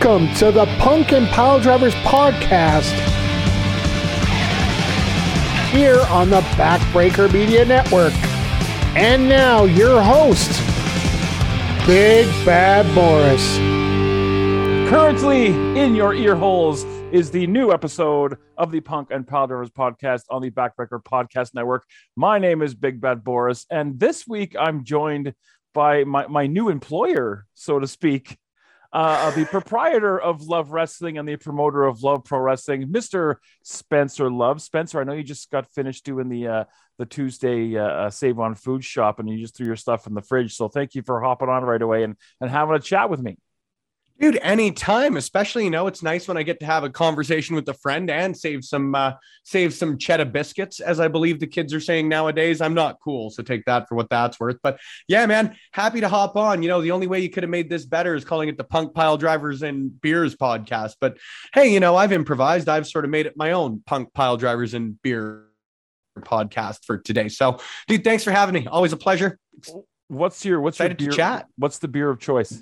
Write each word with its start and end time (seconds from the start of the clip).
Welcome 0.00 0.32
to 0.36 0.52
the 0.52 0.66
Punk 0.78 1.10
and 1.10 1.26
Pile 1.26 1.58
Drivers 1.58 1.94
podcast 1.96 2.92
here 5.72 6.00
on 6.08 6.30
the 6.30 6.40
Backbreaker 6.52 7.32
Media 7.32 7.64
Network. 7.64 8.12
And 8.94 9.28
now, 9.28 9.64
your 9.64 10.00
host, 10.00 10.50
Big 11.84 12.26
Bad 12.46 12.86
Boris. 12.94 13.56
Currently 14.88 15.46
in 15.76 15.96
your 15.96 16.14
ear 16.14 16.36
holes 16.36 16.84
is 17.12 17.32
the 17.32 17.48
new 17.48 17.72
episode 17.72 18.38
of 18.56 18.70
the 18.70 18.80
Punk 18.80 19.08
and 19.10 19.26
Pile 19.26 19.48
Drivers 19.48 19.70
podcast 19.70 20.22
on 20.30 20.42
the 20.42 20.50
Backbreaker 20.52 21.02
Podcast 21.02 21.54
Network. 21.54 21.84
My 22.14 22.38
name 22.38 22.62
is 22.62 22.72
Big 22.72 23.00
Bad 23.00 23.24
Boris, 23.24 23.66
and 23.68 23.98
this 23.98 24.28
week 24.28 24.54
I'm 24.56 24.84
joined 24.84 25.34
by 25.74 26.04
my, 26.04 26.28
my 26.28 26.46
new 26.46 26.68
employer, 26.68 27.46
so 27.54 27.80
to 27.80 27.88
speak, 27.88 28.38
uh, 28.92 29.30
the 29.32 29.44
proprietor 29.44 30.18
of 30.18 30.42
Love 30.42 30.72
Wrestling 30.72 31.18
and 31.18 31.28
the 31.28 31.36
promoter 31.36 31.84
of 31.84 32.02
Love 32.02 32.24
Pro 32.24 32.38
Wrestling, 32.38 32.88
Mr. 32.88 33.36
Spencer 33.62 34.30
Love. 34.30 34.62
Spencer, 34.62 35.00
I 35.00 35.04
know 35.04 35.12
you 35.12 35.22
just 35.22 35.50
got 35.50 35.72
finished 35.72 36.04
doing 36.04 36.28
the 36.28 36.48
uh, 36.48 36.64
the 36.98 37.06
Tuesday 37.06 37.76
uh, 37.76 37.84
uh, 37.84 38.10
Save 38.10 38.38
on 38.38 38.54
Food 38.54 38.82
Shop, 38.82 39.20
and 39.20 39.28
you 39.28 39.38
just 39.38 39.56
threw 39.56 39.66
your 39.66 39.76
stuff 39.76 40.06
in 40.06 40.14
the 40.14 40.22
fridge. 40.22 40.54
So 40.54 40.68
thank 40.68 40.94
you 40.94 41.02
for 41.02 41.20
hopping 41.20 41.48
on 41.48 41.64
right 41.64 41.82
away 41.82 42.02
and 42.02 42.16
and 42.40 42.50
having 42.50 42.74
a 42.74 42.80
chat 42.80 43.10
with 43.10 43.20
me. 43.20 43.36
Dude, 44.20 44.38
anytime, 44.42 45.16
especially 45.16 45.62
you 45.62 45.70
know, 45.70 45.86
it's 45.86 46.02
nice 46.02 46.26
when 46.26 46.36
I 46.36 46.42
get 46.42 46.58
to 46.60 46.66
have 46.66 46.82
a 46.82 46.90
conversation 46.90 47.54
with 47.54 47.68
a 47.68 47.74
friend 47.74 48.10
and 48.10 48.36
save 48.36 48.64
some 48.64 48.94
uh 48.94 49.12
save 49.44 49.72
some 49.72 49.96
cheddar 49.96 50.24
biscuits, 50.24 50.80
as 50.80 50.98
I 50.98 51.06
believe 51.06 51.38
the 51.38 51.46
kids 51.46 51.72
are 51.72 51.80
saying 51.80 52.08
nowadays. 52.08 52.60
I'm 52.60 52.74
not 52.74 52.98
cool, 53.00 53.30
so 53.30 53.44
take 53.44 53.64
that 53.66 53.88
for 53.88 53.94
what 53.94 54.10
that's 54.10 54.40
worth. 54.40 54.56
But 54.60 54.80
yeah, 55.06 55.24
man, 55.26 55.56
happy 55.72 56.00
to 56.00 56.08
hop 56.08 56.36
on. 56.36 56.64
You 56.64 56.68
know, 56.68 56.80
the 56.80 56.90
only 56.90 57.06
way 57.06 57.20
you 57.20 57.30
could 57.30 57.44
have 57.44 57.50
made 57.50 57.70
this 57.70 57.84
better 57.84 58.16
is 58.16 58.24
calling 58.24 58.48
it 58.48 58.56
the 58.56 58.64
Punk 58.64 58.92
Pile 58.92 59.16
Drivers 59.16 59.62
and 59.62 60.00
Beers 60.00 60.34
podcast. 60.34 60.96
But 61.00 61.18
hey, 61.54 61.72
you 61.72 61.78
know, 61.78 61.94
I've 61.94 62.12
improvised, 62.12 62.68
I've 62.68 62.88
sort 62.88 63.04
of 63.04 63.12
made 63.12 63.26
it 63.26 63.34
my 63.36 63.52
own 63.52 63.82
Punk 63.86 64.12
Pile 64.14 64.36
Drivers 64.36 64.74
and 64.74 65.00
Beer 65.00 65.44
podcast 66.18 66.84
for 66.84 66.98
today. 66.98 67.28
So, 67.28 67.60
dude, 67.86 68.02
thanks 68.02 68.24
for 68.24 68.32
having 68.32 68.54
me. 68.54 68.66
Always 68.66 68.92
a 68.92 68.96
pleasure. 68.96 69.38
What's 70.08 70.44
your 70.44 70.60
what's 70.60 70.76
Excited 70.76 71.00
your 71.00 71.10
beer, 71.10 71.16
chat. 71.16 71.46
What's 71.56 71.78
the 71.78 71.86
beer 71.86 72.10
of 72.10 72.18
choice? 72.18 72.60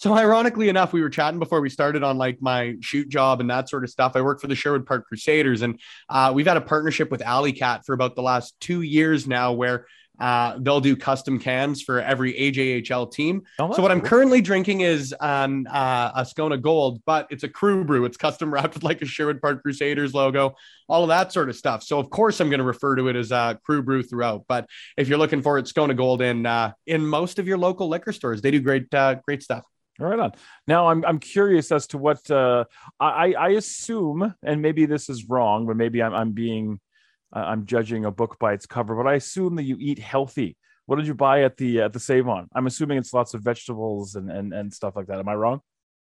So 0.00 0.14
ironically 0.14 0.70
enough, 0.70 0.94
we 0.94 1.02
were 1.02 1.10
chatting 1.10 1.38
before 1.38 1.60
we 1.60 1.68
started 1.68 2.02
on 2.02 2.16
like 2.16 2.40
my 2.40 2.76
shoot 2.80 3.10
job 3.10 3.42
and 3.42 3.50
that 3.50 3.68
sort 3.68 3.84
of 3.84 3.90
stuff. 3.90 4.12
I 4.14 4.22
work 4.22 4.40
for 4.40 4.46
the 4.46 4.54
Sherwood 4.54 4.86
Park 4.86 5.06
Crusaders, 5.06 5.60
and 5.60 5.78
uh, 6.08 6.32
we've 6.34 6.46
had 6.46 6.56
a 6.56 6.62
partnership 6.62 7.10
with 7.10 7.20
Alley 7.20 7.52
Kat 7.52 7.84
for 7.84 7.92
about 7.92 8.16
the 8.16 8.22
last 8.22 8.58
two 8.60 8.80
years 8.80 9.26
now, 9.26 9.52
where 9.52 9.84
uh, 10.18 10.56
they'll 10.58 10.80
do 10.80 10.96
custom 10.96 11.38
cans 11.38 11.82
for 11.82 12.00
every 12.00 12.32
AJHL 12.32 13.12
team. 13.12 13.42
Oh, 13.58 13.74
so 13.74 13.82
what 13.82 13.90
I'm 13.90 14.00
cool. 14.00 14.08
currently 14.08 14.40
drinking 14.40 14.80
is 14.80 15.14
um, 15.20 15.66
uh, 15.70 16.12
a 16.14 16.22
Scona 16.22 16.58
Gold, 16.58 17.02
but 17.04 17.26
it's 17.28 17.42
a 17.42 17.48
crew 17.48 17.84
brew. 17.84 18.06
It's 18.06 18.16
custom 18.16 18.52
wrapped 18.54 18.72
with 18.72 18.82
like 18.82 19.02
a 19.02 19.06
Sherwood 19.06 19.42
Park 19.42 19.60
Crusaders 19.60 20.14
logo, 20.14 20.54
all 20.88 21.02
of 21.02 21.08
that 21.08 21.30
sort 21.30 21.50
of 21.50 21.56
stuff. 21.56 21.82
So 21.82 21.98
of 21.98 22.08
course 22.08 22.40
I'm 22.40 22.48
going 22.48 22.60
to 22.60 22.64
refer 22.64 22.96
to 22.96 23.08
it 23.08 23.16
as 23.16 23.32
a 23.32 23.58
crew 23.62 23.82
brew 23.82 24.02
throughout. 24.02 24.46
But 24.48 24.66
if 24.96 25.08
you're 25.08 25.18
looking 25.18 25.42
for 25.42 25.58
it, 25.58 25.66
Scona 25.66 25.94
Gold 25.94 26.22
in 26.22 26.46
uh, 26.46 26.72
in 26.86 27.06
most 27.06 27.38
of 27.38 27.46
your 27.46 27.58
local 27.58 27.88
liquor 27.88 28.12
stores, 28.12 28.40
they 28.40 28.50
do 28.50 28.60
great 28.60 28.92
uh, 28.94 29.16
great 29.26 29.42
stuff. 29.42 29.64
Right 30.00 30.18
on. 30.18 30.32
Now 30.66 30.88
I'm 30.88 31.04
I'm 31.04 31.18
curious 31.18 31.70
as 31.70 31.86
to 31.88 31.98
what 31.98 32.30
uh, 32.30 32.64
I 32.98 33.34
I 33.34 33.48
assume, 33.50 34.34
and 34.42 34.62
maybe 34.62 34.86
this 34.86 35.10
is 35.10 35.28
wrong, 35.28 35.66
but 35.66 35.76
maybe 35.76 36.02
I'm 36.02 36.14
I'm 36.14 36.32
being 36.32 36.80
uh, 37.34 37.40
I'm 37.40 37.66
judging 37.66 38.06
a 38.06 38.10
book 38.10 38.38
by 38.38 38.54
its 38.54 38.66
cover, 38.66 38.96
but 38.96 39.06
I 39.06 39.14
assume 39.14 39.56
that 39.56 39.64
you 39.64 39.76
eat 39.78 39.98
healthy. 39.98 40.56
What 40.86 40.96
did 40.96 41.06
you 41.06 41.14
buy 41.14 41.42
at 41.42 41.56
the 41.58 41.82
at 41.82 41.92
the 41.92 42.00
Save 42.00 42.28
On? 42.28 42.48
I'm 42.54 42.66
assuming 42.66 42.98
it's 42.98 43.12
lots 43.12 43.34
of 43.34 43.42
vegetables 43.42 44.14
and 44.14 44.30
and 44.30 44.54
and 44.54 44.72
stuff 44.72 44.96
like 44.96 45.06
that. 45.08 45.18
Am 45.18 45.28
I 45.28 45.34
wrong? 45.34 45.60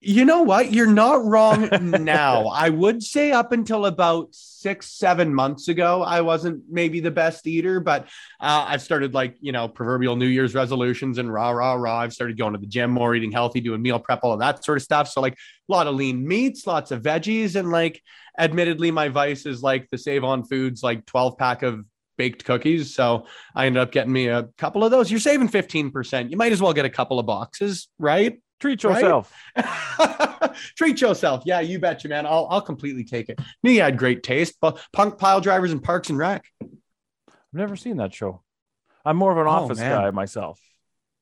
You 0.05 0.25
know 0.25 0.41
what? 0.41 0.73
You're 0.73 0.85
not 0.85 1.23
wrong 1.23 1.69
now. 2.03 2.47
I 2.47 2.67
would 2.67 3.01
say 3.01 3.31
up 3.31 3.53
until 3.53 3.85
about 3.85 4.27
six, 4.31 4.89
seven 4.89 5.33
months 5.33 5.69
ago, 5.69 6.01
I 6.01 6.19
wasn't 6.19 6.63
maybe 6.69 6.99
the 6.99 7.09
best 7.09 7.47
eater, 7.47 7.79
but 7.79 8.09
uh, 8.41 8.65
I've 8.67 8.81
started 8.81 9.13
like, 9.13 9.37
you 9.39 9.53
know, 9.53 9.69
proverbial 9.69 10.17
New 10.17 10.27
Year's 10.27 10.53
resolutions 10.53 11.19
and 11.19 11.31
rah, 11.31 11.51
rah, 11.51 11.75
rah. 11.75 11.99
I've 11.99 12.11
started 12.11 12.37
going 12.37 12.51
to 12.51 12.59
the 12.59 12.67
gym 12.67 12.91
more, 12.91 13.15
eating 13.15 13.31
healthy, 13.31 13.61
doing 13.61 13.81
meal 13.81 13.97
prep, 13.97 14.19
all 14.23 14.33
of 14.33 14.39
that 14.39 14.65
sort 14.65 14.77
of 14.77 14.81
stuff. 14.81 15.07
So, 15.07 15.21
like, 15.21 15.33
a 15.33 15.71
lot 15.71 15.87
of 15.87 15.95
lean 15.95 16.27
meats, 16.27 16.67
lots 16.67 16.91
of 16.91 17.01
veggies. 17.01 17.55
And, 17.55 17.71
like, 17.71 18.01
admittedly, 18.37 18.91
my 18.91 19.07
vice 19.07 19.45
is 19.45 19.63
like 19.63 19.89
the 19.89 19.97
Save 19.97 20.25
On 20.25 20.43
Foods, 20.43 20.83
like 20.83 21.05
12 21.05 21.37
pack 21.37 21.63
of 21.63 21.85
baked 22.17 22.43
cookies. 22.43 22.93
So 22.93 23.25
I 23.55 23.67
ended 23.67 23.81
up 23.81 23.93
getting 23.93 24.11
me 24.11 24.27
a 24.27 24.49
couple 24.57 24.83
of 24.83 24.91
those. 24.91 25.09
You're 25.09 25.21
saving 25.21 25.47
15%. 25.47 26.29
You 26.29 26.35
might 26.35 26.51
as 26.51 26.61
well 26.61 26.73
get 26.73 26.83
a 26.83 26.89
couple 26.89 27.19
of 27.19 27.25
boxes, 27.25 27.87
right? 27.97 28.39
Treat 28.59 28.83
Right? 28.83 29.01
yourself. 29.01 29.33
Treat 30.77 31.01
yourself. 31.01 31.43
Yeah, 31.45 31.59
you 31.59 31.79
betcha, 31.79 32.07
man. 32.07 32.25
I'll, 32.25 32.47
I'll 32.49 32.61
completely 32.61 33.03
take 33.03 33.29
it. 33.29 33.39
Knew 33.61 33.71
you 33.71 33.81
had 33.81 33.97
great 33.97 34.23
taste, 34.23 34.55
but 34.61 34.79
punk 34.93 35.17
pile 35.17 35.41
drivers 35.41 35.71
and 35.71 35.83
parks 35.83 36.09
and 36.09 36.17
rec. 36.17 36.45
I've 36.61 36.69
never 37.51 37.75
seen 37.75 37.97
that 37.97 38.13
show. 38.13 38.41
I'm 39.05 39.17
more 39.17 39.31
of 39.31 39.37
an 39.37 39.47
Oh, 39.47 39.49
office 39.49 39.79
man. 39.79 39.91
guy 39.91 40.11
myself. 40.11 40.59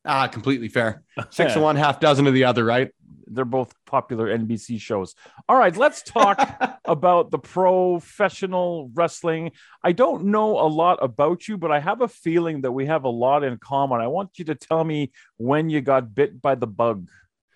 Ah, 0.06 0.28
completely 0.28 0.68
fair. 0.68 1.04
Six 1.30 1.56
of 1.56 1.62
one, 1.62 1.76
half 1.76 2.00
dozen 2.00 2.28
of 2.28 2.34
the 2.34 2.46
other, 2.46 2.66
right? 2.66 2.92
They're 3.28 3.46
both 3.46 3.74
popular 3.86 4.36
NBC 4.36 4.80
shows. 4.82 5.16
All 5.48 5.58
right, 5.58 5.76
let's 5.76 6.02
talk 6.02 6.40
about 6.86 7.32
the 7.32 7.38
professional 7.38 8.92
wrestling. 8.94 9.52
I 9.84 9.92
don't 9.94 10.26
know 10.26 10.60
a 10.60 10.68
lot 10.68 11.00
about 11.02 11.48
you, 11.48 11.58
but 11.58 11.72
I 11.72 11.80
have 11.80 12.02
a 12.02 12.08
feeling 12.08 12.62
that 12.62 12.72
we 12.72 12.88
have 12.88 13.04
a 13.06 13.10
lot 13.10 13.44
in 13.44 13.58
common. 13.58 14.02
I 14.02 14.08
want 14.08 14.32
you 14.38 14.46
to 14.46 14.56
tell 14.56 14.84
me 14.84 15.12
when 15.38 15.70
you 15.70 15.82
got 15.82 16.14
bit 16.14 16.42
by 16.42 16.56
the 16.56 16.68
bug. 16.68 17.08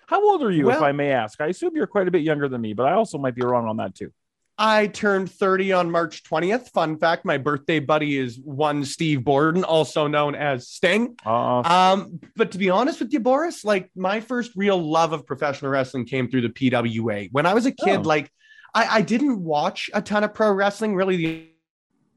How 0.07 0.23
old 0.23 0.44
are 0.44 0.51
you, 0.51 0.69
if 0.69 0.81
I 0.81 0.91
may 0.91 1.11
ask? 1.11 1.41
I 1.41 1.47
assume 1.47 1.75
you're 1.75 1.88
quite 1.88 2.07
a 2.07 2.11
bit 2.11 2.22
younger 2.22 2.47
than 2.47 2.61
me, 2.61 2.73
but 2.73 2.85
I 2.85 2.94
also 2.94 3.17
might 3.17 3.35
be 3.35 3.41
wrong 3.41 3.67
on 3.67 3.78
that 3.78 3.95
too. 3.95 4.13
I 4.57 4.88
turned 4.88 5.29
30 5.29 5.73
on 5.73 5.91
March 5.91 6.23
20th. 6.23 6.69
Fun 6.71 6.97
fact 6.97 7.25
my 7.25 7.38
birthday 7.38 7.79
buddy 7.79 8.17
is 8.17 8.39
one 8.39 8.85
Steve 8.85 9.23
Borden, 9.25 9.63
also 9.66 10.07
known 10.07 10.33
as 10.33 10.69
Sting. 10.69 11.16
Uh, 11.25 11.59
Um, 11.59 12.19
but 12.38 12.51
to 12.51 12.57
be 12.57 12.69
honest 12.69 12.99
with 13.01 13.11
you, 13.11 13.19
Boris, 13.19 13.66
like 13.66 13.89
my 13.95 14.21
first 14.21 14.51
real 14.55 14.77
love 14.81 15.11
of 15.11 15.25
professional 15.25 15.71
wrestling 15.71 16.05
came 16.05 16.29
through 16.29 16.41
the 16.41 16.49
PWA. 16.49 17.27
When 17.33 17.45
I 17.45 17.53
was 17.53 17.66
a 17.66 17.71
kid, 17.71 17.99
Oh. 17.99 18.01
like 18.03 18.31
I, 18.73 18.97
I 18.97 19.01
didn't 19.01 19.43
watch 19.43 19.89
a 19.93 20.01
ton 20.01 20.23
of 20.23 20.33
pro 20.33 20.51
wrestling. 20.51 20.95
Really, 20.95 21.17
the, 21.17 21.47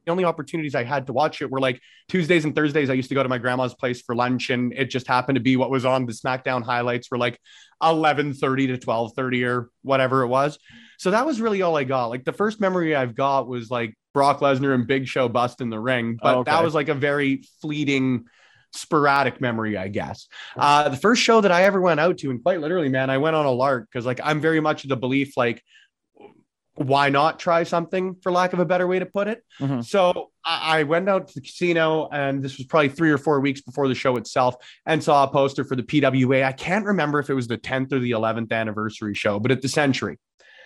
the 0.08 0.12
only 0.12 0.24
opportunities 0.24 0.74
I 0.74 0.84
had 0.84 1.06
to 1.08 1.12
watch 1.12 1.42
it 1.42 1.50
were 1.50 1.60
like 1.60 1.80
Tuesdays 2.08 2.44
and 2.46 2.54
Thursdays. 2.54 2.88
I 2.88 2.94
used 2.94 3.10
to 3.10 3.14
go 3.14 3.22
to 3.22 3.28
my 3.28 3.36
grandma's 3.38 3.74
place 3.74 4.00
for 4.00 4.14
lunch, 4.14 4.48
and 4.48 4.72
it 4.72 4.86
just 4.86 5.06
happened 5.06 5.36
to 5.36 5.42
be 5.42 5.56
what 5.56 5.70
was 5.70 5.84
on 5.84 6.06
the 6.06 6.12
SmackDown 6.12 6.62
highlights 6.62 7.10
were 7.10 7.18
like 7.18 7.38
11:30 7.82 8.66
to 8.68 8.78
12:30 8.78 9.44
or 9.46 9.70
whatever 9.82 10.22
it 10.22 10.28
was. 10.28 10.58
So 10.98 11.10
that 11.10 11.26
was 11.26 11.40
really 11.40 11.60
all 11.62 11.76
I 11.76 11.84
got. 11.84 12.06
Like 12.06 12.24
the 12.24 12.32
first 12.32 12.58
memory 12.60 12.96
I've 12.96 13.14
got 13.14 13.46
was 13.46 13.70
like 13.70 13.94
Brock 14.14 14.40
Lesnar 14.40 14.74
and 14.74 14.86
Big 14.86 15.06
Show 15.06 15.28
bust 15.28 15.60
in 15.60 15.68
the 15.70 15.78
ring, 15.78 16.18
but 16.20 16.36
Oh, 16.36 16.38
okay. 16.40 16.50
that 16.50 16.64
was 16.64 16.74
like 16.74 16.88
a 16.88 16.94
very 16.94 17.42
fleeting 17.60 18.24
sporadic 18.72 19.40
memory, 19.40 19.76
I 19.76 19.88
guess. 19.88 20.26
Uh, 20.56 20.88
the 20.88 20.96
first 20.96 21.22
show 21.22 21.40
that 21.40 21.52
I 21.52 21.62
ever 21.64 21.80
went 21.80 22.00
out 22.00 22.18
to, 22.18 22.30
and 22.30 22.42
quite 22.42 22.60
literally, 22.60 22.88
man, 22.88 23.10
I 23.10 23.18
went 23.18 23.36
on 23.36 23.46
a 23.46 23.50
lark 23.50 23.88
because, 23.90 24.04
like, 24.06 24.20
I'm 24.22 24.40
very 24.40 24.60
much 24.60 24.84
of 24.84 24.90
the 24.90 24.96
belief, 24.96 25.36
like, 25.36 25.62
why 26.78 27.08
not 27.10 27.38
try 27.38 27.62
something, 27.64 28.16
for 28.22 28.32
lack 28.32 28.52
of 28.52 28.58
a 28.58 28.64
better 28.64 28.86
way 28.86 28.98
to 28.98 29.06
put 29.06 29.28
it? 29.28 29.42
Mhm. 29.60 29.84
So 29.84 30.30
I, 30.44 30.80
I 30.80 30.82
went 30.84 31.08
out 31.08 31.28
to 31.28 31.34
the 31.34 31.40
casino, 31.40 32.08
and 32.10 32.42
this 32.42 32.56
was 32.56 32.66
probably 32.66 32.88
three 32.88 33.10
or 33.10 33.18
four 33.18 33.40
weeks 33.40 33.60
before 33.60 33.88
the 33.88 33.94
show 33.94 34.16
itself, 34.16 34.56
and 34.86 35.02
saw 35.02 35.24
a 35.24 35.28
poster 35.28 35.64
for 35.64 35.76
the 35.76 35.82
PWA. 35.82 36.44
I 36.44 36.52
can't 36.52 36.84
remember 36.84 37.18
if 37.18 37.30
it 37.30 37.34
was 37.34 37.48
the 37.48 37.58
10th 37.58 37.92
or 37.92 37.98
the 37.98 38.12
11th 38.12 38.52
anniversary 38.52 39.14
show, 39.14 39.38
but 39.38 39.50
at 39.50 39.62
the 39.62 39.68
Century. 39.68 40.18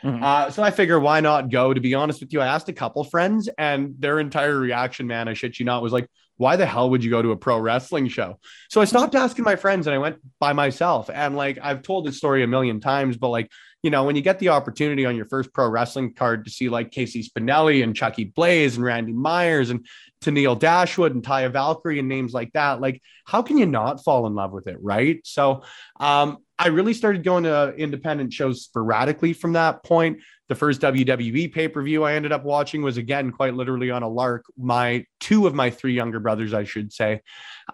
Mhm. 0.05 0.23
Uh, 0.23 0.51
so 0.51 0.63
I 0.63 0.71
figure 0.73 0.99
why 0.99 1.21
not 1.21 1.49
go? 1.51 1.73
To 1.73 1.81
be 1.81 1.95
honest 1.95 2.21
with 2.21 2.33
you, 2.33 2.41
I 2.41 2.47
asked 2.47 2.69
a 2.69 2.73
couple 2.73 3.05
friends, 3.05 3.49
and 3.57 3.95
their 3.99 4.19
entire 4.19 4.59
reaction, 4.59 5.07
man, 5.07 5.29
I 5.29 5.35
shit 5.35 5.59
you 5.61 5.65
not, 5.65 5.81
was 5.81 5.93
like, 5.93 6.09
"Why 6.39 6.57
the 6.57 6.67
hell 6.67 6.91
would 6.91 7.05
you 7.05 7.11
go 7.11 7.23
to 7.23 7.31
a 7.31 7.37
pro 7.37 7.57
wrestling 7.59 8.09
show?" 8.09 8.41
So 8.69 8.81
I 8.81 8.85
stopped 8.85 9.15
asking 9.15 9.45
my 9.45 9.55
friends, 9.55 9.87
and 9.87 9.95
I 9.95 9.99
went 9.99 10.17
by 10.41 10.55
myself. 10.55 11.09
And 11.09 11.37
like 11.37 11.59
I've 11.63 11.83
told 11.83 12.05
this 12.05 12.17
story 12.17 12.43
a 12.43 12.49
million 12.49 12.81
times, 12.81 13.17
but 13.17 13.29
like 13.29 13.49
you 13.83 13.91
know, 13.91 14.05
when 14.05 14.15
you 14.15 14.23
get 14.23 14.39
the 14.39 14.51
opportunity 14.51 15.05
on 15.05 15.17
your 15.17 15.27
first 15.27 15.53
pro 15.53 15.69
wrestling 15.69 16.15
card 16.15 16.45
to 16.45 16.51
see 16.51 16.69
like 16.69 16.93
Casey 16.93 17.23
Spinelli 17.23 17.83
and 17.83 17.97
Chucky 17.97 18.25
Blaze 18.25 18.77
and 18.77 18.85
Randy 18.85 19.13
Myers 19.13 19.71
and 19.71 19.87
Tennille 20.23 20.59
Dashwood 20.59 21.15
and 21.15 21.23
Taya 21.23 21.53
Valkyrie 21.53 21.99
and 21.99 22.09
names 22.09 22.33
like 22.33 22.53
that, 22.53 22.81
like 22.81 23.03
how 23.27 23.43
can 23.43 23.59
you 23.59 23.67
not 23.67 24.05
fall 24.05 24.27
in 24.27 24.35
love 24.35 24.53
with 24.53 24.69
it, 24.69 24.79
right? 24.81 25.21
So 25.25 25.65
um, 25.99 26.39
I 26.59 26.69
really 26.69 26.95
started 26.95 27.25
going 27.25 27.45
to 27.45 27.75
independent 27.77 28.33
shows 28.33 28.63
sporadically 28.63 29.33
from 29.33 29.55
that 29.55 29.83
point. 29.83 30.21
The 30.53 30.59
first 30.59 30.83
WWE 30.83 31.51
pay 31.51 31.67
per 31.67 31.81
view 31.81 32.05
I 32.05 32.13
ended 32.13 32.31
up 32.31 32.45
watching 32.45 32.83
was 32.83 32.99
again 32.99 33.31
quite 33.33 33.55
literally 33.55 33.91
on 33.91 34.03
a 34.03 34.09
lark. 34.09 34.45
My 34.59 35.07
two 35.19 35.47
of 35.47 35.55
my 35.55 35.71
three 35.71 35.95
younger 35.95 36.21
brothers, 36.21 36.53
I 36.53 36.65
should 36.65 36.93
say, 36.93 37.23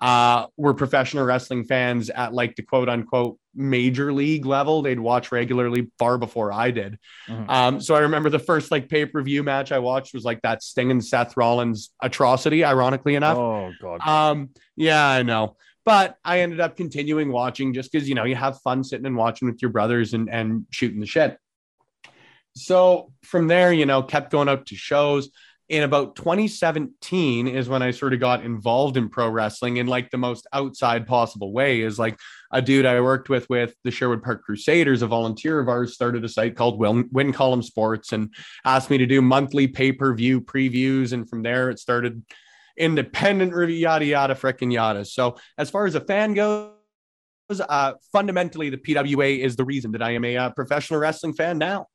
uh, 0.00 0.46
were 0.56 0.74
professional 0.74 1.24
wrestling 1.24 1.64
fans 1.64 2.08
at 2.08 2.32
like 2.32 2.54
the 2.54 2.62
quote 2.62 2.88
unquote 2.88 3.36
major 3.52 4.12
league 4.12 4.46
level. 4.46 4.80
They'd 4.80 5.00
watch 5.00 5.32
regularly 5.32 5.90
far 5.98 6.18
before 6.18 6.52
I 6.52 6.70
did. 6.70 7.00
Mhm. 7.28 7.50
Um, 7.50 7.80
so 7.80 7.96
I 7.96 7.98
remember 7.98 8.30
the 8.30 8.38
first 8.38 8.70
like 8.70 8.88
pay 8.88 9.06
per 9.06 9.22
view 9.22 9.42
match 9.42 9.72
I 9.72 9.80
watched 9.80 10.14
was 10.14 10.22
like 10.22 10.40
that 10.42 10.62
Sting 10.62 10.92
and 10.92 11.04
Seth 11.04 11.36
Rollins 11.36 11.90
atrocity, 12.00 12.64
ironically 12.64 13.16
enough. 13.16 13.38
Oh 13.38 13.72
god. 13.82 14.06
Um, 14.06 14.50
yeah, 14.76 15.04
I 15.04 15.24
know. 15.24 15.56
But 15.84 16.16
I 16.24 16.42
ended 16.42 16.60
up 16.60 16.76
continuing 16.76 17.32
watching 17.32 17.74
just 17.74 17.90
because 17.90 18.08
you 18.08 18.14
know 18.14 18.22
you 18.24 18.36
have 18.36 18.60
fun 18.60 18.84
sitting 18.84 19.06
and 19.06 19.16
watching 19.16 19.48
with 19.48 19.60
your 19.60 19.72
brothers 19.72 20.14
and 20.14 20.30
and 20.30 20.64
shooting 20.70 21.00
the 21.00 21.06
shit. 21.06 21.38
So 22.58 23.12
from 23.22 23.46
there, 23.46 23.72
you 23.72 23.86
know, 23.86 24.02
kept 24.02 24.30
going 24.30 24.48
out 24.48 24.66
to 24.66 24.76
shows 24.76 25.30
in 25.68 25.82
about 25.82 26.16
2017 26.16 27.46
is 27.46 27.68
when 27.68 27.82
I 27.82 27.90
sort 27.90 28.14
of 28.14 28.20
got 28.20 28.42
involved 28.42 28.96
in 28.96 29.10
pro 29.10 29.28
wrestling 29.28 29.76
in 29.76 29.86
like 29.86 30.10
the 30.10 30.16
most 30.16 30.46
outside 30.52 31.06
possible 31.06 31.52
way. 31.52 31.82
Is 31.82 31.98
like 31.98 32.18
a 32.52 32.62
dude 32.62 32.86
I 32.86 33.00
worked 33.00 33.28
with 33.28 33.48
with 33.50 33.74
the 33.84 33.90
Sherwood 33.90 34.22
Park 34.22 34.42
Crusaders, 34.44 35.02
a 35.02 35.06
volunteer 35.06 35.60
of 35.60 35.68
ours, 35.68 35.94
started 35.94 36.24
a 36.24 36.28
site 36.28 36.56
called 36.56 36.78
Win, 36.78 37.32
Column 37.32 37.62
Sports 37.62 38.12
and 38.12 38.32
asked 38.64 38.88
me 38.88 38.98
to 38.98 39.06
do 39.06 39.20
monthly 39.20 39.68
pay 39.68 39.92
per 39.92 40.14
view 40.14 40.40
previews. 40.40 41.12
And 41.12 41.28
from 41.28 41.42
there, 41.42 41.68
it 41.68 41.78
started 41.78 42.22
independent 42.78 43.52
review, 43.52 43.76
yada 43.76 44.06
yada, 44.06 44.34
freaking 44.34 44.72
yada. 44.72 45.04
So 45.04 45.36
as 45.58 45.70
far 45.70 45.86
as 45.86 45.94
a 45.94 46.00
fan 46.00 46.34
goes. 46.34 46.72
Uh, 47.50 47.94
fundamentally, 48.12 48.68
the 48.68 48.76
PWA 48.76 49.38
is 49.38 49.56
the 49.56 49.64
reason 49.64 49.92
that 49.92 50.02
I 50.02 50.10
am 50.10 50.22
a 50.22 50.36
uh, 50.36 50.50
professional 50.50 51.00
wrestling 51.00 51.32
fan 51.32 51.56
now. 51.56 51.86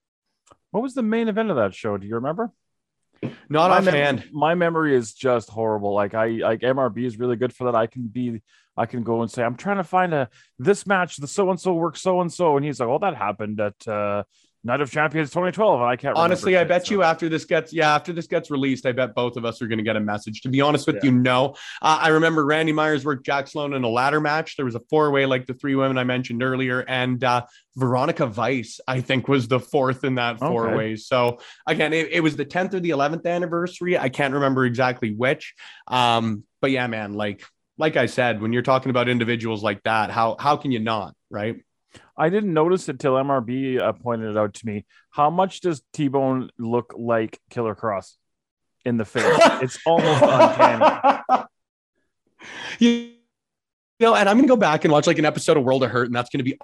What 0.74 0.82
was 0.82 0.96
the 0.96 1.04
main 1.04 1.28
event 1.28 1.52
of 1.52 1.58
that 1.58 1.76
show? 1.76 1.98
Do 1.98 2.08
you 2.08 2.16
remember? 2.16 2.52
Not 3.48 3.70
my 3.70 3.78
offhand. 3.78 4.22
Mem- 4.22 4.30
my 4.34 4.56
memory 4.56 4.96
is 4.96 5.14
just 5.14 5.52
horrible. 5.52 5.94
Like 5.94 6.16
I 6.16 6.30
like 6.30 6.62
MRB 6.62 7.06
is 7.06 7.20
really 7.20 7.36
good 7.36 7.54
for 7.54 7.66
that. 7.66 7.76
I 7.76 7.86
can 7.86 8.08
be 8.08 8.42
I 8.76 8.88
can 8.88 9.04
go 9.04 9.22
and 9.22 9.30
say 9.30 9.44
I'm 9.44 9.56
trying 9.56 9.78
to 9.78 9.84
find 9.84 10.16
a 10.16 10.30
this 10.58 10.88
match. 10.88 11.18
The 11.18 11.28
so 11.28 11.52
and 11.52 11.60
so 11.60 11.76
works 11.76 12.02
so 12.02 12.22
and 12.22 12.34
so, 12.34 12.58
and 12.58 12.66
he's 12.66 12.80
like, 12.80 12.90
"Oh, 12.90 12.98
that 12.98 13.16
happened 13.16 13.60
at 13.60 13.88
uh, 13.88 14.24
Night 14.64 14.82
of 14.82 14.92
Champions 14.92 15.30
2012." 15.30 15.82
And 15.82 15.90
I 15.90 15.96
can't 15.96 16.16
honestly. 16.16 16.58
I 16.58 16.64
bet 16.64 16.88
so. 16.88 16.96
you 16.96 17.04
after 17.04 17.30
this 17.30 17.46
gets 17.46 17.74
yeah 17.74 17.94
after 17.94 18.14
this 18.14 18.28
gets 18.28 18.50
released, 18.52 18.86
I 18.86 18.92
bet 18.92 19.16
both 19.16 19.38
of 19.38 19.46
us 19.46 19.62
are 19.62 19.68
going 19.68 19.78
to 19.78 19.84
get 19.84 19.96
a 19.96 20.00
message. 20.00 20.42
To 20.42 20.50
be 20.50 20.62
honest 20.62 20.88
with 20.88 20.98
yeah. 20.98 21.06
you, 21.06 21.12
no. 21.12 21.56
Uh, 21.82 22.00
I 22.02 22.10
remember 22.10 22.46
Randy 22.46 22.72
Myers 22.72 23.06
worked 23.06 23.26
Jack 23.26 23.48
Sloan 23.48 23.74
in 23.74 23.84
a 23.84 23.90
ladder 23.90 24.22
match. 24.22 24.56
There 24.56 24.66
was 24.66 24.76
a 24.76 24.82
four 24.90 25.12
way 25.12 25.26
like 25.26 25.46
the 25.46 25.54
three 25.54 25.76
women 25.76 25.98
I 25.98 26.04
mentioned 26.04 26.44
earlier, 26.44 26.82
and 26.88 27.24
uh, 27.24 27.46
Veronica 27.76 28.26
Vice 28.26 28.80
I 28.88 29.02
think 29.02 29.28
was 29.28 29.48
the 29.48 29.60
fourth 29.60 30.04
in 30.04 30.16
that 30.16 30.40
four 30.40 30.68
okay. 30.68 30.78
ways. 30.78 31.08
So 31.08 31.40
again, 31.68 31.94
it, 31.94 32.10
it 32.12 32.20
was 32.22 32.36
the 32.36 32.46
10th 32.46 32.74
or 32.74 32.80
the 32.80 32.92
11th 32.92 33.26
anniversary. 33.26 33.98
I 33.98 34.10
can't 34.10 34.34
remember 34.34 34.66
exactly 34.66 35.14
which. 35.14 35.54
Um, 35.88 36.44
but 36.62 36.72
yeah, 36.72 36.88
man, 36.88 37.14
like 37.14 37.44
like 37.78 37.98
I 37.98 38.06
said, 38.06 38.42
when 38.42 38.54
you're 38.54 38.62
talking 38.62 38.90
about 38.90 39.10
individuals 39.10 39.64
like 39.64 39.84
that, 39.84 40.12
how 40.12 40.36
how 40.40 40.58
can 40.58 40.72
you 40.72 40.80
not, 40.80 41.16
right? 41.30 41.58
I 42.16 42.30
didn't 42.30 42.54
notice 42.54 42.90
it 42.90 43.00
till 43.00 43.14
MRB 43.14 43.82
uh, 43.82 43.94
pointed 43.94 44.30
it 44.30 44.38
out 44.38 44.54
to 44.56 44.66
me. 44.66 44.86
How 45.10 45.30
much 45.30 45.62
does 45.62 45.82
T 45.94 46.08
Bone 46.08 46.50
look 46.60 46.94
like 46.98 47.40
Killer 47.50 47.76
Kross 47.76 48.14
in 48.86 48.98
the 48.98 49.06
face? 49.06 49.26
it's 49.62 49.80
almost 49.86 50.22
uncanny. 50.22 51.22
You 52.80 53.14
know, 54.00 54.16
and 54.16 54.28
I'm 54.28 54.36
going 54.36 54.48
to 54.48 54.52
go 54.52 54.58
back 54.58 54.84
and 54.84 54.92
watch 54.92 55.08
like 55.08 55.18
an 55.18 55.24
episode 55.24 55.56
of 55.56 55.64
World 55.64 55.84
of 55.84 55.92
Hurt, 55.92 56.08
and 56.08 56.16
that's 56.16 56.30
going 56.30 56.40
to 56.40 56.44
be 56.44 56.58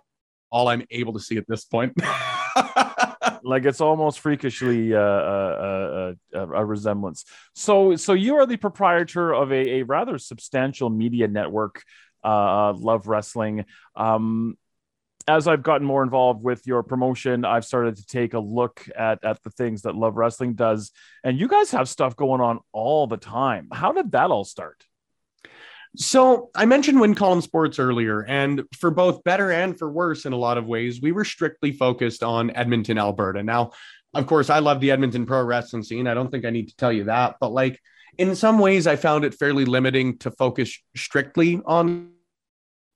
all 0.51 0.67
I'm 0.67 0.85
able 0.89 1.13
to 1.13 1.19
see 1.19 1.37
at 1.37 1.45
this 1.47 1.63
point. 1.63 1.93
like 3.43 3.65
it's 3.65 3.79
almost 3.79 4.19
freakishly 4.19 4.93
uh, 4.93 4.99
uh, 4.99 6.13
uh, 6.35 6.39
a 6.39 6.65
resemblance. 6.65 7.25
So, 7.53 7.95
so 7.95 8.13
you 8.13 8.35
are 8.37 8.45
the 8.45 8.57
proprietor 8.57 9.33
of 9.33 9.51
a, 9.51 9.79
a 9.79 9.83
rather 9.83 10.17
substantial 10.17 10.89
media 10.89 11.27
network, 11.27 11.83
uh, 12.23 12.73
Love 12.73 13.07
Wrestling. 13.07 13.65
Um, 13.95 14.57
as 15.29 15.47
I've 15.47 15.61
gotten 15.61 15.85
more 15.85 16.01
involved 16.01 16.43
with 16.43 16.65
your 16.65 16.81
promotion, 16.81 17.45
I've 17.45 17.63
started 17.63 17.97
to 17.97 18.05
take 18.05 18.33
a 18.33 18.39
look 18.39 18.89
at 18.97 19.23
at 19.23 19.41
the 19.43 19.51
things 19.51 19.83
that 19.83 19.95
Love 19.95 20.17
Wrestling 20.17 20.55
does, 20.55 20.91
and 21.23 21.39
you 21.39 21.47
guys 21.47 21.69
have 21.71 21.87
stuff 21.87 22.15
going 22.15 22.41
on 22.41 22.59
all 22.71 23.05
the 23.05 23.17
time. 23.17 23.67
How 23.71 23.91
did 23.91 24.11
that 24.13 24.31
all 24.31 24.43
start? 24.43 24.83
So 25.95 26.49
I 26.55 26.65
mentioned 26.65 26.99
Win 26.99 27.13
Column 27.13 27.41
Sports 27.41 27.77
earlier, 27.77 28.21
and 28.21 28.63
for 28.75 28.89
both 28.89 29.23
better 29.23 29.51
and 29.51 29.77
for 29.77 29.89
worse, 29.91 30.25
in 30.25 30.33
a 30.33 30.37
lot 30.37 30.57
of 30.57 30.65
ways, 30.65 30.99
we 31.01 31.11
were 31.11 31.25
strictly 31.25 31.73
focused 31.73 32.23
on 32.23 32.49
Edmonton, 32.51 32.97
Alberta. 32.97 33.43
Now, 33.43 33.71
of 34.15 34.25
course, 34.25 34.49
I 34.49 34.59
love 34.59 34.81
the 34.81 34.91
Edmonton 34.91 35.27
pro 35.27 35.43
wrestling 35.43 35.83
scene. 35.83 36.07
I 36.07 36.15
don't 36.15 36.31
think 36.31 36.45
I 36.45 36.49
need 36.49 36.69
to 36.69 36.75
tell 36.75 36.91
you 36.91 37.03
that, 37.05 37.35
but 37.39 37.51
like 37.51 37.79
in 38.17 38.35
some 38.35 38.57
ways, 38.57 38.87
I 38.87 38.95
found 38.95 39.25
it 39.25 39.35
fairly 39.35 39.65
limiting 39.65 40.17
to 40.19 40.31
focus 40.31 40.75
strictly 40.95 41.61
on 41.65 42.11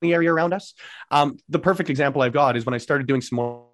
the 0.00 0.14
area 0.14 0.32
around 0.32 0.52
us. 0.52 0.74
Um, 1.10 1.38
the 1.48 1.58
perfect 1.58 1.90
example 1.90 2.22
I've 2.22 2.32
got 2.32 2.56
is 2.56 2.64
when 2.66 2.74
I 2.74 2.78
started 2.78 3.06
doing 3.06 3.20
some 3.20 3.36
more 3.36 3.66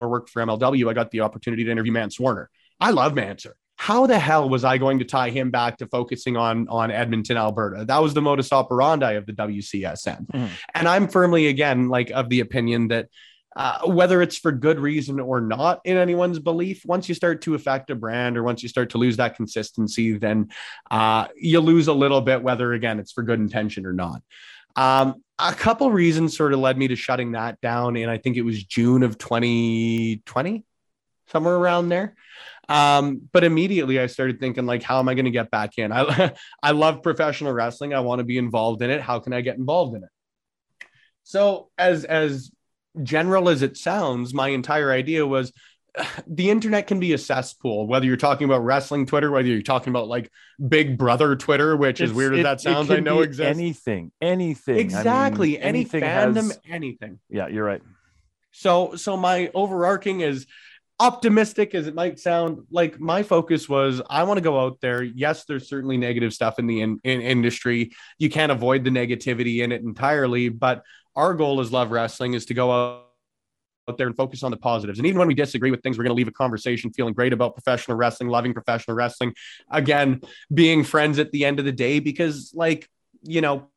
work 0.00 0.28
for 0.28 0.42
MLW, 0.42 0.88
I 0.90 0.94
got 0.94 1.10
the 1.10 1.20
opportunity 1.20 1.64
to 1.64 1.70
interview 1.70 1.92
Mance 1.92 2.18
Warner. 2.18 2.50
I 2.80 2.90
love 2.90 3.12
Manser. 3.12 3.52
How 3.76 4.06
the 4.06 4.18
hell 4.18 4.48
was 4.48 4.64
I 4.64 4.78
going 4.78 5.00
to 5.00 5.04
tie 5.04 5.30
him 5.30 5.50
back 5.50 5.78
to 5.78 5.86
focusing 5.86 6.36
on 6.36 6.68
on 6.68 6.90
Edmonton, 6.90 7.36
Alberta? 7.36 7.84
That 7.84 8.00
was 8.00 8.14
the 8.14 8.22
modus 8.22 8.52
operandi 8.52 9.12
of 9.12 9.26
the 9.26 9.32
WCSN. 9.32 10.26
Mm-hmm. 10.26 10.46
And 10.74 10.88
I'm 10.88 11.08
firmly 11.08 11.48
again 11.48 11.88
like 11.88 12.10
of 12.10 12.28
the 12.28 12.40
opinion 12.40 12.88
that 12.88 13.08
uh, 13.54 13.80
whether 13.86 14.22
it's 14.22 14.38
for 14.38 14.52
good 14.52 14.78
reason 14.78 15.20
or 15.20 15.40
not 15.40 15.80
in 15.84 15.96
anyone's 15.96 16.38
belief, 16.38 16.82
once 16.86 17.08
you 17.08 17.14
start 17.14 17.42
to 17.42 17.54
affect 17.54 17.90
a 17.90 17.94
brand 17.94 18.38
or 18.38 18.42
once 18.42 18.62
you 18.62 18.68
start 18.68 18.90
to 18.90 18.98
lose 18.98 19.16
that 19.18 19.36
consistency, 19.36 20.16
then 20.16 20.48
uh, 20.90 21.28
you 21.36 21.60
lose 21.60 21.88
a 21.88 21.92
little 21.92 22.20
bit, 22.20 22.42
whether 22.42 22.72
again 22.72 22.98
it's 22.98 23.12
for 23.12 23.22
good 23.22 23.40
intention 23.40 23.84
or 23.84 23.92
not. 23.92 24.22
Um, 24.76 25.22
a 25.38 25.52
couple 25.52 25.90
reasons 25.90 26.36
sort 26.36 26.52
of 26.52 26.60
led 26.60 26.78
me 26.78 26.88
to 26.88 26.96
shutting 26.96 27.32
that 27.32 27.60
down. 27.60 27.96
And 27.96 28.10
I 28.10 28.18
think 28.18 28.36
it 28.36 28.42
was 28.42 28.62
June 28.62 29.02
of 29.02 29.18
2020, 29.18 30.64
somewhere 31.26 31.56
around 31.56 31.88
there. 31.88 32.14
Um, 32.68 33.28
but 33.32 33.44
immediately 33.44 33.98
I 33.98 34.06
started 34.06 34.38
thinking, 34.40 34.66
like, 34.66 34.82
how 34.82 34.98
am 34.98 35.08
I 35.08 35.14
going 35.14 35.24
to 35.24 35.30
get 35.30 35.50
back 35.50 35.78
in? 35.78 35.92
I, 35.92 36.32
I 36.62 36.70
love 36.72 37.02
professional 37.02 37.52
wrestling. 37.52 37.92
I 37.92 38.00
want 38.00 38.20
to 38.20 38.24
be 38.24 38.38
involved 38.38 38.82
in 38.82 38.90
it. 38.90 39.00
How 39.00 39.18
can 39.18 39.32
I 39.32 39.40
get 39.40 39.56
involved 39.56 39.96
in 39.96 40.04
it? 40.04 40.10
So 41.24 41.70
as, 41.76 42.04
as 42.04 42.50
general 43.02 43.48
as 43.48 43.62
it 43.62 43.76
sounds, 43.76 44.34
my 44.34 44.48
entire 44.48 44.90
idea 44.90 45.26
was 45.26 45.52
the 46.26 46.50
internet 46.50 46.86
can 46.86 47.00
be 47.00 47.12
a 47.12 47.18
cesspool, 47.18 47.86
whether 47.86 48.06
you're 48.06 48.16
talking 48.16 48.44
about 48.44 48.64
wrestling 48.64 49.06
Twitter, 49.06 49.30
whether 49.30 49.48
you're 49.48 49.62
talking 49.62 49.90
about 49.90 50.08
like 50.08 50.30
Big 50.68 50.98
Brother 50.98 51.36
Twitter, 51.36 51.76
which 51.76 52.00
it's, 52.00 52.10
as 52.10 52.16
weird 52.16 52.34
as 52.34 52.42
that 52.42 52.60
sounds, 52.60 52.90
I 52.90 53.00
know 53.00 53.20
exists. 53.20 53.58
Anything, 53.58 54.12
anything. 54.20 54.78
Exactly. 54.78 55.58
I 55.58 55.60
mean, 55.60 55.62
any 55.62 55.78
anything 55.78 56.02
fandom, 56.02 56.34
has... 56.34 56.60
anything. 56.68 57.20
Yeah, 57.28 57.48
you're 57.48 57.64
right. 57.64 57.82
So, 58.52 58.96
so 58.96 59.16
my 59.16 59.50
overarching 59.54 60.20
is 60.20 60.46
optimistic 61.00 61.74
as 61.74 61.86
it 61.86 61.94
might 61.94 62.20
sound 62.20 62.64
like 62.70 63.00
my 63.00 63.24
focus 63.24 63.68
was 63.68 64.00
i 64.08 64.22
want 64.22 64.36
to 64.36 64.42
go 64.42 64.60
out 64.60 64.80
there 64.80 65.02
yes 65.02 65.44
there's 65.46 65.68
certainly 65.68 65.96
negative 65.96 66.32
stuff 66.32 66.60
in 66.60 66.66
the 66.68 66.80
in, 66.80 67.00
in 67.02 67.20
industry 67.20 67.90
you 68.18 68.30
can't 68.30 68.52
avoid 68.52 68.84
the 68.84 68.90
negativity 68.90 69.64
in 69.64 69.72
it 69.72 69.82
entirely 69.82 70.48
but 70.48 70.84
our 71.16 71.34
goal 71.34 71.60
as 71.60 71.72
love 71.72 71.90
wrestling 71.90 72.34
is 72.34 72.44
to 72.46 72.54
go 72.54 72.70
out 72.70 73.11
out 73.88 73.98
there 73.98 74.06
and 74.06 74.16
focus 74.16 74.42
on 74.42 74.50
the 74.50 74.56
positives. 74.56 74.98
And 74.98 75.06
even 75.06 75.18
when 75.18 75.28
we 75.28 75.34
disagree 75.34 75.70
with 75.70 75.82
things, 75.82 75.98
we're 75.98 76.04
going 76.04 76.14
to 76.14 76.16
leave 76.16 76.28
a 76.28 76.32
conversation 76.32 76.92
feeling 76.92 77.14
great 77.14 77.32
about 77.32 77.54
professional 77.54 77.96
wrestling, 77.96 78.28
loving 78.28 78.54
professional 78.54 78.96
wrestling. 78.96 79.34
Again, 79.70 80.20
being 80.52 80.84
friends 80.84 81.18
at 81.18 81.32
the 81.32 81.44
end 81.44 81.58
of 81.58 81.64
the 81.64 81.72
day, 81.72 81.98
because, 81.98 82.52
like, 82.54 82.88
you 83.22 83.40
know, 83.40 83.68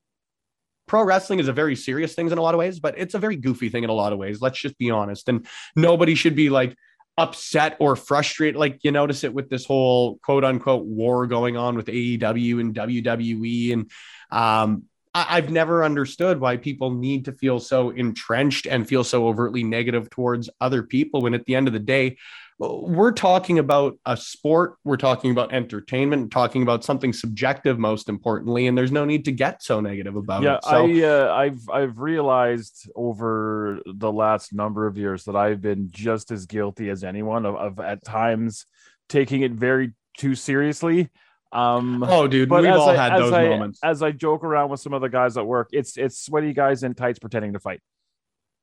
pro 0.88 1.04
wrestling 1.04 1.40
is 1.40 1.48
a 1.48 1.54
very 1.54 1.76
serious 1.76 2.14
thing 2.14 2.32
in 2.32 2.38
a 2.38 2.42
lot 2.42 2.54
of 2.54 2.60
ways, 2.60 2.80
but 2.80 2.98
it's 2.98 3.16
a 3.16 3.20
very 3.20 3.36
goofy 3.36 3.70
thing 3.70 3.84
in 3.84 3.90
a 3.90 3.94
lot 3.94 4.14
of 4.14 4.20
ways. 4.20 4.42
Let's 4.42 4.60
just 4.60 4.78
be 4.78 4.92
honest. 4.92 5.28
And 5.30 5.48
nobody 5.76 6.16
should 6.16 6.36
be 6.36 6.50
like, 6.50 6.76
upset 7.18 7.78
or 7.80 7.96
frustrated 7.96 8.60
like 8.60 8.84
you 8.84 8.92
notice 8.92 9.24
it 9.24 9.34
with 9.34 9.50
this 9.50 9.66
whole 9.66 10.18
quote 10.18 10.44
unquote 10.44 10.86
war 10.86 11.28
going 11.28 11.56
on 11.56 11.78
with 11.78 11.86
AEW 11.86 12.60
and 12.60 12.76
WWE 12.76 13.72
and 13.72 13.92
um 14.32 14.84
I- 15.16 15.36
have 15.36 15.50
never 15.50 15.84
understood 15.84 16.42
why 16.42 16.58
people 16.58 16.92
need 16.92 17.26
to 17.26 17.32
feel 17.32 17.60
so 17.60 17.92
entrenched 17.92 18.68
and 18.68 18.88
feel 18.88 19.04
so 19.04 19.28
overtly 19.28 19.64
negative 19.64 20.10
towards 20.10 20.50
other 20.60 20.84
people 20.84 21.22
when 21.22 21.34
at 21.34 21.46
the 21.46 21.56
end 21.56 21.68
of 21.68 21.74
the 21.74 21.80
day, 21.80 22.18
we're 22.58 23.12
talking 23.12 23.60
about 23.60 23.98
a 24.06 24.16
sport, 24.16 24.76
we're 24.84 24.98
talking 24.98 25.32
about 25.32 25.54
entertainment, 25.54 26.32
talking 26.32 26.62
about 26.62 26.84
something 26.86 27.12
subjective, 27.12 27.80
most 27.80 28.08
importantly, 28.08 28.68
and 28.68 28.78
there's 28.78 28.94
no 28.94 29.04
need 29.04 29.26
to 29.26 29.32
get 29.32 29.62
so 29.62 29.82
negative 29.82 30.16
about 30.16 30.44
yeah, 30.44 30.58
it. 30.58 30.64
So, 30.64 30.88
I, 30.88 31.02
uh, 31.02 31.34
I've 31.34 31.70
I've 31.70 32.00
realized 32.00 32.90
over 32.96 33.80
the 33.86 34.12
last 34.12 34.54
number 34.54 34.88
of 34.88 34.98
years 34.98 35.26
that 35.26 35.36
I've 35.36 35.62
been 35.62 35.90
just 35.92 36.32
as 36.32 36.46
guilty 36.46 36.90
as 36.90 37.04
anyone 37.04 37.46
of, 37.46 37.56
of 37.56 37.80
at 37.82 38.04
times 38.06 38.66
taking 39.10 39.42
it 39.42 39.52
very 39.52 39.92
too 40.18 40.34
seriously 40.34 41.10
um, 41.52 42.04
oh, 42.04 42.28
dude, 42.28 42.50
we've 42.50 42.66
all 42.66 42.90
I, 42.90 42.96
had 42.96 43.20
those 43.20 43.32
I, 43.32 43.48
moments. 43.50 43.80
As 43.84 44.04
I 44.04 44.12
joke 44.12 44.44
around 44.44 44.70
with 44.70 44.80
some 44.80 44.94
other 44.94 45.10
guys 45.10 45.38
at 45.38 45.46
work, 45.46 45.70
it's 45.72 45.98
it's 45.98 46.20
sweaty 46.20 46.54
guys 46.54 46.84
in 46.84 46.94
tights 46.94 47.20
pretending 47.20 47.54
to 47.54 47.60
fight. 47.60 47.82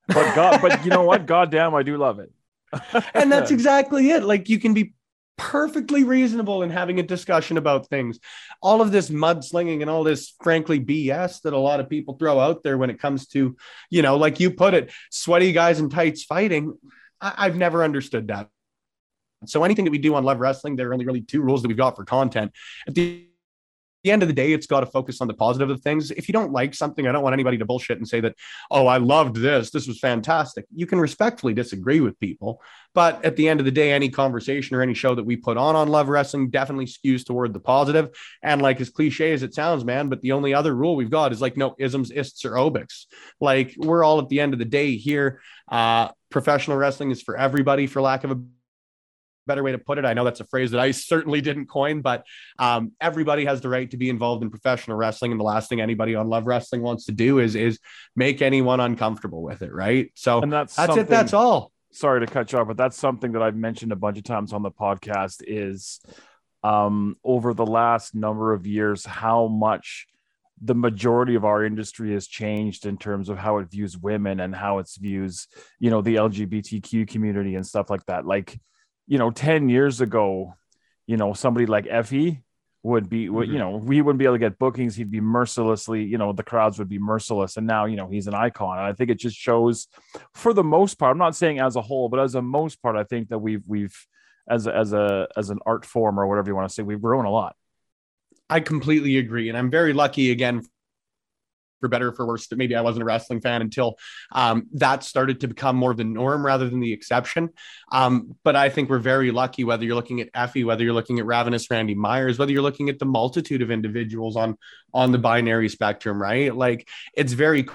But 0.09 0.35
God, 0.35 0.61
but 0.63 0.85
you 0.85 0.91
know 0.91 1.05
what? 1.05 1.27
God 1.27 1.51
damn, 1.51 1.75
I 1.75 1.83
do 1.83 1.97
love 1.97 2.19
it. 2.19 2.33
and 3.15 3.31
that's 3.31 3.51
exactly 3.53 4.11
it. 4.11 4.23
Like 4.23 4.49
you 4.49 4.59
can 4.59 4.75
be 4.75 4.95
perfectly 5.39 6.05
reasonable 6.05 6.63
in 6.63 6.71
having 6.71 7.01
a 7.01 7.03
discussion 7.03 7.57
about 7.57 7.89
things. 7.89 8.19
All 8.61 8.83
of 8.83 8.93
this 8.93 9.11
mudslinging 9.11 9.81
and 9.81 9.91
all 9.91 10.05
this, 10.05 10.35
frankly, 10.43 10.79
BS 10.79 11.43
that 11.43 11.53
a 11.53 11.59
lot 11.59 11.81
of 11.81 11.89
people 11.89 12.17
throw 12.17 12.39
out 12.39 12.63
there 12.63 12.79
when 12.79 12.91
it 12.91 13.01
comes 13.01 13.27
to, 13.29 13.57
you 13.91 14.03
know, 14.03 14.17
like 14.17 14.41
you 14.41 14.51
put 14.51 14.75
it, 14.75 14.93
sweaty 15.11 15.53
guys 15.53 15.81
in 15.81 15.89
tights 15.89 16.25
fighting. 16.25 16.79
I- 17.21 17.35
I've 17.39 17.57
never 17.57 17.83
understood 17.83 18.29
that. 18.29 18.49
So 19.47 19.65
anything 19.65 19.85
that 19.85 19.91
we 19.91 19.99
do 19.99 20.15
on 20.15 20.25
Love 20.25 20.41
Wrestling, 20.41 20.77
there 20.77 20.91
are 20.91 20.93
only 20.93 21.07
really 21.07 21.23
two 21.23 21.43
rules 21.43 21.63
that 21.63 21.69
we've 21.69 21.77
got 21.77 21.97
for 21.97 22.05
content. 22.05 22.53
At 22.87 22.95
the 22.95 23.27
the 24.03 24.11
end 24.11 24.23
of 24.23 24.29
the 24.29 24.35
day, 24.35 24.53
it's 24.53 24.67
got 24.67 24.81
to 24.81 24.87
focus 24.87 25.21
on 25.21 25.29
the 25.29 25.35
positive 25.35 25.71
of 25.71 25.81
things. 25.81 26.11
If 26.11 26.29
you 26.29 26.33
don't 26.33 26.53
like 26.53 26.75
something, 26.75 27.07
I 27.07 27.13
don't 27.13 27.23
want 27.23 27.35
anybody 27.35 27.57
to 27.59 27.65
bullshit 27.65 27.99
and 27.99 28.09
say 28.09 28.21
that, 28.21 28.35
oh, 28.71 28.87
I 28.87 28.97
loved 28.97 29.37
this. 29.37 29.71
This 29.71 29.87
was 29.87 30.01
fantastic. 30.01 30.67
You 30.75 30.87
can 30.87 30.99
respectfully 30.99 31.55
disagree 31.55 32.01
with 32.01 32.19
people. 32.19 32.61
But 32.95 33.25
at 33.25 33.37
the 33.37 33.49
end 33.49 33.61
of 33.61 33.67
the 33.67 33.73
day, 33.73 33.93
any 33.93 34.09
conversation 34.09 34.77
or 34.77 34.83
any 34.83 34.95
show 34.95 35.15
that 35.15 35.25
we 35.25 35.37
put 35.37 35.57
on 35.57 35.77
on 35.77 35.89
Love 35.89 36.09
Wrestling 36.09 36.51
definitely 36.51 36.87
skews 36.87 37.25
toward 37.25 37.53
the 37.53 37.61
positive. 37.61 38.11
And 38.43 38.61
like 38.61 38.81
as 38.81 38.91
cliche 38.91 39.33
as 39.33 39.43
it 39.43 39.55
sounds, 39.55 39.85
man, 39.85 40.09
but 40.09 40.21
the 40.21 40.33
only 40.33 40.53
other 40.53 40.75
rule 40.75 40.97
we've 40.97 41.11
got 41.11 41.33
is 41.33 41.41
like 41.41 41.57
no 41.57 41.75
isms, 41.79 42.11
ists, 42.11 42.45
or 42.45 42.53
obics. 42.53 43.07
Like 43.41 43.75
we're 43.79 44.05
all 44.05 44.19
at 44.21 44.29
the 44.29 44.41
end 44.41 44.53
of 44.53 44.59
the 44.59 44.65
day 44.65 44.97
here. 44.97 45.41
Uh, 45.71 46.09
professional 46.29 46.77
wrestling 46.77 47.13
is 47.13 47.23
for 47.23 47.37
everybody, 47.37 47.87
for 47.87 48.03
lack 48.03 48.25
of 48.25 48.33
a 48.33 48.41
better 49.47 49.63
way 49.63 49.73
to 49.73 49.79
put 49.79 49.99
it. 49.99 50.05
I 50.05 50.15
know 50.15 50.25
that's 50.25 50.41
a 50.41 50.47
phrase 50.47 50.71
that 50.73 50.81
I 50.81 50.91
certainly 50.91 51.41
didn't 51.41 51.67
coin, 51.67 52.01
but 52.01 52.25
um, 52.59 52.93
everybody 53.01 53.45
has 53.45 53.61
the 53.61 53.69
right 53.69 53.91
to 53.91 53.97
be 53.97 54.11
involved 54.11 54.43
in 54.43 54.51
professional 54.51 54.97
wrestling. 54.97 55.33
And 55.33 55.41
the 55.41 55.45
last 55.45 55.69
thing 55.69 55.81
anybody 55.81 56.15
on 56.15 56.29
Love 56.29 56.47
Wrestling 56.47 56.83
wants 56.83 57.07
to 57.07 57.13
do 57.13 57.39
is 57.39 57.55
is 57.55 57.79
make 58.17 58.43
anyone 58.43 58.81
uncomfortable 58.81 59.43
with 59.43 59.63
it, 59.63 59.73
right? 59.73 60.11
So 60.15 60.41
And 60.41 60.53
that's 60.53 60.77
that's 60.77 60.97
it. 60.97 61.09
That's 61.09 61.33
all. 61.33 61.73
sorry 61.93 62.25
to 62.25 62.27
cut 62.27 62.53
you 62.53 62.59
off, 62.59 62.69
but 62.69 62.77
that's 62.77 62.97
something 62.97 63.33
that 63.33 63.43
I've 63.43 63.57
mentioned 63.57 63.93
a 63.93 63.97
bunch 63.97 64.19
of 64.19 64.25
times 64.25 64.53
on 64.53 64.63
the 64.63 64.71
podcast 64.71 65.43
is 65.47 66.01
um, 66.65 67.17
over 67.25 67.55
the 67.55 67.67
last 67.67 68.15
number 68.15 68.53
of 68.53 68.67
years, 68.67 69.05
how 69.05 69.49
much 69.49 70.07
the 70.65 70.75
majority 70.75 71.35
of 71.35 71.45
our 71.45 71.65
industry 71.65 72.13
has 72.13 72.29
changed 72.29 72.87
in 72.87 72.97
terms 72.97 73.29
of 73.29 73.37
how 73.37 73.59
it 73.59 73.69
views 73.71 73.99
women 73.99 74.39
and 74.39 74.55
how 74.55 74.79
it 74.79 74.89
views, 74.99 75.49
you 75.81 75.91
know, 75.91 76.01
the 76.01 76.15
LGBTQ 76.15 77.09
community 77.09 77.57
and 77.57 77.67
stuff 77.67 77.91
like 77.91 78.05
that. 78.07 78.25
Like, 78.27 78.61
you 79.13 79.19
know, 79.19 79.31
10 79.31 79.69
years 79.69 80.01
ago, 80.01 80.55
you 81.07 81.19
know, 81.19 81.35
somebody 81.35 81.67
like 81.67 81.85
Effy 81.85 82.41
would 82.83 83.11
be, 83.11 83.29
would 83.29 83.47
you 83.49 83.57
mm-hmm. 83.57 83.73
know, 83.73 83.77
we 83.77 84.01
wouldn't 84.01 84.19
be 84.19 84.25
able 84.25 84.37
to 84.37 84.39
get 84.39 84.59
bookings. 84.59 84.97
He'd 84.97 85.11
be 85.11 85.21
mercilessly, 85.21 86.03
you 86.03 86.17
know, 86.17 86.33
the 86.33 86.43
crowds 86.43 86.79
would 86.79 86.89
be 86.89 86.99
merciless. 86.99 87.59
And 87.59 87.67
now, 87.67 87.85
you 87.85 87.97
know, 87.97 88.09
he's 88.09 88.27
an 88.27 88.33
icon. 88.33 88.79
And 88.79 88.87
I 88.87 88.95
think 88.95 89.11
it 89.11 89.19
just 89.19 89.37
shows 89.37 89.87
for 90.33 90.55
the 90.55 90.65
most 90.65 90.95
part, 90.95 91.11
I'm 91.11 91.19
not 91.19 91.37
saying 91.37 91.61
as 91.61 91.77
a 91.77 91.83
whole, 91.83 92.09
but 92.09 92.21
as 92.21 92.35
a 92.37 92.41
most 92.41 92.81
part, 92.81 92.97
I 92.97 93.05
think 93.05 93.29
that 93.29 93.41
we've, 93.41 93.63
we've, 93.67 93.95
as 94.49 94.67
a, 94.67 94.75
as 94.75 94.95
a, 94.95 95.29
as 95.37 95.51
an 95.51 95.59
art 95.67 95.85
form 95.85 96.19
or 96.19 96.27
whatever 96.27 96.49
you 96.49 96.57
want 96.57 96.71
to 96.71 96.75
say, 96.75 96.83
we've 96.83 97.03
grown 97.03 97.27
a 97.27 97.31
lot. 97.31 97.55
I 98.49 98.61
completely 98.61 99.19
agree. 99.19 99.51
And 99.51 99.59
I'm 99.59 99.71
very 99.71 99.93
lucky 99.93 100.31
again 100.31 100.63
for 101.83 101.89
better 101.89 102.09
or 102.09 102.13
for 102.13 102.27
worse 102.27 102.47
that 102.47 102.57
maybe 102.57 102.77
I 102.77 102.81
wasn't 102.81 103.03
a 103.03 103.05
wrestling 103.05 103.41
fan 103.41 103.61
until 103.61 103.99
um, 104.31 104.69
that 104.75 105.03
started 105.03 105.41
to 105.41 105.49
become 105.49 105.77
more 105.77 105.91
of 105.91 105.97
the 105.97 106.05
norm 106.05 106.47
rather 106.47 106.71
than 106.71 106.81
the 106.81 106.93
exception. 106.93 107.51
Um, 107.91 108.37
but 108.45 108.55
I 108.55 108.69
think 108.69 108.89
we're 108.89 109.01
very 109.01 109.33
lucky 109.33 109.65
whether 109.65 109.85
you're 109.85 109.97
looking 109.97 110.21
at 110.21 110.33
Effy, 110.33 110.65
whether 110.65 110.85
you're 110.85 110.95
looking 110.95 111.19
at 111.19 111.27
Ravenous 111.27 111.71
Randy 111.71 111.97
Myers, 111.97 112.39
whether 112.39 112.53
you're 112.53 112.63
looking 112.63 112.89
at 112.89 113.01
the 113.01 113.05
multitude 113.05 113.61
of 113.61 113.71
individuals 113.71 114.37
on 114.37 114.57
on 114.95 115.11
the 115.11 115.19
binary 115.19 115.69
spectrum, 115.69 116.23
right? 116.23 116.55
Like 116.55 116.89
it's 117.15 117.33
very 117.33 117.67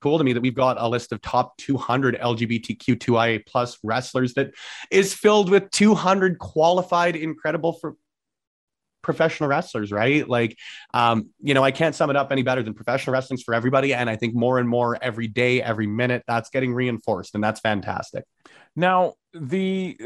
cool 0.00 0.18
to 0.18 0.24
me 0.24 0.34
that 0.34 0.42
we've 0.42 0.54
got 0.54 0.76
a 0.78 0.86
list 0.86 1.12
of 1.12 1.22
top 1.22 1.56
200 1.56 2.18
LGBTQ2IA 2.18 3.46
plus 3.46 3.78
wrestlers 3.82 4.34
that 4.34 4.50
is 4.90 5.14
filled 5.14 5.50
with 5.50 5.70
200 5.70 6.38
qualified, 6.38 7.16
incredible 7.16 7.72
for 7.72 7.96
professional 9.04 9.48
wrestlers, 9.48 9.92
right? 9.92 10.28
Like, 10.28 10.56
um, 10.92 11.28
you 11.40 11.54
know, 11.54 11.62
I 11.62 11.70
can't 11.70 11.94
sum 11.94 12.10
it 12.10 12.16
up 12.16 12.32
any 12.32 12.42
better 12.42 12.62
than 12.62 12.74
professional 12.74 13.12
wrestling's 13.12 13.42
for 13.42 13.54
everybody. 13.54 13.94
And 13.94 14.10
I 14.10 14.16
think 14.16 14.34
more 14.34 14.58
and 14.58 14.68
more 14.68 14.98
every 15.00 15.28
day, 15.28 15.62
every 15.62 15.86
minute, 15.86 16.24
that's 16.26 16.50
getting 16.50 16.74
reinforced, 16.74 17.34
and 17.34 17.44
that's 17.44 17.60
fantastic. 17.60 18.24
Now, 18.74 19.14
the 19.32 19.96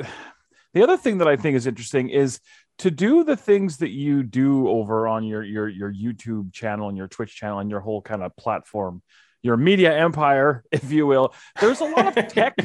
the 0.74 0.82
other 0.82 0.96
thing 0.96 1.18
that 1.18 1.28
I 1.28 1.36
think 1.36 1.56
is 1.56 1.66
interesting 1.66 2.10
is 2.10 2.40
to 2.78 2.90
do 2.90 3.24
the 3.24 3.36
things 3.36 3.78
that 3.78 3.90
you 3.90 4.22
do 4.22 4.68
over 4.68 5.08
on 5.08 5.24
your 5.24 5.42
your 5.42 5.68
your 5.68 5.92
YouTube 5.92 6.52
channel 6.52 6.88
and 6.88 6.96
your 6.96 7.08
Twitch 7.08 7.34
channel 7.34 7.58
and 7.58 7.70
your 7.70 7.80
whole 7.80 8.02
kind 8.02 8.22
of 8.22 8.36
platform, 8.36 9.02
your 9.42 9.56
media 9.56 9.96
empire, 9.96 10.64
if 10.72 10.90
you 10.90 11.06
will. 11.06 11.34
There's 11.60 11.80
a 11.80 11.84
lot 11.84 12.16
of 12.16 12.28
tech. 12.32 12.56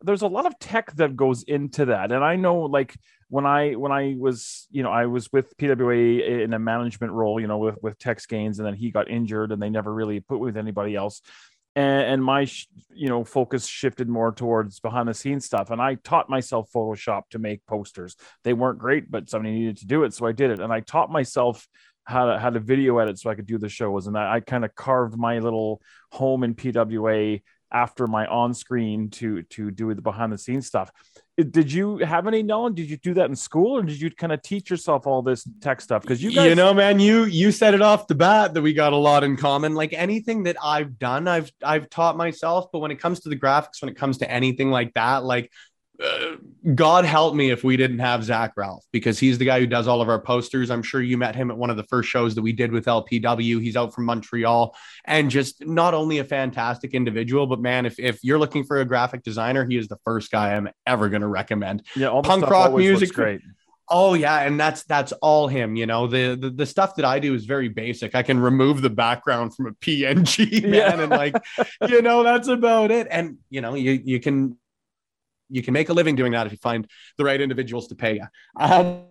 there's 0.00 0.22
a 0.22 0.26
lot 0.26 0.46
of 0.46 0.58
tech 0.58 0.92
that 0.96 1.16
goes 1.16 1.42
into 1.42 1.86
that, 1.86 2.12
and 2.12 2.24
I 2.24 2.36
know 2.36 2.60
like 2.62 2.96
when 3.32 3.46
I 3.46 3.72
when 3.72 3.92
I 3.92 4.14
was 4.18 4.68
you 4.70 4.82
know 4.82 4.90
I 4.90 5.06
was 5.06 5.32
with 5.32 5.56
PWA 5.56 6.42
in 6.44 6.52
a 6.52 6.58
management 6.58 7.14
role, 7.14 7.40
you 7.40 7.46
know, 7.46 7.56
with 7.56 7.78
with 7.80 7.98
Tex 7.98 8.26
Gaines, 8.26 8.58
and 8.58 8.66
then 8.66 8.74
he 8.74 8.90
got 8.90 9.10
injured, 9.10 9.52
and 9.52 9.62
they 9.62 9.70
never 9.70 9.92
really 9.92 10.20
put 10.20 10.38
with 10.38 10.58
anybody 10.58 10.94
else. 10.94 11.22
And, 11.74 12.02
and 12.12 12.22
my 12.22 12.46
you 12.90 13.08
know 13.08 13.24
focus 13.24 13.66
shifted 13.66 14.06
more 14.06 14.32
towards 14.32 14.80
behind 14.80 15.08
the 15.08 15.14
scenes 15.14 15.46
stuff 15.46 15.70
and 15.70 15.80
i 15.80 15.94
taught 15.94 16.28
myself 16.28 16.68
photoshop 16.70 17.22
to 17.30 17.38
make 17.38 17.64
posters. 17.64 18.16
They 18.44 18.52
weren't 18.52 18.78
great 18.78 19.10
but 19.10 19.30
somebody 19.30 19.54
needed 19.54 19.78
to 19.78 19.86
do 19.86 20.04
it 20.04 20.12
so 20.12 20.26
i 20.26 20.32
did 20.32 20.50
it. 20.50 20.60
And 20.60 20.70
i 20.70 20.80
taught 20.80 21.10
myself 21.10 21.66
how 22.04 22.26
to 22.26 22.38
how 22.38 22.50
to 22.50 22.60
video 22.60 22.98
edit 22.98 23.18
so 23.18 23.30
i 23.30 23.34
could 23.34 23.46
do 23.46 23.56
the 23.56 23.70
shows 23.70 24.06
and 24.08 24.18
i, 24.18 24.34
I 24.34 24.40
kind 24.40 24.66
of 24.66 24.74
carved 24.74 25.16
my 25.16 25.38
little 25.38 25.80
home 26.10 26.44
in 26.44 26.54
pwa 26.54 27.40
after 27.72 28.06
my 28.06 28.26
on 28.26 28.54
screen 28.54 29.10
to 29.10 29.42
to 29.44 29.70
do 29.70 29.92
the 29.94 30.02
behind 30.02 30.32
the 30.32 30.38
scenes 30.38 30.66
stuff 30.66 30.92
did 31.50 31.72
you 31.72 31.96
have 31.98 32.26
any 32.26 32.42
knowledge 32.42 32.74
did 32.74 32.90
you 32.90 32.98
do 32.98 33.14
that 33.14 33.30
in 33.30 33.34
school 33.34 33.78
or 33.78 33.82
did 33.82 33.98
you 34.00 34.10
kind 34.10 34.32
of 34.32 34.42
teach 34.42 34.68
yourself 34.68 35.06
all 35.06 35.22
this 35.22 35.48
tech 35.60 35.80
stuff 35.80 36.02
because 36.02 36.22
you 36.22 36.30
guys 36.30 36.52
you 36.52 36.56
know, 36.56 36.74
man, 36.74 37.00
you 37.00 37.24
you 37.24 37.50
said 37.50 37.72
it 37.72 37.80
off 37.80 38.06
the 38.06 38.14
bat 38.14 38.52
that 38.52 38.60
we 38.60 38.74
got 38.74 38.92
a 38.92 38.96
lot 38.96 39.24
in 39.24 39.38
common. 39.38 39.74
Like 39.74 39.94
anything 39.94 40.42
that 40.42 40.56
I've 40.62 40.98
done, 40.98 41.26
I've 41.26 41.50
I've 41.64 41.88
taught 41.88 42.14
myself. 42.14 42.70
But 42.70 42.80
when 42.80 42.90
it 42.90 42.96
comes 43.00 43.20
to 43.20 43.30
the 43.30 43.38
graphics, 43.38 43.80
when 43.80 43.88
it 43.88 43.96
comes 43.96 44.18
to 44.18 44.30
anything 44.30 44.70
like 44.70 44.92
that, 44.92 45.24
like 45.24 45.50
uh, 46.02 46.36
God 46.74 47.04
help 47.04 47.34
me 47.34 47.50
if 47.50 47.64
we 47.64 47.76
didn't 47.76 47.98
have 47.98 48.24
Zach 48.24 48.52
Ralph 48.56 48.84
because 48.92 49.18
he's 49.18 49.38
the 49.38 49.44
guy 49.44 49.60
who 49.60 49.66
does 49.66 49.86
all 49.88 50.00
of 50.00 50.08
our 50.08 50.20
posters. 50.20 50.70
I'm 50.70 50.82
sure 50.82 51.02
you 51.02 51.18
met 51.18 51.34
him 51.34 51.50
at 51.50 51.56
one 51.58 51.70
of 51.70 51.76
the 51.76 51.82
first 51.84 52.08
shows 52.08 52.34
that 52.34 52.42
we 52.42 52.52
did 52.52 52.72
with 52.72 52.86
LPW. 52.86 53.60
He's 53.60 53.76
out 53.76 53.94
from 53.94 54.04
Montreal 54.06 54.74
and 55.04 55.30
just 55.30 55.64
not 55.66 55.92
only 55.94 56.18
a 56.18 56.24
fantastic 56.24 56.94
individual, 56.94 57.46
but 57.46 57.60
man, 57.60 57.84
if, 57.86 57.98
if 57.98 58.22
you're 58.24 58.38
looking 58.38 58.64
for 58.64 58.80
a 58.80 58.84
graphic 58.84 59.22
designer, 59.22 59.64
he 59.64 59.76
is 59.76 59.88
the 59.88 59.98
first 60.04 60.30
guy 60.30 60.54
I'm 60.54 60.68
ever 60.86 61.08
going 61.08 61.22
to 61.22 61.28
recommend. 61.28 61.82
yeah 61.96 62.08
all 62.08 62.22
punk 62.22 62.48
rock 62.48 62.72
music- 62.74 63.12
great 63.12 63.40
Oh 63.94 64.14
yeah, 64.14 64.38
and 64.42 64.58
that's 64.58 64.84
that's 64.84 65.12
all 65.20 65.48
him. 65.48 65.76
You 65.76 65.84
know, 65.84 66.06
the, 66.06 66.34
the 66.40 66.48
the 66.48 66.64
stuff 66.64 66.94
that 66.96 67.04
I 67.04 67.18
do 67.18 67.34
is 67.34 67.44
very 67.44 67.68
basic. 67.68 68.14
I 68.14 68.22
can 68.22 68.38
remove 68.38 68.80
the 68.80 68.88
background 68.88 69.54
from 69.54 69.66
a 69.66 69.72
PNG, 69.72 70.62
man, 70.66 70.72
Yeah. 70.72 71.00
and 71.02 71.10
like, 71.10 71.34
you 71.88 72.00
know, 72.00 72.22
that's 72.22 72.48
about 72.48 72.90
it. 72.90 73.06
And 73.10 73.38
you 73.50 73.60
know, 73.60 73.74
you 73.74 74.00
you 74.02 74.18
can 74.18 74.56
you 75.52 75.62
can 75.62 75.74
make 75.74 75.88
a 75.88 75.92
living 75.92 76.16
doing 76.16 76.32
that 76.32 76.46
if 76.46 76.52
you 76.52 76.58
find 76.58 76.88
the 77.18 77.24
right 77.24 77.40
individuals 77.40 77.88
to 77.88 77.94
pay 77.94 78.14
you. 78.14 78.26
Um, 78.58 79.04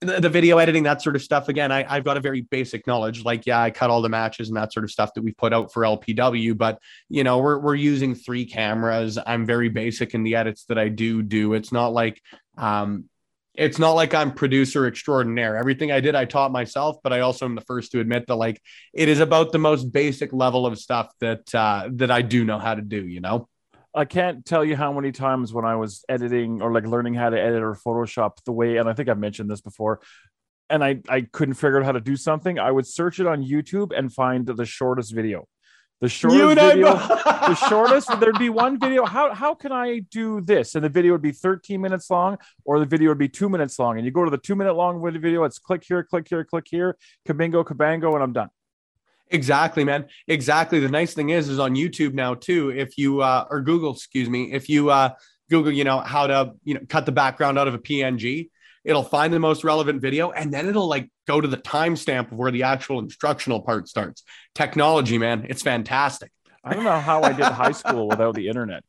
the, 0.00 0.20
the 0.20 0.28
video 0.28 0.58
editing, 0.58 0.84
that 0.84 1.02
sort 1.02 1.16
of 1.16 1.22
stuff. 1.22 1.48
Again, 1.48 1.72
I, 1.72 1.84
I've 1.88 2.04
got 2.04 2.16
a 2.16 2.20
very 2.20 2.42
basic 2.42 2.86
knowledge. 2.86 3.24
Like, 3.24 3.46
yeah, 3.46 3.60
I 3.60 3.70
cut 3.70 3.90
all 3.90 4.02
the 4.02 4.08
matches 4.08 4.48
and 4.48 4.56
that 4.56 4.72
sort 4.72 4.84
of 4.84 4.90
stuff 4.90 5.12
that 5.14 5.22
we 5.22 5.32
put 5.32 5.52
out 5.52 5.72
for 5.72 5.82
LPW. 5.82 6.56
But 6.56 6.78
you 7.08 7.24
know, 7.24 7.38
we're 7.38 7.58
we're 7.58 7.74
using 7.74 8.14
three 8.14 8.44
cameras. 8.44 9.18
I'm 9.26 9.46
very 9.46 9.68
basic 9.68 10.14
in 10.14 10.22
the 10.22 10.36
edits 10.36 10.64
that 10.66 10.78
I 10.78 10.88
do 10.88 11.22
do. 11.22 11.54
It's 11.54 11.72
not 11.72 11.92
like 11.92 12.22
um, 12.56 13.06
it's 13.54 13.78
not 13.78 13.92
like 13.92 14.14
I'm 14.14 14.32
producer 14.32 14.86
extraordinaire. 14.86 15.56
Everything 15.56 15.90
I 15.90 15.98
did, 16.00 16.14
I 16.14 16.26
taught 16.26 16.52
myself, 16.52 16.98
but 17.02 17.12
I 17.12 17.20
also 17.20 17.44
am 17.44 17.56
the 17.56 17.60
first 17.62 17.90
to 17.92 18.00
admit 18.00 18.28
that 18.28 18.36
like 18.36 18.62
it 18.94 19.08
is 19.08 19.18
about 19.18 19.50
the 19.50 19.58
most 19.58 19.90
basic 19.92 20.32
level 20.32 20.64
of 20.64 20.78
stuff 20.78 21.12
that 21.20 21.52
uh, 21.54 21.88
that 21.94 22.10
I 22.10 22.22
do 22.22 22.44
know 22.44 22.58
how 22.58 22.74
to 22.74 22.82
do. 22.82 23.04
You 23.04 23.20
know. 23.20 23.48
I 23.98 24.04
can't 24.04 24.44
tell 24.44 24.64
you 24.64 24.76
how 24.76 24.92
many 24.92 25.10
times 25.10 25.52
when 25.52 25.64
I 25.64 25.74
was 25.74 26.04
editing 26.08 26.62
or 26.62 26.72
like 26.72 26.86
learning 26.86 27.14
how 27.14 27.30
to 27.30 27.40
edit 27.40 27.64
or 27.64 27.74
Photoshop 27.74 28.36
the 28.46 28.52
way, 28.52 28.76
and 28.76 28.88
I 28.88 28.92
think 28.92 29.08
I've 29.08 29.18
mentioned 29.18 29.50
this 29.50 29.60
before, 29.60 30.00
and 30.70 30.84
I, 30.84 31.00
I 31.08 31.22
couldn't 31.22 31.54
figure 31.54 31.80
out 31.80 31.84
how 31.84 31.90
to 31.90 32.00
do 32.00 32.14
something. 32.14 32.60
I 32.60 32.70
would 32.70 32.86
search 32.86 33.18
it 33.18 33.26
on 33.26 33.42
YouTube 33.42 33.90
and 33.98 34.12
find 34.12 34.46
the 34.46 34.64
shortest 34.64 35.12
video. 35.12 35.48
The 36.00 36.08
shortest 36.08 36.60
video, 36.60 36.94
the 36.94 37.54
shortest, 37.68 38.20
there'd 38.20 38.38
be 38.38 38.50
one 38.50 38.78
video. 38.78 39.04
How, 39.04 39.34
how 39.34 39.52
can 39.56 39.72
I 39.72 39.98
do 40.12 40.42
this? 40.42 40.76
And 40.76 40.84
the 40.84 40.88
video 40.88 41.10
would 41.10 41.22
be 41.22 41.32
13 41.32 41.80
minutes 41.80 42.08
long, 42.08 42.38
or 42.64 42.78
the 42.78 42.86
video 42.86 43.08
would 43.08 43.18
be 43.18 43.28
two 43.28 43.48
minutes 43.48 43.80
long. 43.80 43.96
And 43.96 44.06
you 44.06 44.12
go 44.12 44.24
to 44.24 44.30
the 44.30 44.38
two 44.38 44.54
minute 44.54 44.74
long 44.74 45.02
video, 45.20 45.42
it's 45.42 45.58
click 45.58 45.82
here, 45.84 46.04
click 46.04 46.28
here, 46.28 46.44
click 46.44 46.66
here, 46.70 46.96
kabingo, 47.28 47.64
kabango, 47.64 48.14
and 48.14 48.22
I'm 48.22 48.32
done. 48.32 48.50
Exactly, 49.30 49.84
man. 49.84 50.06
Exactly. 50.26 50.80
The 50.80 50.88
nice 50.88 51.14
thing 51.14 51.30
is, 51.30 51.48
is 51.48 51.58
on 51.58 51.74
YouTube 51.74 52.14
now 52.14 52.34
too. 52.34 52.70
If 52.70 52.96
you 52.96 53.20
uh, 53.20 53.46
or 53.50 53.60
Google, 53.60 53.92
excuse 53.92 54.28
me, 54.28 54.52
if 54.52 54.68
you 54.68 54.90
uh, 54.90 55.10
Google, 55.50 55.72
you 55.72 55.84
know 55.84 56.00
how 56.00 56.26
to 56.26 56.52
you 56.64 56.74
know 56.74 56.80
cut 56.88 57.06
the 57.06 57.12
background 57.12 57.58
out 57.58 57.68
of 57.68 57.74
a 57.74 57.78
PNG, 57.78 58.50
it'll 58.84 59.02
find 59.02 59.32
the 59.32 59.38
most 59.38 59.64
relevant 59.64 60.00
video, 60.00 60.30
and 60.30 60.52
then 60.52 60.68
it'll 60.68 60.88
like 60.88 61.10
go 61.26 61.40
to 61.40 61.48
the 61.48 61.58
timestamp 61.58 62.32
of 62.32 62.38
where 62.38 62.50
the 62.50 62.62
actual 62.62 62.98
instructional 62.98 63.60
part 63.60 63.88
starts. 63.88 64.22
Technology, 64.54 65.18
man, 65.18 65.46
it's 65.48 65.62
fantastic. 65.62 66.32
I 66.64 66.74
don't 66.74 66.84
know 66.84 66.98
how 66.98 67.22
I 67.22 67.32
did 67.32 67.46
high 67.46 67.72
school 67.72 68.08
without 68.08 68.34
the 68.34 68.48
internet. 68.48 68.84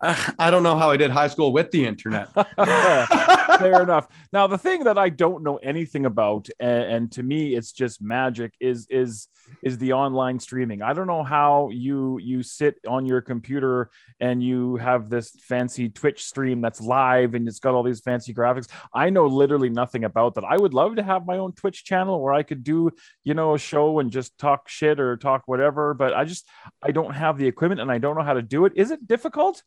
I 0.00 0.50
don't 0.50 0.62
know 0.62 0.76
how 0.76 0.90
I 0.90 0.96
did 0.96 1.10
high 1.10 1.28
school 1.28 1.52
with 1.52 1.70
the 1.70 1.86
internet. 1.86 2.28
Fair 3.58 3.82
enough. 3.82 4.08
Now, 4.32 4.46
the 4.46 4.58
thing 4.58 4.84
that 4.84 4.98
I 4.98 5.08
don't 5.08 5.42
know 5.42 5.56
anything 5.56 6.06
about, 6.06 6.48
and, 6.60 6.82
and, 6.82 7.12
to 7.12 7.22
me, 7.22 7.54
it's 7.54 7.72
just 7.72 8.02
magic, 8.02 8.54
is 8.60 8.86
is 8.90 9.28
is 9.62 9.78
the 9.78 9.92
online 9.92 10.38
streaming. 10.38 10.82
I 10.82 10.92
don't 10.92 11.06
know 11.06 11.22
how 11.22 11.70
you 11.70 12.18
you 12.18 12.42
sit 12.42 12.76
on 12.86 13.06
your 13.06 13.20
computer 13.20 13.90
and 14.20 14.42
you 14.42 14.76
have 14.76 15.08
this 15.08 15.30
fancy 15.40 15.88
Twitch 15.88 16.24
stream 16.24 16.60
that's 16.60 16.80
live 16.80 17.34
and 17.34 17.46
it's 17.48 17.58
got 17.58 17.74
all 17.74 17.82
these 17.82 18.00
fancy 18.00 18.34
graphics. 18.34 18.68
I 18.92 19.10
know 19.10 19.26
literally 19.26 19.70
nothing 19.70 20.04
about 20.04 20.34
that. 20.34 20.44
I 20.44 20.56
would 20.56 20.74
love 20.74 20.96
to 20.96 21.02
have 21.02 21.26
my 21.26 21.38
own 21.38 21.52
Twitch 21.52 21.84
channel 21.84 22.20
where 22.20 22.32
I 22.32 22.42
could 22.42 22.64
do, 22.64 22.90
you 23.22 23.34
know, 23.34 23.54
a 23.54 23.58
show 23.58 23.98
and 23.98 24.10
just 24.10 24.36
talk 24.38 24.68
shit 24.68 25.00
or 25.00 25.16
talk 25.16 25.42
whatever. 25.46 25.94
But 25.94 26.14
I 26.14 26.24
just 26.24 26.48
I 26.82 26.90
don't 26.90 27.14
have 27.14 27.38
the 27.38 27.46
equipment 27.46 27.80
and 27.80 27.90
I 27.90 27.98
don't 27.98 28.16
know 28.16 28.24
how 28.24 28.34
to 28.34 28.42
do 28.42 28.64
it. 28.64 28.72
Is 28.76 28.90
it 28.90 29.06
difficult? 29.06 29.62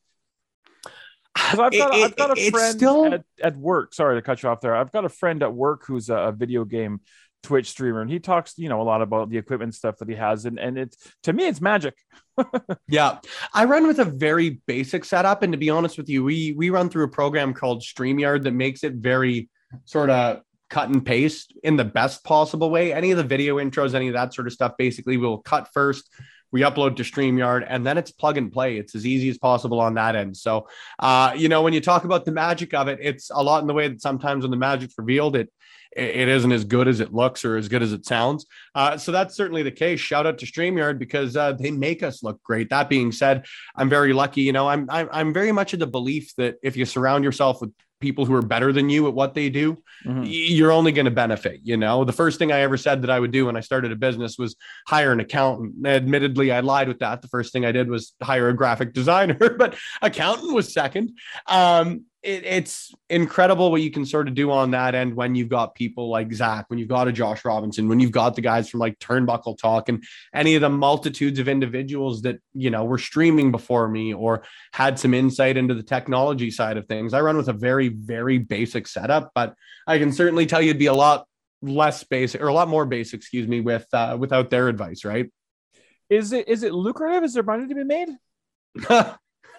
Because 1.34 1.60
I've 1.60 1.72
got, 1.72 1.94
it, 1.94 2.04
I've 2.04 2.16
got 2.16 2.36
a 2.36 2.50
friend 2.50 2.76
still... 2.76 3.14
at, 3.14 3.24
at 3.40 3.56
work. 3.56 3.94
Sorry 3.94 4.16
to 4.16 4.22
cut 4.22 4.42
you 4.42 4.48
off 4.48 4.60
there. 4.60 4.74
I've 4.74 4.90
got 4.90 5.04
a 5.04 5.08
friend 5.08 5.42
at 5.42 5.54
work 5.54 5.84
who's 5.86 6.10
a, 6.10 6.16
a 6.16 6.32
video 6.32 6.64
game 6.64 7.00
Twitch 7.42 7.70
streamer, 7.70 8.00
and 8.00 8.10
he 8.10 8.18
talks, 8.18 8.54
you 8.56 8.68
know, 8.68 8.80
a 8.80 8.84
lot 8.84 9.02
about 9.02 9.30
the 9.30 9.38
equipment 9.38 9.74
stuff 9.74 9.96
that 9.98 10.08
he 10.08 10.14
has, 10.14 10.44
and 10.44 10.58
and 10.58 10.78
it's 10.78 10.96
to 11.24 11.32
me, 11.32 11.46
it's 11.46 11.60
magic. 11.60 11.94
yeah, 12.88 13.18
I 13.54 13.64
run 13.64 13.86
with 13.86 13.98
a 13.98 14.04
very 14.04 14.60
basic 14.66 15.04
setup, 15.04 15.42
and 15.42 15.52
to 15.52 15.58
be 15.58 15.70
honest 15.70 15.98
with 15.98 16.08
you, 16.08 16.24
we 16.24 16.54
we 16.56 16.70
run 16.70 16.88
through 16.88 17.04
a 17.04 17.08
program 17.08 17.54
called 17.54 17.82
StreamYard 17.82 18.44
that 18.44 18.52
makes 18.52 18.84
it 18.84 18.94
very 18.94 19.48
sort 19.84 20.10
of 20.10 20.40
cut 20.70 20.88
and 20.88 21.04
paste 21.04 21.54
in 21.62 21.76
the 21.76 21.84
best 21.84 22.24
possible 22.24 22.70
way. 22.70 22.92
Any 22.92 23.10
of 23.10 23.16
the 23.16 23.24
video 23.24 23.56
intros, 23.56 23.94
any 23.94 24.08
of 24.08 24.14
that 24.14 24.34
sort 24.34 24.46
of 24.46 24.52
stuff, 24.52 24.72
basically, 24.76 25.16
we'll 25.16 25.38
cut 25.38 25.68
first 25.72 26.08
we 26.50 26.62
upload 26.62 26.96
to 26.96 27.02
StreamYard, 27.02 27.66
and 27.68 27.86
then 27.86 27.98
it's 27.98 28.10
plug 28.10 28.38
and 28.38 28.50
play. 28.50 28.78
It's 28.78 28.94
as 28.94 29.06
easy 29.06 29.28
as 29.28 29.38
possible 29.38 29.80
on 29.80 29.94
that 29.94 30.16
end. 30.16 30.36
So, 30.36 30.68
uh, 30.98 31.34
you 31.36 31.48
know, 31.48 31.62
when 31.62 31.72
you 31.72 31.80
talk 31.80 32.04
about 32.04 32.24
the 32.24 32.32
magic 32.32 32.72
of 32.74 32.88
it, 32.88 32.98
it's 33.02 33.30
a 33.30 33.42
lot 33.42 33.60
in 33.60 33.66
the 33.66 33.74
way 33.74 33.88
that 33.88 34.00
sometimes 34.00 34.44
when 34.44 34.50
the 34.50 34.56
magic's 34.56 34.94
revealed, 34.96 35.36
it 35.36 35.52
it 35.96 36.28
isn't 36.28 36.52
as 36.52 36.64
good 36.64 36.88
as 36.88 37.00
it 37.00 37.12
looks 37.12 37.44
or 37.44 37.56
as 37.56 37.68
good 37.68 37.82
as 37.82 37.92
it 37.92 38.06
sounds. 38.06 38.46
Uh, 38.74 38.96
so 38.96 39.12
that's 39.12 39.34
certainly 39.34 39.62
the 39.62 39.70
case. 39.70 40.00
Shout 40.00 40.26
out 40.26 40.38
to 40.38 40.46
StreamYard 40.46 40.98
because 40.98 41.36
uh, 41.36 41.52
they 41.52 41.70
make 41.70 42.02
us 42.02 42.22
look 42.22 42.42
great. 42.42 42.70
That 42.70 42.88
being 42.88 43.12
said, 43.12 43.46
I'm 43.76 43.88
very 43.88 44.12
lucky. 44.12 44.42
You 44.42 44.52
know, 44.52 44.68
I'm, 44.68 44.88
I'm 44.90 45.08
I'm 45.10 45.32
very 45.32 45.52
much 45.52 45.72
of 45.72 45.80
the 45.80 45.86
belief 45.86 46.34
that 46.36 46.56
if 46.62 46.76
you 46.76 46.84
surround 46.84 47.24
yourself 47.24 47.60
with 47.60 47.72
people 48.00 48.24
who 48.24 48.34
are 48.34 48.42
better 48.42 48.72
than 48.72 48.88
you 48.88 49.08
at 49.08 49.14
what 49.14 49.34
they 49.34 49.50
do, 49.50 49.76
mm-hmm. 50.04 50.22
you're 50.24 50.70
only 50.70 50.92
going 50.92 51.04
to 51.04 51.10
benefit. 51.10 51.60
You 51.64 51.76
know, 51.76 52.04
the 52.04 52.12
first 52.12 52.38
thing 52.38 52.52
I 52.52 52.60
ever 52.60 52.76
said 52.76 53.02
that 53.02 53.10
I 53.10 53.18
would 53.18 53.32
do 53.32 53.46
when 53.46 53.56
I 53.56 53.60
started 53.60 53.92
a 53.92 53.96
business 53.96 54.38
was 54.38 54.56
hire 54.86 55.12
an 55.12 55.20
accountant. 55.20 55.86
Admittedly, 55.86 56.52
I 56.52 56.60
lied 56.60 56.88
with 56.88 57.00
that. 57.00 57.22
The 57.22 57.28
first 57.28 57.52
thing 57.52 57.64
I 57.64 57.72
did 57.72 57.88
was 57.88 58.14
hire 58.22 58.48
a 58.48 58.54
graphic 58.54 58.92
designer, 58.92 59.36
but 59.58 59.76
accountant 60.00 60.54
was 60.54 60.72
second. 60.72 61.18
Um, 61.46 62.04
it, 62.22 62.44
it's 62.44 62.92
incredible 63.08 63.70
what 63.70 63.80
you 63.80 63.90
can 63.90 64.04
sort 64.04 64.28
of 64.28 64.34
do 64.34 64.50
on 64.50 64.72
that 64.72 64.94
end 64.94 65.14
when 65.14 65.34
you've 65.34 65.48
got 65.48 65.74
people 65.74 66.08
like 66.08 66.32
Zach, 66.32 66.64
when 66.68 66.78
you've 66.78 66.88
got 66.88 67.08
a 67.08 67.12
Josh 67.12 67.44
Robinson, 67.44 67.88
when 67.88 68.00
you've 68.00 68.10
got 68.10 68.34
the 68.34 68.40
guys 68.40 68.68
from 68.68 68.80
like 68.80 68.98
Turnbuckle 68.98 69.56
Talk 69.56 69.88
and 69.88 70.02
any 70.34 70.54
of 70.54 70.62
the 70.62 70.68
multitudes 70.68 71.38
of 71.38 71.48
individuals 71.48 72.22
that, 72.22 72.40
you 72.54 72.70
know, 72.70 72.84
were 72.84 72.98
streaming 72.98 73.52
before 73.52 73.88
me 73.88 74.14
or 74.14 74.42
had 74.72 74.98
some 74.98 75.14
insight 75.14 75.56
into 75.56 75.74
the 75.74 75.82
technology 75.82 76.50
side 76.50 76.76
of 76.76 76.86
things. 76.86 77.14
I 77.14 77.20
run 77.20 77.36
with 77.36 77.48
a 77.48 77.52
very, 77.52 77.88
very 77.88 78.38
basic 78.38 78.88
setup, 78.88 79.30
but 79.34 79.54
I 79.86 79.98
can 79.98 80.12
certainly 80.12 80.46
tell 80.46 80.60
you 80.60 80.70
it'd 80.70 80.78
be 80.78 80.86
a 80.86 80.94
lot 80.94 81.26
less 81.62 82.04
basic 82.04 82.40
or 82.40 82.48
a 82.48 82.54
lot 82.54 82.68
more 82.68 82.86
basic, 82.86 83.20
excuse 83.20 83.46
me, 83.46 83.60
with 83.60 83.86
uh, 83.92 84.16
without 84.18 84.50
their 84.50 84.68
advice, 84.68 85.04
right? 85.04 85.30
Is 86.10 86.32
it 86.32 86.48
is 86.48 86.62
it 86.62 86.72
lucrative? 86.72 87.24
Is 87.24 87.34
there 87.34 87.42
money 87.42 87.68
to 87.68 87.74
be 87.74 87.84
made? 87.84 88.08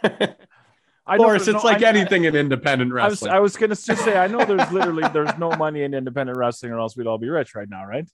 I 1.10 1.16
of 1.16 1.20
course, 1.20 1.48
it's 1.48 1.63
no, 1.63 1.70
like 1.70 1.84
I, 1.84 1.89
anything 1.89 2.25
I, 2.25 2.30
in 2.30 2.36
independent 2.36 2.94
wrestling. 2.94 3.32
I 3.32 3.39
was, 3.39 3.54
was 3.54 3.58
going 3.58 3.70
to 3.72 3.75
say, 3.75 4.18
I 4.18 4.28
know 4.28 4.46
there's 4.46 4.72
literally 4.72 5.04
there's 5.12 5.36
no 5.39 5.50
money 5.51 5.82
in 5.82 5.94
independent 5.94 6.38
wrestling, 6.38 6.72
or 6.72 6.80
else 6.80 6.96
we'd 6.96 7.08
all 7.08 7.18
be 7.18 7.30
rich 7.30 7.56
right 7.56 7.68
now, 7.68 7.86
right? 7.86 8.08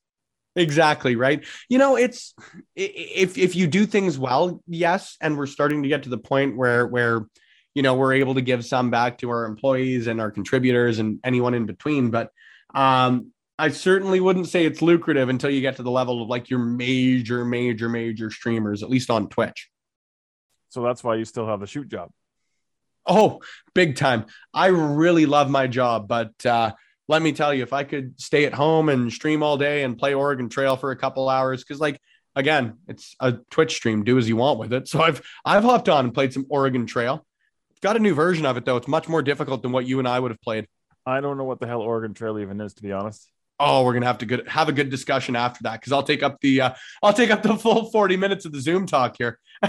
Exactly 0.56 1.18
right. 1.18 1.46
You 1.68 1.78
know, 1.78 1.98
it's 1.98 2.34
if 2.76 3.38
if 3.38 3.56
you 3.56 3.68
do 3.68 3.86
things 3.86 4.18
well, 4.18 4.64
yes, 4.68 5.18
and 5.20 5.38
we're 5.38 5.48
starting 5.48 5.84
to 5.84 5.90
get 5.90 6.04
to 6.04 6.10
the 6.10 6.18
point 6.18 6.56
where 6.56 6.88
where 6.88 7.28
you 7.74 7.84
know 7.84 7.96
we're 7.96 8.14
able 8.14 8.36
to 8.36 8.42
give 8.42 8.64
some 8.64 8.90
back 8.90 9.18
to 9.18 9.30
our 9.30 9.44
employees 9.44 10.08
and 10.08 10.22
our 10.22 10.32
contributors 10.32 11.00
and 11.00 11.20
anyone 11.26 11.54
in 11.54 11.66
between. 11.66 12.10
But 12.10 12.32
um, 12.74 13.34
I 13.60 13.70
certainly 13.70 14.22
wouldn't 14.22 14.48
say 14.48 14.66
it's 14.66 14.82
lucrative 14.82 15.28
until 15.28 15.50
you 15.50 15.60
get 15.60 15.76
to 15.76 15.84
the 15.84 15.92
level 15.92 16.22
of 16.22 16.30
like 16.30 16.50
your 16.50 16.60
major, 16.60 17.44
major, 17.44 17.90
major 17.90 18.32
streamers, 18.32 18.82
at 18.82 18.90
least 18.90 19.10
on 19.10 19.28
Twitch. 19.28 19.70
So 20.70 20.82
that's 20.84 21.04
why 21.04 21.16
you 21.16 21.26
still 21.26 21.48
have 21.48 21.62
a 21.62 21.68
shoot 21.68 21.90
job. 21.90 22.12
Oh, 23.08 23.42
big 23.74 23.96
time. 23.96 24.26
I 24.54 24.68
really 24.68 25.26
love 25.26 25.50
my 25.50 25.68
job, 25.68 26.08
but 26.08 26.46
uh, 26.46 26.72
let 27.08 27.22
me 27.22 27.32
tell 27.34 27.54
you, 27.54 27.64
if 27.64 27.74
I 27.74 27.84
could 27.84 28.20
stay 28.20 28.46
at 28.46 28.54
home 28.54 28.90
and 28.90 29.12
stream 29.12 29.44
all 29.44 29.58
day 29.58 29.84
and 29.84 29.98
play 29.98 30.14
Oregon 30.14 30.50
Trail 30.50 30.76
for 30.76 30.92
a 30.92 30.96
couple 30.96 31.30
hours, 31.30 31.64
because 31.64 31.80
like 31.80 32.00
again, 32.36 32.78
it's 32.88 33.16
a 33.20 33.34
Twitch 33.52 33.76
stream, 33.76 34.04
do 34.04 34.18
as 34.18 34.28
you 34.28 34.36
want 34.36 34.60
with 34.60 34.74
it. 34.74 34.88
So 34.88 35.02
I've 35.02 35.22
I've 35.44 35.64
hopped 35.64 35.90
on 35.90 36.06
and 36.06 36.14
played 36.14 36.34
some 36.34 36.46
Oregon 36.50 36.86
Trail. 36.86 37.26
Got 37.82 37.96
a 37.96 38.00
new 38.00 38.16
version 38.16 38.46
of 38.46 38.58
it 38.58 38.66
though. 38.66 38.78
It's 38.78 38.88
much 38.88 39.08
more 39.08 39.22
difficult 39.22 39.62
than 39.62 39.72
what 39.72 39.86
you 39.86 40.00
and 40.00 40.08
I 40.08 40.20
would 40.20 40.32
have 40.32 40.42
played. 40.42 40.68
I 41.06 41.22
don't 41.22 41.38
know 41.38 41.44
what 41.44 41.60
the 41.60 41.68
hell 41.68 41.82
Oregon 41.82 42.14
Trail 42.14 42.40
even 42.40 42.60
is, 42.60 42.74
to 42.76 42.82
be 42.82 42.92
honest. 42.92 43.30
Oh, 43.60 43.84
we're 43.84 43.94
gonna 43.94 44.08
have 44.08 44.18
to 44.18 44.26
good 44.26 44.48
have 44.48 44.68
a 44.68 44.74
good 44.74 44.90
discussion 44.90 45.36
after 45.36 45.64
that 45.64 45.80
because 45.80 45.94
I'll 45.94 46.04
take 46.04 46.24
up 46.24 46.42
the 46.42 46.62
uh, 46.62 46.74
I'll 47.02 47.14
take 47.14 47.32
up 47.32 47.44
the 47.44 47.56
full 47.56 47.90
forty 47.92 48.18
minutes 48.18 48.46
of 48.46 48.52
the 48.52 48.60
Zoom 48.60 48.86
talk 48.86 49.16
here. 49.18 49.40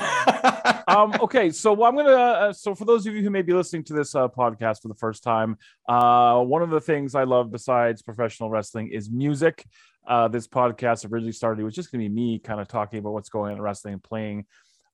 um, 0.88 1.14
okay, 1.20 1.50
so 1.50 1.85
I'm 1.85 1.96
gonna. 1.96 2.11
Uh, 2.11 2.52
so 2.52 2.74
for 2.74 2.85
those 2.85 3.07
of 3.07 3.14
you 3.14 3.22
who 3.22 3.31
may 3.31 3.42
be 3.42 3.52
listening 3.52 3.85
to 3.85 3.94
this 3.94 4.14
uh, 4.14 4.29
podcast 4.29 4.83
for 4.83 4.88
the 4.88 4.94
first 4.94 5.22
time, 5.22 5.57
uh, 5.88 6.40
one 6.42 6.62
of 6.62 6.70
the 6.70 6.81
things 6.81 7.14
I 7.14 7.24
love 7.24 7.50
besides 7.50 8.02
professional 8.02 8.50
wrestling 8.50 8.88
is 8.88 9.11
music. 9.11 9.64
Uh, 10.07 10.29
this 10.29 10.46
podcast 10.46 11.11
originally 11.11 11.33
started; 11.33 11.61
it 11.61 11.64
was 11.64 11.74
just 11.74 11.90
gonna 11.90 12.05
be 12.05 12.09
me 12.09 12.38
kind 12.38 12.61
of 12.61 12.68
talking 12.68 12.98
about 12.98 13.12
what's 13.12 13.29
going 13.29 13.52
on 13.52 13.59
in 13.59 13.62
wrestling 13.62 13.94
and 13.94 14.02
playing 14.02 14.46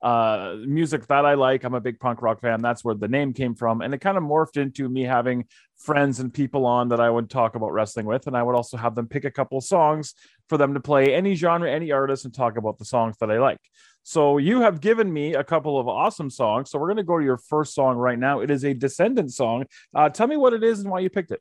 uh, 0.02 0.56
music 0.66 1.06
that 1.06 1.24
I 1.24 1.34
like. 1.34 1.62
I'm 1.64 1.74
a 1.74 1.80
big 1.80 2.00
punk 2.00 2.22
rock 2.22 2.40
fan. 2.40 2.60
That's 2.60 2.84
where 2.84 2.94
the 2.94 3.08
name 3.08 3.32
came 3.32 3.54
from. 3.54 3.80
And 3.80 3.94
it 3.94 3.98
kind 3.98 4.16
of 4.16 4.24
morphed 4.24 4.56
into 4.56 4.88
me 4.88 5.02
having 5.02 5.46
friends 5.76 6.18
and 6.18 6.34
people 6.34 6.66
on 6.66 6.88
that 6.88 7.00
I 7.00 7.08
would 7.08 7.30
talk 7.30 7.54
about 7.54 7.72
wrestling 7.72 8.06
with. 8.06 8.26
And 8.26 8.36
I 8.36 8.42
would 8.42 8.56
also 8.56 8.76
have 8.76 8.96
them 8.96 9.06
pick 9.06 9.24
a 9.24 9.30
couple 9.30 9.60
songs 9.60 10.14
for 10.48 10.58
them 10.58 10.74
to 10.74 10.80
play 10.80 11.14
any 11.14 11.34
genre, 11.36 11.70
any 11.70 11.92
artist, 11.92 12.24
and 12.24 12.34
talk 12.34 12.56
about 12.56 12.78
the 12.78 12.84
songs 12.84 13.16
that 13.20 13.30
I 13.30 13.38
like. 13.38 13.60
So 14.02 14.38
you 14.38 14.60
have 14.60 14.80
given 14.80 15.12
me 15.12 15.34
a 15.34 15.44
couple 15.44 15.78
of 15.78 15.86
awesome 15.88 16.30
songs. 16.30 16.70
So 16.70 16.78
we're 16.78 16.88
going 16.88 16.96
to 16.96 17.02
go 17.04 17.18
to 17.18 17.24
your 17.24 17.38
first 17.38 17.74
song 17.74 17.96
right 17.96 18.18
now. 18.18 18.40
It 18.40 18.50
is 18.50 18.64
a 18.64 18.74
Descendent 18.74 19.32
song. 19.32 19.66
Uh, 19.94 20.08
tell 20.08 20.26
me 20.26 20.36
what 20.36 20.52
it 20.52 20.64
is 20.64 20.80
and 20.80 20.90
why 20.90 21.00
you 21.00 21.10
picked 21.10 21.30
it. 21.30 21.40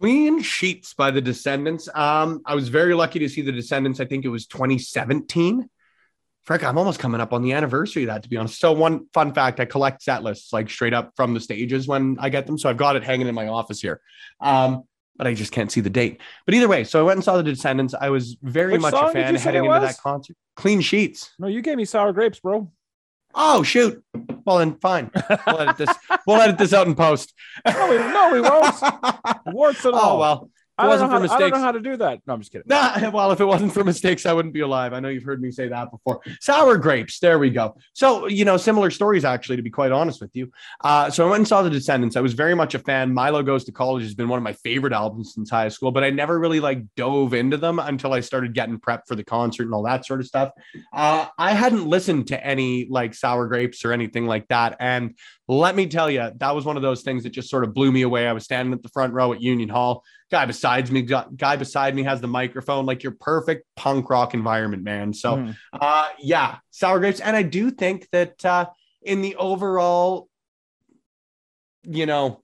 Clean 0.00 0.42
Sheets 0.42 0.94
by 0.94 1.10
the 1.10 1.20
Descendents. 1.20 1.88
Um, 1.94 2.42
I 2.44 2.54
was 2.54 2.68
very 2.68 2.94
lucky 2.94 3.20
to 3.20 3.28
see 3.28 3.42
the 3.42 3.52
Descendents. 3.52 4.00
I 4.00 4.04
think 4.04 4.24
it 4.24 4.28
was 4.28 4.46
2017 4.46 5.68
Frick, 6.44 6.62
I'm 6.62 6.76
almost 6.76 7.00
coming 7.00 7.22
up 7.22 7.32
on 7.32 7.40
the 7.40 7.54
anniversary 7.54 8.02
of 8.02 8.08
that, 8.08 8.22
to 8.24 8.28
be 8.28 8.36
honest. 8.36 8.60
So, 8.60 8.72
one 8.72 9.06
fun 9.14 9.32
fact 9.32 9.60
I 9.60 9.64
collect 9.64 10.02
set 10.02 10.22
lists 10.22 10.52
like 10.52 10.68
straight 10.68 10.92
up 10.92 11.12
from 11.16 11.32
the 11.32 11.40
stages 11.40 11.88
when 11.88 12.18
I 12.20 12.28
get 12.28 12.46
them. 12.46 12.58
So, 12.58 12.68
I've 12.68 12.76
got 12.76 12.96
it 12.96 13.02
hanging 13.02 13.28
in 13.28 13.34
my 13.34 13.48
office 13.48 13.80
here. 13.80 14.02
Um, 14.40 14.84
but 15.16 15.26
I 15.26 15.34
just 15.34 15.52
can't 15.52 15.70
see 15.70 15.80
the 15.80 15.90
date. 15.90 16.20
But 16.46 16.54
either 16.54 16.68
way, 16.68 16.84
so 16.84 17.00
I 17.00 17.02
went 17.02 17.18
and 17.18 17.24
saw 17.24 17.36
the 17.36 17.42
Descendents. 17.42 17.94
I 17.98 18.10
was 18.10 18.36
very 18.42 18.72
Which 18.72 18.82
much 18.82 18.94
a 18.94 19.12
fan 19.12 19.34
heading 19.34 19.64
into 19.64 19.80
that 19.80 19.98
concert. 19.98 20.36
Clean 20.56 20.80
Sheets. 20.80 21.32
No, 21.38 21.46
you 21.46 21.62
gave 21.62 21.76
me 21.76 21.84
sour 21.84 22.12
grapes, 22.12 22.40
bro. 22.40 22.70
Oh 23.34 23.62
shoot! 23.64 24.02
Well 24.44 24.58
then, 24.58 24.76
fine. 24.76 25.10
We'll 25.46 25.60
edit 25.60 25.76
this. 25.76 25.90
we'll 26.26 26.40
edit 26.40 26.56
this 26.56 26.72
out 26.72 26.86
in 26.86 26.94
post. 26.94 27.34
no, 27.66 27.90
we, 27.90 27.96
no, 27.96 28.30
we 28.32 28.40
won't. 28.40 28.74
Warts 29.46 29.84
and 29.84 29.94
oh, 29.94 29.98
all. 29.98 30.16
Oh 30.16 30.20
well. 30.20 30.50
I 30.76 30.88
don't, 30.88 31.08
to, 31.08 31.32
I 31.32 31.38
don't, 31.38 31.50
know 31.52 31.58
how 31.58 31.70
to 31.70 31.80
do 31.80 31.96
that. 31.98 32.18
No, 32.26 32.34
I'm 32.34 32.40
just 32.40 32.50
kidding. 32.50 32.66
Nah, 32.66 33.10
well, 33.12 33.30
if 33.30 33.40
it 33.40 33.44
wasn't 33.44 33.72
for 33.72 33.84
mistakes, 33.84 34.26
I 34.26 34.32
wouldn't 34.32 34.52
be 34.52 34.60
alive. 34.60 34.92
I 34.92 34.98
know 34.98 35.08
you've 35.08 35.22
heard 35.22 35.40
me 35.40 35.52
say 35.52 35.68
that 35.68 35.90
before. 35.92 36.20
Sour 36.40 36.78
grapes. 36.78 37.20
There 37.20 37.38
we 37.38 37.50
go. 37.50 37.76
So, 37.92 38.26
you 38.26 38.44
know, 38.44 38.56
similar 38.56 38.90
stories, 38.90 39.24
actually, 39.24 39.54
to 39.56 39.62
be 39.62 39.70
quite 39.70 39.92
honest 39.92 40.20
with 40.20 40.34
you. 40.34 40.50
Uh, 40.82 41.10
so 41.10 41.26
I 41.26 41.30
went 41.30 41.40
and 41.40 41.48
saw 41.48 41.62
The 41.62 41.70
Descendents. 41.70 42.16
I 42.16 42.20
was 42.20 42.32
very 42.32 42.56
much 42.56 42.74
a 42.74 42.80
fan. 42.80 43.14
Milo 43.14 43.44
Goes 43.44 43.64
to 43.64 43.72
College 43.72 44.02
has 44.02 44.16
been 44.16 44.28
one 44.28 44.36
of 44.36 44.42
my 44.42 44.52
favorite 44.52 44.92
albums 44.92 45.34
since 45.34 45.48
high 45.48 45.68
school, 45.68 45.92
but 45.92 46.02
I 46.02 46.10
never 46.10 46.40
really 46.40 46.58
like 46.58 46.82
dove 46.96 47.34
into 47.34 47.56
them 47.56 47.78
until 47.78 48.12
I 48.12 48.18
started 48.18 48.52
getting 48.52 48.80
prep 48.80 49.06
for 49.06 49.14
the 49.14 49.24
concert 49.24 49.64
and 49.64 49.74
all 49.74 49.84
that 49.84 50.04
sort 50.04 50.18
of 50.18 50.26
stuff. 50.26 50.50
Uh, 50.92 51.26
I 51.38 51.52
hadn't 51.52 51.86
listened 51.86 52.26
to 52.28 52.44
any 52.44 52.88
like 52.90 53.14
sour 53.14 53.46
grapes 53.46 53.84
or 53.84 53.92
anything 53.92 54.26
like 54.26 54.48
that. 54.48 54.76
And 54.80 55.14
let 55.46 55.76
me 55.76 55.86
tell 55.86 56.10
you, 56.10 56.30
that 56.36 56.54
was 56.54 56.64
one 56.64 56.76
of 56.76 56.82
those 56.82 57.02
things 57.02 57.22
that 57.22 57.30
just 57.30 57.50
sort 57.50 57.64
of 57.64 57.74
blew 57.74 57.92
me 57.92 58.02
away. 58.02 58.26
I 58.26 58.32
was 58.32 58.44
standing 58.44 58.72
at 58.72 58.82
the 58.82 58.88
front 58.88 59.12
row 59.12 59.32
at 59.32 59.40
Union 59.40 59.68
Hall. 59.68 60.02
Guy 60.34 60.46
besides 60.46 60.90
me, 60.90 61.02
guy 61.02 61.54
beside 61.54 61.94
me 61.94 62.02
has 62.02 62.20
the 62.20 62.26
microphone, 62.26 62.86
like 62.86 63.04
your 63.04 63.12
perfect 63.12 63.66
punk 63.76 64.10
rock 64.10 64.34
environment, 64.34 64.82
man. 64.82 65.12
So, 65.14 65.36
mm. 65.36 65.56
uh, 65.72 66.08
yeah, 66.18 66.56
sour 66.72 66.98
grapes. 66.98 67.20
And 67.20 67.36
I 67.36 67.44
do 67.44 67.70
think 67.70 68.08
that 68.10 68.44
uh, 68.44 68.66
in 69.00 69.22
the 69.22 69.36
overall, 69.36 70.28
you 71.84 72.06
know, 72.06 72.42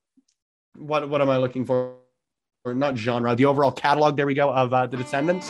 what 0.77 1.09
what 1.09 1.21
am 1.21 1.31
I 1.31 1.39
looking 1.39 1.65
for? 1.65 1.97
Or 2.65 2.75
not 2.75 2.97
genre, 2.97 3.35
the 3.35 3.47
overall 3.47 3.73
catalog. 3.73 4.17
There 4.17 4.27
we 4.27 4.35
go 4.35 4.53
of 4.53 4.73
uh, 4.73 4.87
the 4.87 4.97
Descendents. 4.97 5.49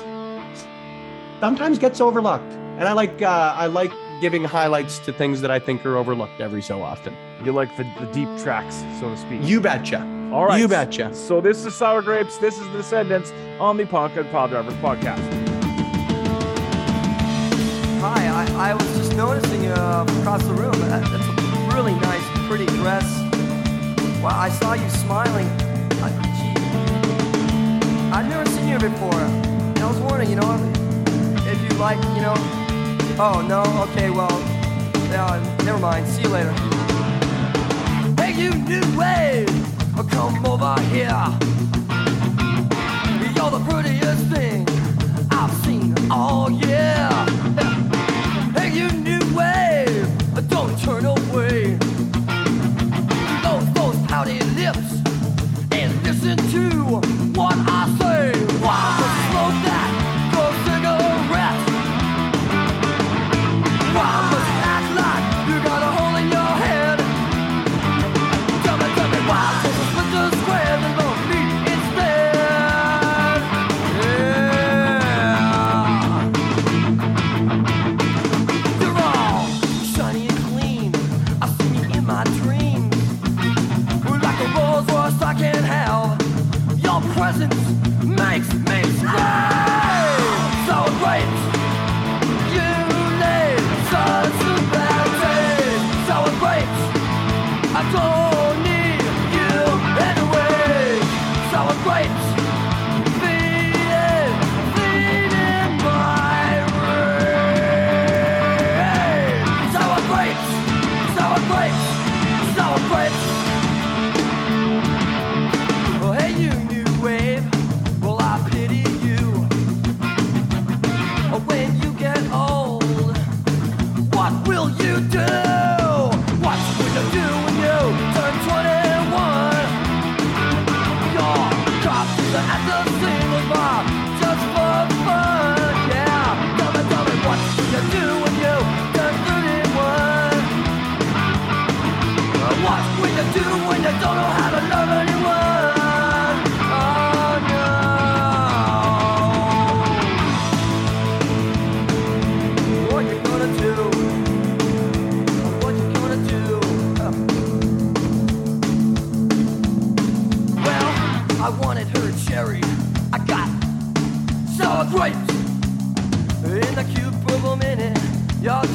Sometimes 1.40 1.78
gets 1.78 2.00
overlooked, 2.00 2.54
and 2.78 2.88
I 2.88 2.94
like 2.94 3.20
uh, 3.20 3.54
I 3.54 3.66
like 3.66 3.92
giving 4.22 4.44
highlights 4.44 4.98
to 5.00 5.12
things 5.12 5.42
that 5.42 5.50
I 5.50 5.58
think 5.58 5.84
are 5.84 5.98
overlooked 5.98 6.40
every 6.40 6.62
so 6.62 6.80
often. 6.80 7.14
You 7.44 7.52
like 7.52 7.76
the, 7.76 7.84
the 8.00 8.10
deep 8.14 8.30
tracks, 8.38 8.76
so 8.98 9.10
to 9.10 9.16
speak. 9.18 9.42
You 9.42 9.60
betcha. 9.60 10.19
All 10.32 10.46
right. 10.46 10.60
You 10.60 10.68
betcha. 10.68 11.12
So 11.12 11.40
this 11.40 11.64
is 11.66 11.74
Sour 11.74 12.02
Grapes. 12.02 12.38
This 12.38 12.58
is 12.58 12.66
the 12.68 12.78
Descendents 12.78 13.32
on 13.58 13.76
the 13.76 13.84
Punk 13.84 14.16
and 14.16 14.30
Pile 14.30 14.46
Drivers 14.48 14.74
podcast. 14.74 15.18
Hi, 18.00 18.28
I, 18.28 18.70
I 18.70 18.74
was 18.74 18.96
just 18.96 19.16
noticing 19.16 19.66
uh, 19.66 20.06
across 20.20 20.42
the 20.44 20.54
room. 20.54 20.72
That, 20.88 21.02
that's 21.10 21.26
a 21.26 21.76
really 21.76 21.94
nice, 21.94 22.22
pretty 22.48 22.66
dress. 22.66 23.04
Wow, 24.22 24.38
I 24.38 24.50
saw 24.50 24.74
you 24.74 24.88
smiling. 24.90 25.48
I, 26.00 26.10
gee, 26.38 26.54
I've 28.12 28.28
never 28.28 28.48
seen 28.50 28.68
you 28.68 28.78
before. 28.78 29.14
I 29.14 29.86
was 29.86 29.98
wondering, 29.98 30.30
you 30.30 30.36
know, 30.36 30.72
if 31.44 31.60
you 31.60 31.78
like, 31.78 31.98
you 32.14 32.22
know. 32.22 32.34
Oh 33.18 33.44
no, 33.46 33.62
okay, 33.90 34.10
well, 34.10 34.30
yeah, 35.10 35.56
never 35.64 35.78
mind. 35.78 36.06
See 36.06 36.22
you 36.22 36.28
later. 36.28 36.52
Hey, 38.16 38.32
you 38.40 38.54
new 38.54 38.80
wave, 38.96 39.48
come 40.04 40.46
over 40.46 40.80
here. 40.92 41.08
You're 43.34 43.50
the 43.50 43.64
prettiest 43.68 43.99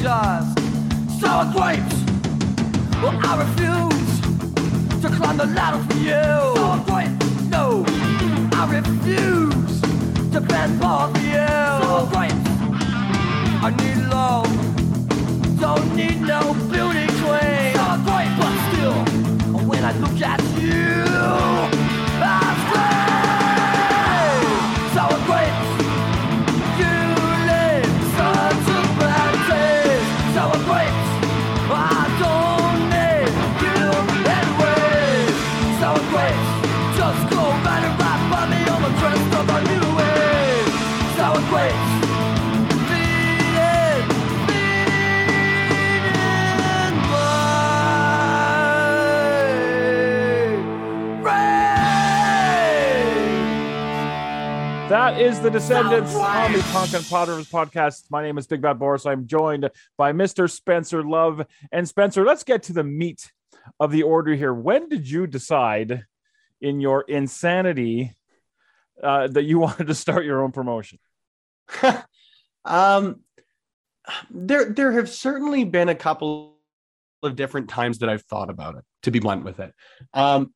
Your 0.06 0.40
sour 1.18 1.46
grapes. 1.52 1.96
Well, 3.02 3.18
I 3.24 3.42
refuse 3.42 4.20
to 5.02 5.08
climb 5.08 5.36
the 5.36 5.46
ladder 5.46 5.82
for 5.82 5.98
you. 5.98 6.22
Sour 6.54 6.78
grapes. 6.86 7.26
No, 7.50 7.84
I 8.52 8.62
refuse 8.78 9.80
to 10.30 10.40
bend 10.40 10.80
for 10.80 11.10
you. 11.18 11.46
Sour 11.82 12.06
grapes. 12.12 12.50
I 13.66 13.74
need 13.80 13.98
love. 14.06 14.46
Don't 15.58 15.96
need 15.96 16.20
no 16.20 16.54
beauty 16.70 17.06
queen. 17.18 17.74
Sour 17.74 17.98
great, 18.06 18.30
but 18.38 18.54
still, 18.68 18.98
when 19.66 19.82
I 19.84 19.90
look 19.98 20.20
at 20.22 20.40
you, 20.60 21.85
That 55.06 55.20
is 55.20 55.38
the 55.38 55.52
Descendents 55.52 56.16
on 56.16 56.50
the 56.50 56.58
and 56.58 56.66
Pile 57.06 57.28
podcast. 57.44 58.06
My 58.10 58.24
name 58.24 58.38
is 58.38 58.48
Big 58.48 58.60
Bad 58.60 58.80
Boris. 58.80 59.06
I'm 59.06 59.28
joined 59.28 59.70
by 59.96 60.12
Mr. 60.12 60.50
Spencer 60.50 61.04
Love. 61.04 61.46
And 61.70 61.88
Spencer, 61.88 62.24
let's 62.24 62.42
get 62.42 62.64
to 62.64 62.72
the 62.72 62.82
meat 62.82 63.30
of 63.78 63.92
the 63.92 64.02
order 64.02 64.34
here. 64.34 64.52
When 64.52 64.88
did 64.88 65.08
you 65.08 65.28
decide 65.28 66.06
in 66.60 66.80
your 66.80 67.02
insanity 67.02 68.14
uh, 69.00 69.28
that 69.28 69.44
you 69.44 69.58
wanted 69.60 69.86
to 69.86 69.94
start 69.94 70.24
your 70.24 70.42
own 70.42 70.50
promotion? 70.50 70.98
um, 72.64 73.20
there 74.28 74.64
there 74.64 74.90
have 74.90 75.08
certainly 75.08 75.62
been 75.62 75.88
a 75.88 75.94
couple 75.94 76.56
of 77.22 77.36
different 77.36 77.68
times 77.68 78.00
that 78.00 78.08
I've 78.08 78.24
thought 78.24 78.50
about 78.50 78.74
it. 78.74 78.82
To 79.04 79.12
be 79.12 79.20
blunt 79.20 79.44
with 79.44 79.60
it, 79.60 79.72
um, 80.14 80.52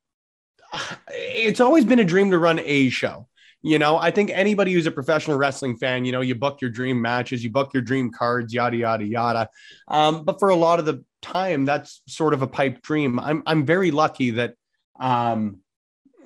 it's 1.07 1.61
always 1.61 1.85
been 1.85 2.01
a 2.01 2.05
dream 2.05 2.33
to 2.33 2.39
run 2.41 2.59
a 2.59 2.89
show. 2.89 3.29
You 3.63 3.79
know, 3.79 3.99
I 3.99 4.11
think 4.11 4.31
anybody 4.33 4.73
who's 4.73 4.87
a 4.87 4.91
professional 4.91 5.37
wrestling 5.37 5.77
fan, 5.77 6.05
you 6.05 6.13
know, 6.13 6.23
you 6.23 6.35
book 6.35 6.61
your 6.63 6.71
dream 6.71 7.01
matches, 7.01 7.45
you 7.45 7.51
book 7.51 7.75
your 7.75 7.83
dream 7.83 8.11
cards, 8.11 8.55
yada 8.55 8.77
yada 8.77 9.05
yada. 9.05 9.49
Um, 9.89 10.25
but 10.25 10.39
for 10.39 10.49
a 10.49 10.57
lot 10.57 10.79
of 10.79 10.87
the 10.87 11.05
time, 11.21 11.67
that's 11.67 12.01
sort 12.09 12.33
of 12.33 12.41
a 12.41 12.47
pipe 12.47 12.81
dream. 12.81 13.21
I'm 13.21 13.43
I'm 13.45 13.67
very 13.67 13.91
lucky 13.91 14.31
that 14.33 14.55
um, 14.99 15.59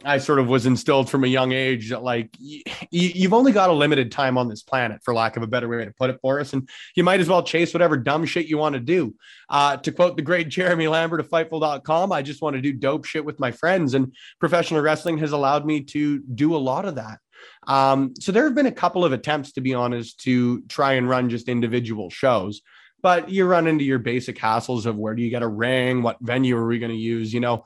I 0.04 0.18
sort 0.18 0.38
of 0.38 0.48
was 0.48 0.66
instilled 0.66 1.10
from 1.10 1.24
a 1.24 1.26
young 1.26 1.52
age 1.52 1.90
that 1.90 2.02
like 2.02 2.30
y- 2.40 2.62
you've 2.90 3.32
only 3.32 3.52
got 3.52 3.70
a 3.70 3.72
limited 3.72 4.12
time 4.12 4.36
on 4.36 4.48
this 4.48 4.62
planet, 4.62 5.00
for 5.02 5.14
lack 5.14 5.36
of 5.36 5.42
a 5.42 5.46
better 5.46 5.68
way 5.68 5.84
to 5.84 5.92
put 5.92 6.10
it, 6.10 6.18
for 6.20 6.38
us, 6.38 6.52
and 6.52 6.68
you 6.94 7.02
might 7.02 7.20
as 7.20 7.28
well 7.28 7.42
chase 7.42 7.72
whatever 7.72 7.96
dumb 7.96 8.24
shit 8.24 8.46
you 8.46 8.58
want 8.58 8.74
to 8.74 8.80
do. 8.80 9.14
Uh, 9.48 9.76
to 9.78 9.90
quote 9.90 10.16
the 10.16 10.22
great 10.22 10.48
Jeremy 10.48 10.88
Lambert 10.88 11.20
of 11.20 11.28
Fightful.com, 11.28 12.12
I 12.12 12.22
just 12.22 12.42
want 12.42 12.54
to 12.54 12.62
do 12.62 12.72
dope 12.72 13.04
shit 13.04 13.24
with 13.24 13.40
my 13.40 13.50
friends, 13.50 13.94
and 13.94 14.14
professional 14.38 14.82
wrestling 14.82 15.18
has 15.18 15.32
allowed 15.32 15.66
me 15.66 15.80
to 15.80 16.20
do 16.20 16.54
a 16.54 16.58
lot 16.58 16.84
of 16.84 16.94
that. 16.96 17.18
Um, 17.66 18.14
so 18.18 18.32
there 18.32 18.44
have 18.44 18.54
been 18.54 18.66
a 18.66 18.72
couple 18.72 19.04
of 19.04 19.12
attempts, 19.12 19.52
to 19.52 19.60
be 19.60 19.74
honest, 19.74 20.20
to 20.20 20.62
try 20.62 20.94
and 20.94 21.08
run 21.08 21.30
just 21.30 21.48
individual 21.48 22.10
shows. 22.10 22.62
But 23.02 23.28
you 23.28 23.44
run 23.44 23.66
into 23.66 23.84
your 23.84 23.98
basic 23.98 24.38
hassles 24.38 24.86
of 24.86 24.96
where 24.96 25.14
do 25.14 25.22
you 25.22 25.30
get 25.30 25.42
a 25.42 25.48
ring? 25.48 26.02
What 26.02 26.16
venue 26.20 26.56
are 26.56 26.66
we 26.66 26.78
going 26.78 26.92
to 26.92 26.96
use? 26.96 27.34
You 27.34 27.40
know, 27.40 27.64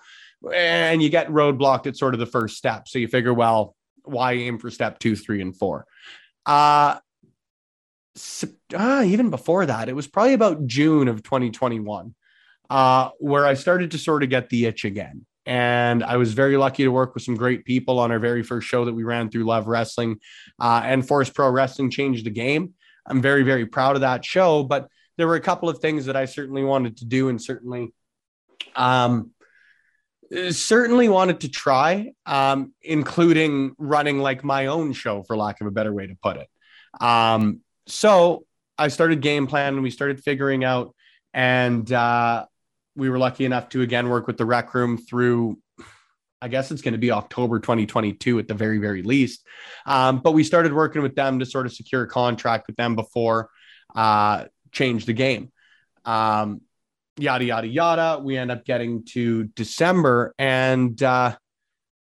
and 0.53 1.03
you 1.03 1.11
get 1.11 1.29
roadblocked 1.29 1.87
at 1.87 1.97
sort 1.97 2.15
of 2.15 2.21
the 2.21 2.27
first 2.27 2.57
step. 2.57 2.89
So 2.89 2.99
you 2.99 3.09
figure, 3.09 3.35
well, 3.35 3.77
why 4.05 4.33
aim 4.33 4.59
for 4.59 4.71
step 4.71 4.99
two, 4.99 5.17
three, 5.17 5.41
and 5.41 5.57
four? 5.57 5.87
Uh, 6.47 6.99
ah, 8.75 9.03
even 9.03 9.31
before 9.31 9.67
that, 9.67 9.89
it 9.89 9.95
was 9.95 10.07
probably 10.07 10.33
about 10.33 10.67
June 10.67 11.09
of 11.09 11.23
2021, 11.23 12.15
uh, 12.71 13.11
where 13.19 13.47
I 13.47 13.55
started 13.55 13.93
to 13.93 13.99
sort 13.99 14.23
of 14.23 14.31
get 14.31 14.49
the 14.49 14.67
itch 14.67 14.85
again. 14.85 15.27
And 15.49 16.05
I 16.05 16.19
was 16.19 16.35
very 16.35 16.59
lucky 16.59 16.85
to 16.85 16.91
work 16.91 17.15
with 17.15 17.23
some 17.23 17.35
great 17.35 17.65
people 17.65 17.99
on 17.99 18.13
our 18.13 18.19
very 18.19 18.43
first 18.43 18.69
show 18.69 18.85
that 18.85 18.93
we 18.93 19.03
ran 19.03 19.31
through 19.31 19.45
Love 19.45 19.67
Wrestling. 19.67 20.21
Uh, 20.61 20.83
and 20.85 21.09
Force 21.09 21.31
Pro 21.31 21.49
Wrestling 21.49 21.91
changed 21.91 22.27
the 22.27 22.31
game. 22.31 22.75
I'm 23.07 23.23
very, 23.23 23.45
very 23.45 23.65
proud 23.65 23.95
of 23.95 24.03
that 24.03 24.27
show. 24.27 24.63
But 24.63 24.89
there 25.17 25.27
were 25.27 25.37
a 25.37 25.41
couple 25.41 25.71
of 25.71 25.79
things 25.79 26.05
that 26.05 26.17
I 26.17 26.27
certainly 26.27 26.63
wanted 26.63 26.99
to 26.99 27.07
do 27.07 27.31
and 27.31 27.41
certainly 27.41 27.95
um, 28.77 29.31
certainly 30.51 31.09
wanted 31.09 31.41
to 31.41 31.49
try, 31.49 32.13
um, 32.27 32.75
including 32.83 33.75
running 33.79 34.19
like 34.19 34.45
my 34.45 34.67
own 34.67 34.93
show, 34.93 35.23
for 35.23 35.35
lack 35.35 35.63
of 35.63 35.67
a 35.67 35.71
better 35.71 35.95
way 35.95 36.07
to 36.07 36.15
put 36.23 36.37
it. 36.37 36.49
Um, 37.03 37.61
so 37.87 38.45
I 38.77 38.89
started 38.89 39.23
game 39.23 39.47
plan 39.47 39.73
and 39.73 39.83
we 39.83 39.91
started 39.91 40.21
figuring 40.23 40.63
out, 40.63 40.95
and 41.33 41.91
uh, 41.91 42.45
we 42.99 43.09
were 43.09 43.19
lucky 43.19 43.45
enough 43.45 43.69
to 43.71 43.83
again 43.83 44.09
work 44.09 44.27
with 44.27 44.37
the 44.37 44.45
rec 44.45 44.75
room 44.75 44.99
through. 44.99 45.59
I 46.43 46.49
guess 46.49 46.71
it's 46.71 46.83
going 46.83 46.93
to 46.93 46.99
be 46.99 47.11
October 47.11 47.59
2022 47.59 48.39
at 48.39 48.47
the 48.47 48.55
very, 48.55 48.79
very 48.79 49.03
least. 49.03 49.45
Um, 49.87 50.21
but 50.21 50.33
we 50.33 50.45
started 50.45 50.73
working 50.73 51.03
with 51.03 51.17
them 51.17 51.41
to 51.41 51.47
sort 51.47 51.67
of 51.67 51.73
secure 51.73 52.03
a 52.03 52.09
contract 52.09 52.69
with 52.69 52.77
them 52.77 52.95
before 52.95 53.51
uh, 53.97 54.45
change 54.71 55.07
the 55.07 55.13
game. 55.13 55.51
Um, 56.05 56.61
yada 57.19 57.45
yada 57.45 57.67
yada. 57.67 58.21
We 58.23 58.37
end 58.37 58.51
up 58.51 58.65
getting 58.65 59.05
to 59.13 59.45
December, 59.45 60.35
and 60.39 61.01
uh, 61.03 61.37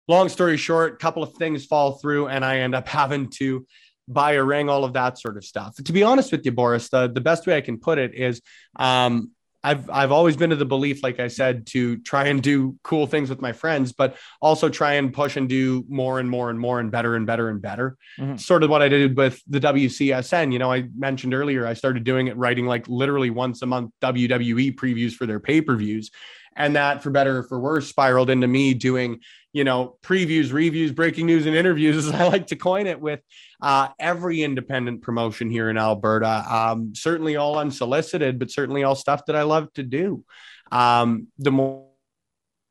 long 0.09 0.29
story 0.29 0.57
short, 0.57 0.95
a 0.95 0.97
couple 0.97 1.23
of 1.23 1.35
things 1.35 1.66
fall 1.66 1.92
through, 1.92 2.29
and 2.29 2.45
I 2.45 2.59
end 2.59 2.75
up 2.75 2.88
having 3.01 3.29
to 3.38 3.66
buy 4.09 4.33
a 4.33 4.45
ring, 4.45 4.68
all 4.68 4.85
of 4.85 4.92
that 4.95 5.18
sort 5.18 5.37
of 5.37 5.45
stuff. 5.45 5.77
To 5.77 5.92
be 5.92 6.03
honest 6.03 6.33
with 6.33 6.45
you, 6.45 6.53
Boris, 6.53 6.88
the, 6.88 7.09
the 7.09 7.21
best 7.21 7.47
way 7.47 7.57
I 7.57 7.61
can 7.61 7.79
put 7.79 7.99
it 7.99 8.14
is 8.14 8.40
um, 8.77 9.32
I've 9.64 9.88
I've 9.90 10.12
always 10.12 10.37
been 10.37 10.53
of 10.53 10.59
the 10.59 10.66
belief, 10.66 11.03
like 11.03 11.20
I 11.20 11.29
said, 11.29 11.66
to 11.68 11.98
try 11.98 12.27
and 12.27 12.42
do 12.42 12.77
cool 12.83 13.07
things 13.07 13.31
with 13.31 13.40
my 13.40 13.53
friends, 13.53 13.92
but 13.92 14.16
also 14.40 14.68
try 14.68 14.94
and 14.94 15.12
push 15.12 15.37
and 15.37 15.48
do 15.48 15.85
more 15.88 16.18
and 16.18 16.29
more 16.29 16.51
and 16.51 16.59
more 16.59 16.81
and 16.81 16.90
better 16.90 17.14
and 17.14 17.27
better 17.27 17.48
and 17.48 17.62
better. 17.62 17.96
Mm-hmm. 18.18 18.37
Sort 18.37 18.64
of 18.64 18.70
what 18.70 18.83
I 18.83 18.88
did 18.88 19.16
with 19.16 19.40
the 19.46 19.61
WCSN. 19.61 20.53
You 20.53 20.59
know, 20.59 20.72
I 20.72 20.88
mentioned 20.96 21.35
earlier 21.35 21.66
I 21.66 21.75
started 21.75 22.05
doing 22.05 22.27
it, 22.27 22.37
writing 22.37 22.66
like 22.66 22.88
literally 22.88 23.31
once 23.31 23.62
a 23.62 23.66
month 23.66 23.92
WWE 24.01 24.75
previews 24.75 25.12
for 25.12 25.27
their 25.27 25.40
pay 25.40 25.61
per 25.61 25.77
views, 25.77 26.11
and 26.57 26.75
that 26.77 27.03
for 27.03 27.11
better 27.11 27.38
or 27.38 27.42
for 27.44 27.61
worse 27.61 27.88
spiraled 27.88 28.31
into 28.31 28.48
me 28.48 28.75
doing 28.75 29.20
you 29.53 29.65
know 29.65 29.97
previews 30.03 30.53
reviews 30.53 30.93
breaking 30.93 31.27
news 31.27 31.47
and 31.47 31.55
interviews 31.55 31.97
as 32.07 32.12
i 32.12 32.27
like 32.27 32.47
to 32.47 32.57
coin 32.57 32.87
it 32.87 33.01
with 33.01 33.21
uh, 33.61 33.88
every 34.01 34.43
independent 34.43 35.03
promotion 35.03 35.49
here 35.49 35.71
in 35.71 35.79
alberta. 35.79 36.45
Um, 36.53 36.95
certainly 36.95 37.37
all 37.37 37.59
unsolicited 37.59 38.38
but 38.38 38.51
certainly 38.51 38.83
all 38.83 38.95
stuff 38.95 39.27
that 39.27 39.37
i 39.37 39.43
love 39.43 39.73
to 39.75 39.83
do. 39.83 40.25
Um, 40.71 41.29
the 41.38 41.51
more 41.51 41.87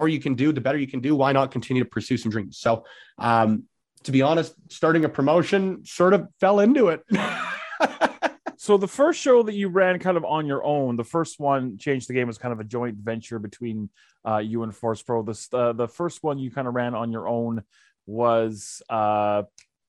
you 0.06 0.20
can 0.20 0.34
do 0.34 0.52
the 0.52 0.62
better 0.62 0.80
you 0.80 0.88
can 0.88 1.00
do. 1.00 1.15
Why 1.15 1.32
not 1.32 1.52
continue 1.52 1.84
to 1.84 1.89
pursue 1.89 2.17
some 2.17 2.32
dreams? 2.32 2.58
So 2.58 2.86
um, 3.20 3.65
to 4.04 4.12
be 4.12 4.22
honest 4.22 4.56
starting 4.70 5.06
a 5.06 5.10
promotion 5.10 5.86
sort 5.86 6.13
of 6.13 6.28
fell 6.39 6.60
into 6.60 6.88
it 6.89 7.02
So 8.62 8.78
the 8.78 8.88
first 8.88 9.19
show 9.19 9.41
that 9.41 9.56
you 9.56 9.69
ran 9.69 9.97
kind 9.97 10.17
of 10.17 10.24
on 10.24 10.45
your 10.45 10.63
own, 10.63 10.95
the 10.95 11.04
first 11.04 11.39
one 11.39 11.80
changed 11.80 12.08
the 12.08 12.13
game 12.13 12.28
was 12.28 12.38
kind 12.38 12.54
of 12.54 12.60
a 12.60 12.63
joint 12.63 12.95
venture 12.95 13.39
between 13.39 13.89
uh, 14.24 14.38
you 14.38 14.62
and 14.62 14.76
Force 14.76 15.02
Pro. 15.02 15.24
The 15.24 15.47
uh, 15.52 15.74
the 15.74 15.88
first 15.88 16.21
one 16.21 16.38
you 16.38 16.52
kind 16.52 16.67
of 16.67 16.76
ran 16.76 16.93
on 16.93 17.12
your 17.12 17.28
own 17.28 17.63
was 18.06 18.84
uh, 18.88 19.41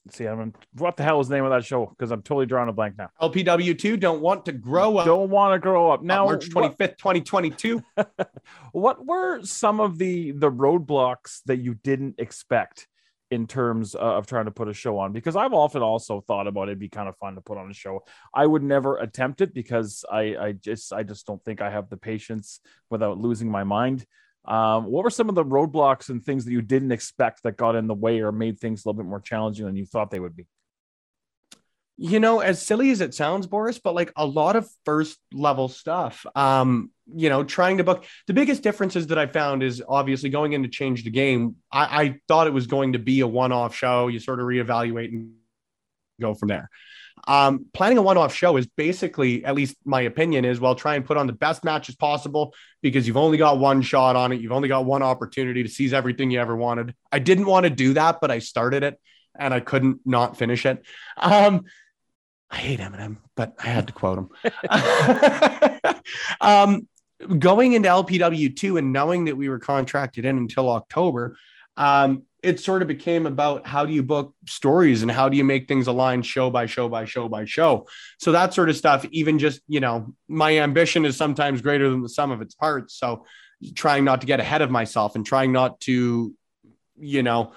let's 0.07 0.17
see, 0.17 0.25
I'm 0.25 0.55
what 0.79 0.97
the 0.97 1.03
hell 1.03 1.21
is 1.21 1.29
the 1.29 1.35
name 1.35 1.45
of 1.45 1.51
that 1.51 1.67
show? 1.67 1.85
Because 1.85 2.11
I'm 2.13 2.23
totally 2.23 2.47
drawing 2.47 2.71
a 2.71 2.73
blank 2.73 2.97
now. 2.97 3.11
LPW 3.21 3.79
two 3.79 3.99
don't 3.99 4.23
want 4.23 4.47
to 4.47 4.53
grow 4.53 4.97
up. 4.97 5.05
Don't 5.05 5.29
want 5.29 5.53
to 5.53 5.59
grow 5.59 5.91
up 5.91 6.03
now. 6.03 6.25
March 6.25 6.49
25th, 6.49 6.97
2022. 6.97 7.83
what 8.73 9.05
were 9.05 9.45
some 9.45 9.81
of 9.81 9.99
the 9.99 10.31
the 10.31 10.51
roadblocks 10.51 11.43
that 11.45 11.59
you 11.59 11.75
didn't 11.75 12.15
expect? 12.17 12.89
In 13.33 13.47
terms 13.47 13.95
of 13.95 14.27
trying 14.27 14.45
to 14.45 14.51
put 14.51 14.69
a 14.69 14.75
show 14.75 14.99
on 14.99 15.11
because 15.11 15.37
I've 15.37 15.55
often 15.55 15.81
also 15.81 16.21
thought 16.21 16.47
about 16.47 16.69
it'd 16.69 16.79
be 16.79 16.91
kind 16.91 17.09
of 17.09 17.17
fun 17.17 17.35
to 17.37 17.41
put 17.41 17.57
on 17.57 17.71
a 17.71 17.73
show. 17.75 18.05
I 18.35 18.47
would 18.47 18.63
never 18.63 18.99
attempt 18.99 19.41
it 19.41 19.55
because 19.55 20.05
I, 20.13 20.37
I 20.37 20.53
just 20.53 20.93
I 20.93 21.03
just 21.03 21.27
don't 21.27 21.43
think 21.43 21.63
I 21.63 21.71
have 21.71 21.89
the 21.89 21.97
patience 21.97 22.61
without 22.91 23.17
losing 23.17 23.51
my 23.51 23.65
mind. 23.65 24.05
Um, 24.45 24.85
what 24.85 25.03
were 25.03 25.09
some 25.09 25.31
of 25.31 25.35
the 25.35 25.47
roadblocks 25.47 26.11
and 26.11 26.23
things 26.23 26.45
that 26.45 26.53
you 26.53 26.61
didn't 26.61 26.93
expect 26.93 27.43
that 27.45 27.57
got 27.57 27.75
in 27.75 27.87
the 27.87 27.95
way 27.95 28.21
or 28.21 28.33
made 28.33 28.61
things 28.61 28.85
a 28.85 28.89
little 28.89 29.03
bit 29.03 29.09
more 29.09 29.21
challenging 29.21 29.65
than 29.65 29.77
you 29.77 29.87
thought 29.87 30.11
they 30.11 30.21
would 30.21 30.37
be? 30.37 30.47
You 31.97 32.21
know, 32.21 32.41
as 32.41 32.61
silly 32.61 32.91
as 32.91 33.01
it 33.01 33.15
sounds, 33.15 33.47
Boris, 33.47 33.79
but 33.79 33.95
like 33.95 34.13
a 34.17 34.27
lot 34.27 34.57
of 34.57 34.69
first 34.85 35.19
level 35.33 35.69
stuff. 35.69 36.25
Um, 36.35 36.91
you 37.15 37.29
know, 37.29 37.45
trying 37.45 37.79
to 37.79 37.85
book 37.85 38.05
the 38.27 38.33
biggest 38.33 38.63
differences 38.63 39.09
that 39.09 39.19
I 39.19 39.27
found 39.27 39.63
is 39.63 39.83
obviously 39.87 40.31
going 40.31 40.55
in 40.55 40.63
to 40.63 40.69
change 40.69 41.05
the 41.05 41.11
game. 41.11 41.57
I, 41.71 42.03
I 42.03 42.21
thought 42.29 42.47
it 42.47 42.53
was 42.53 42.67
going 42.67 42.95
to 42.95 42.99
be 42.99 43.21
a 43.21 43.27
one 43.27 43.53
off 43.53 43.75
show. 43.75 44.09
You 44.09 44.19
sort 44.19 44.41
of 44.41 44.47
reevaluate 44.47 45.09
and 45.09 45.35
go 46.21 46.35
from 46.35 46.49
there. 46.49 46.71
Um, 47.29 47.67
planning 47.75 47.99
a 47.99 48.03
one 48.03 48.17
off 48.17 48.35
show 48.35 48.57
is 48.57 48.67
basically, 48.67 49.45
at 49.45 49.55
least 49.55 49.77
my 49.85 50.01
opinion, 50.01 50.45
is 50.45 50.59
well, 50.59 50.75
try 50.75 50.95
and 50.97 51.05
put 51.05 51.19
on 51.19 51.27
the 51.27 51.33
best 51.33 51.63
matches 51.63 51.95
possible 51.95 52.55
because 52.81 53.07
you've 53.07 53.19
only 53.19 53.37
got 53.37 53.59
one 53.59 53.83
shot 53.83 54.17
on 54.17 54.33
it. 54.33 54.41
You've 54.41 54.53
only 54.53 54.69
got 54.69 54.87
one 54.87 55.03
opportunity 55.03 55.63
to 55.63 55.69
seize 55.69 55.93
everything 55.93 56.31
you 56.31 56.41
ever 56.41 56.57
wanted. 56.57 56.95
I 57.13 57.19
didn't 57.19 57.47
want 57.47 57.65
to 57.65 57.71
do 57.71 57.93
that, 57.95 58.19
but 58.21 58.31
I 58.31 58.39
started 58.39 58.83
it 58.83 58.99
and 59.39 59.53
I 59.55 59.61
couldn't 59.61 60.01
not 60.05 60.37
finish 60.37 60.67
it. 60.67 60.83
Um, 61.17 61.65
I 62.51 62.57
hate 62.57 62.81
Eminem, 62.81 63.17
but 63.35 63.55
I 63.59 63.69
had 63.69 63.87
to 63.87 63.93
quote 63.93 64.19
him. 64.19 64.29
um, 66.41 66.87
going 67.39 67.73
into 67.73 67.89
LPW2 67.89 68.79
and 68.79 68.93
knowing 68.93 69.25
that 69.25 69.37
we 69.37 69.49
were 69.49 69.59
contracted 69.59 70.25
in 70.25 70.37
until 70.37 70.69
October, 70.69 71.37
um, 71.77 72.25
it 72.43 72.59
sort 72.61 72.83
of 72.83 72.89
became 72.89 73.25
about 73.25 73.67
how 73.67 73.87
do 73.87 73.93
you 73.93 74.03
book 74.03 74.35
stories 74.47 75.03
and 75.03 75.11
how 75.11 75.29
do 75.29 75.37
you 75.37 75.45
make 75.45 75.69
things 75.69 75.87
align 75.87 76.23
show 76.23 76.51
by 76.51 76.67
show 76.67 76.89
by 76.89 77.05
show 77.05 77.29
by 77.29 77.45
show. 77.45 77.87
So 78.19 78.33
that 78.33 78.53
sort 78.53 78.69
of 78.69 78.77
stuff, 78.77 79.07
even 79.13 79.39
just, 79.39 79.61
you 79.69 79.81
know, 79.81 80.13
my 80.29 80.59
ambition 80.59 81.05
is 81.05 81.17
sometimes 81.17 81.63
greater 81.63 81.89
than 81.89 82.03
the 82.03 82.09
sum 82.09 82.33
of 82.33 82.43
its 82.43 82.55
parts. 82.55 82.95
So 82.95 83.25
trying 83.75 84.05
not 84.05 84.23
to 84.23 84.27
get 84.27 84.41
ahead 84.41 84.61
of 84.61 84.71
myself 84.71 85.15
and 85.15 85.25
trying 85.25 85.53
not 85.53 85.81
to, 85.83 86.35
you 86.99 87.23
know, 87.23 87.53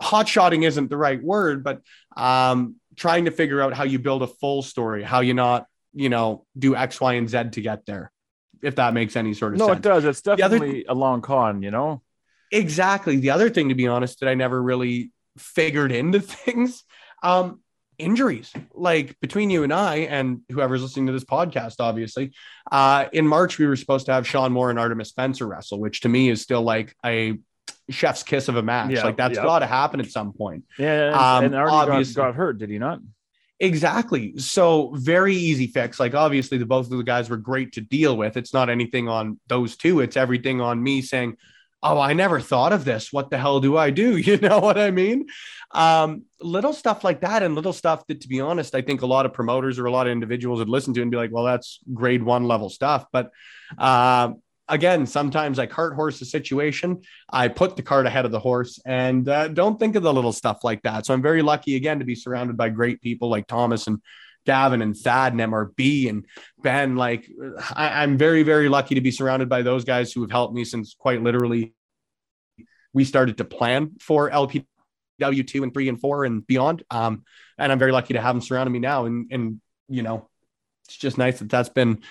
hot 0.00 0.28
shotting 0.28 0.62
isn't 0.62 0.88
the 0.88 0.96
right 0.96 1.22
word, 1.22 1.64
but 1.64 1.82
um, 2.16 2.76
trying 2.96 3.26
to 3.26 3.30
figure 3.30 3.60
out 3.60 3.74
how 3.74 3.84
you 3.84 3.98
build 3.98 4.22
a 4.22 4.26
full 4.26 4.62
story, 4.62 5.02
how 5.02 5.20
you 5.20 5.34
not, 5.34 5.66
you 5.94 6.08
know, 6.08 6.44
do 6.58 6.76
X, 6.76 7.00
Y, 7.00 7.14
and 7.14 7.28
Z 7.28 7.50
to 7.52 7.60
get 7.60 7.86
there. 7.86 8.10
If 8.62 8.76
that 8.76 8.92
makes 8.92 9.16
any 9.16 9.34
sort 9.34 9.52
of 9.52 9.60
no, 9.60 9.66
sense. 9.68 9.84
No, 9.84 9.90
it 9.90 9.94
does. 9.94 10.04
It's 10.04 10.20
definitely 10.20 10.84
a 10.88 10.94
long 10.94 11.22
con, 11.22 11.62
you 11.62 11.70
know. 11.70 12.02
Exactly. 12.50 13.16
The 13.16 13.30
other 13.30 13.50
thing, 13.50 13.68
to 13.68 13.74
be 13.74 13.86
honest, 13.86 14.20
that 14.20 14.28
I 14.28 14.34
never 14.34 14.60
really 14.60 15.12
figured 15.36 15.92
into 15.92 16.20
things, 16.20 16.82
um, 17.22 17.60
injuries. 17.98 18.52
Like 18.74 19.18
between 19.20 19.50
you 19.50 19.64
and 19.64 19.72
I, 19.72 19.96
and 19.96 20.40
whoever's 20.50 20.82
listening 20.82 21.06
to 21.06 21.12
this 21.12 21.24
podcast, 21.24 21.76
obviously, 21.80 22.32
uh, 22.70 23.06
in 23.12 23.26
March 23.26 23.58
we 23.58 23.66
were 23.66 23.76
supposed 23.76 24.06
to 24.06 24.12
have 24.12 24.26
Sean 24.26 24.52
Moore 24.52 24.70
and 24.70 24.78
Artemis 24.78 25.08
Spencer 25.08 25.46
wrestle, 25.46 25.80
which 25.80 26.02
to 26.02 26.08
me 26.08 26.30
is 26.30 26.40
still 26.40 26.62
like 26.62 26.94
a 27.04 27.38
chef's 27.90 28.22
kiss 28.22 28.48
of 28.48 28.56
a 28.56 28.62
match. 28.62 28.90
Yeah, 28.90 29.04
like 29.04 29.16
that's 29.16 29.36
yeah. 29.36 29.42
got 29.42 29.60
to 29.60 29.66
happen 29.66 30.00
at 30.00 30.10
some 30.10 30.32
point. 30.32 30.64
Yeah, 30.78 31.08
and, 31.08 31.14
um, 31.14 31.44
and 31.44 31.54
obviously 31.54 32.14
got, 32.14 32.28
got 32.28 32.34
hurt, 32.34 32.58
did 32.58 32.70
he 32.70 32.78
not? 32.78 33.00
Exactly. 33.60 34.38
So 34.38 34.92
very 34.94 35.34
easy 35.34 35.66
fix. 35.66 35.98
Like 35.98 36.14
obviously 36.14 36.58
the 36.58 36.66
both 36.66 36.90
of 36.90 36.96
the 36.96 37.02
guys 37.02 37.28
were 37.28 37.36
great 37.36 37.72
to 37.72 37.80
deal 37.80 38.16
with. 38.16 38.36
It's 38.36 38.54
not 38.54 38.70
anything 38.70 39.08
on 39.08 39.40
those 39.48 39.76
two. 39.76 40.00
It's 40.00 40.16
everything 40.16 40.60
on 40.60 40.80
me 40.80 41.02
saying, 41.02 41.36
"Oh, 41.82 41.98
I 41.98 42.12
never 42.12 42.40
thought 42.40 42.72
of 42.72 42.84
this. 42.84 43.12
What 43.12 43.30
the 43.30 43.38
hell 43.38 43.60
do 43.60 43.76
I 43.76 43.90
do?" 43.90 44.16
You 44.16 44.36
know 44.36 44.60
what 44.60 44.78
I 44.78 44.92
mean? 44.92 45.26
Um, 45.72 46.22
little 46.40 46.72
stuff 46.72 47.02
like 47.02 47.22
that, 47.22 47.42
and 47.42 47.56
little 47.56 47.72
stuff 47.72 48.06
that, 48.06 48.20
to 48.20 48.28
be 48.28 48.40
honest, 48.40 48.76
I 48.76 48.82
think 48.82 49.02
a 49.02 49.06
lot 49.06 49.26
of 49.26 49.32
promoters 49.32 49.78
or 49.78 49.86
a 49.86 49.90
lot 49.90 50.06
of 50.06 50.12
individuals 50.12 50.60
would 50.60 50.68
listen 50.68 50.94
to 50.94 51.02
and 51.02 51.10
be 51.10 51.16
like, 51.16 51.32
"Well, 51.32 51.44
that's 51.44 51.80
grade 51.92 52.22
one 52.22 52.44
level 52.44 52.70
stuff." 52.70 53.06
But 53.12 53.32
uh, 53.76 54.34
again, 54.68 55.06
sometimes 55.06 55.58
I 55.58 55.66
cart 55.66 55.94
horse 55.94 56.20
a 56.20 56.24
situation. 56.24 57.02
I 57.30 57.48
put 57.48 57.76
the 57.76 57.82
cart 57.82 58.06
ahead 58.06 58.24
of 58.24 58.30
the 58.30 58.40
horse 58.40 58.80
and 58.84 59.28
uh, 59.28 59.48
don't 59.48 59.78
think 59.78 59.96
of 59.96 60.02
the 60.02 60.12
little 60.12 60.32
stuff 60.32 60.64
like 60.64 60.82
that. 60.82 61.06
So 61.06 61.14
I'm 61.14 61.22
very 61.22 61.42
lucky 61.42 61.76
again 61.76 61.98
to 61.98 62.04
be 62.04 62.14
surrounded 62.14 62.56
by 62.56 62.68
great 62.68 63.00
people 63.00 63.28
like 63.28 63.46
Thomas 63.46 63.86
and 63.86 64.00
Gavin 64.46 64.82
and 64.82 64.96
Thad 64.96 65.32
and 65.32 65.40
MRB 65.40 66.08
and 66.08 66.24
Ben. 66.62 66.96
Like 66.96 67.28
I, 67.74 68.02
I'm 68.02 68.16
very, 68.16 68.42
very 68.42 68.68
lucky 68.68 68.94
to 68.94 69.00
be 69.00 69.10
surrounded 69.10 69.48
by 69.48 69.62
those 69.62 69.84
guys 69.84 70.12
who 70.12 70.22
have 70.22 70.30
helped 70.30 70.54
me 70.54 70.64
since 70.64 70.94
quite 70.98 71.22
literally 71.22 71.74
we 72.92 73.04
started 73.04 73.38
to 73.38 73.44
plan 73.44 73.92
for 74.00 74.30
LPW 74.30 74.64
two 75.46 75.62
and 75.62 75.72
three 75.72 75.88
and 75.88 76.00
four 76.00 76.24
and 76.24 76.46
beyond. 76.46 76.82
Um, 76.90 77.24
and 77.58 77.70
I'm 77.70 77.78
very 77.78 77.92
lucky 77.92 78.14
to 78.14 78.20
have 78.20 78.34
them 78.34 78.42
surrounding 78.42 78.72
me 78.72 78.78
now. 78.78 79.04
And, 79.04 79.30
and, 79.30 79.60
you 79.88 80.02
know, 80.02 80.28
it's 80.86 80.96
just 80.96 81.18
nice 81.18 81.40
that 81.40 81.50
that's 81.50 81.68
been 81.68 82.02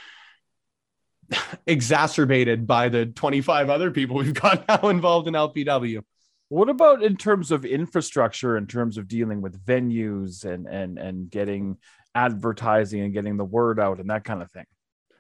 exacerbated 1.68 2.68
by 2.68 2.90
the 2.90 3.06
25 3.06 3.70
other 3.70 3.92
people 3.92 4.18
we've 4.18 4.34
got 4.34 4.68
now 4.84 4.90
involved 4.90 5.28
in 5.28 5.34
LPW. 5.34 6.02
What 6.50 6.70
about 6.70 7.04
in 7.04 7.18
terms 7.18 7.52
of 7.52 7.66
infrastructure, 7.66 8.56
in 8.56 8.68
terms 8.68 8.98
of 8.98 9.08
dealing 9.08 9.42
with 9.42 9.66
venues 9.66 10.46
and 10.46 10.66
and 10.66 10.98
and 10.98 11.30
getting 11.30 11.78
advertising 12.16 13.02
and 13.02 13.14
getting 13.14 13.36
the 13.36 13.46
word 13.46 13.80
out 13.80 14.00
and 14.00 14.10
that 14.10 14.24
kind 14.24 14.42
of 14.42 14.50
thing? 14.52 14.66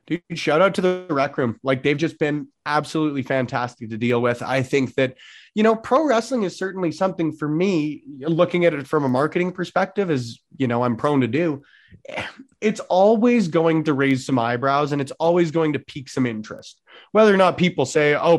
Dude, 0.08 0.22
shout 0.36 0.62
out 0.62 0.74
to 0.76 0.82
the 0.82 1.06
rec 1.10 1.38
room. 1.38 1.60
Like 1.64 1.84
they've 1.84 1.98
just 1.98 2.18
been 2.18 2.48
absolutely 2.66 3.24
fantastic 3.24 3.90
to 3.90 3.98
deal 3.98 4.22
with. 4.22 4.42
I 4.42 4.64
think 4.64 4.96
that, 4.96 5.18
you 5.54 5.64
know, 5.64 5.76
pro 5.76 6.06
wrestling 6.06 6.44
is 6.44 6.58
certainly 6.58 6.94
something 6.94 7.34
for 7.34 7.48
me, 7.48 8.04
looking 8.20 8.64
at 8.64 8.74
it 8.74 8.88
from 8.88 9.04
a 9.04 9.10
marketing 9.10 9.52
perspective, 9.52 10.10
as 10.10 10.40
you 10.58 10.68
know, 10.68 10.84
I'm 10.84 10.96
prone 10.96 11.22
to 11.22 11.28
do. 11.28 11.62
It's 12.62 12.80
always 12.80 13.50
going 13.50 13.84
to 13.84 13.94
raise 13.94 14.26
some 14.26 14.40
eyebrows 14.40 14.94
and 14.94 15.02
it's 15.02 15.12
always 15.14 15.52
going 15.52 15.74
to 15.74 15.80
pique 15.80 16.10
some 16.10 16.26
interest. 16.26 16.82
Whether 17.12 17.34
or 17.34 17.38
not 17.38 17.58
people 17.58 17.86
say, 17.86 18.16
oh, 18.16 18.38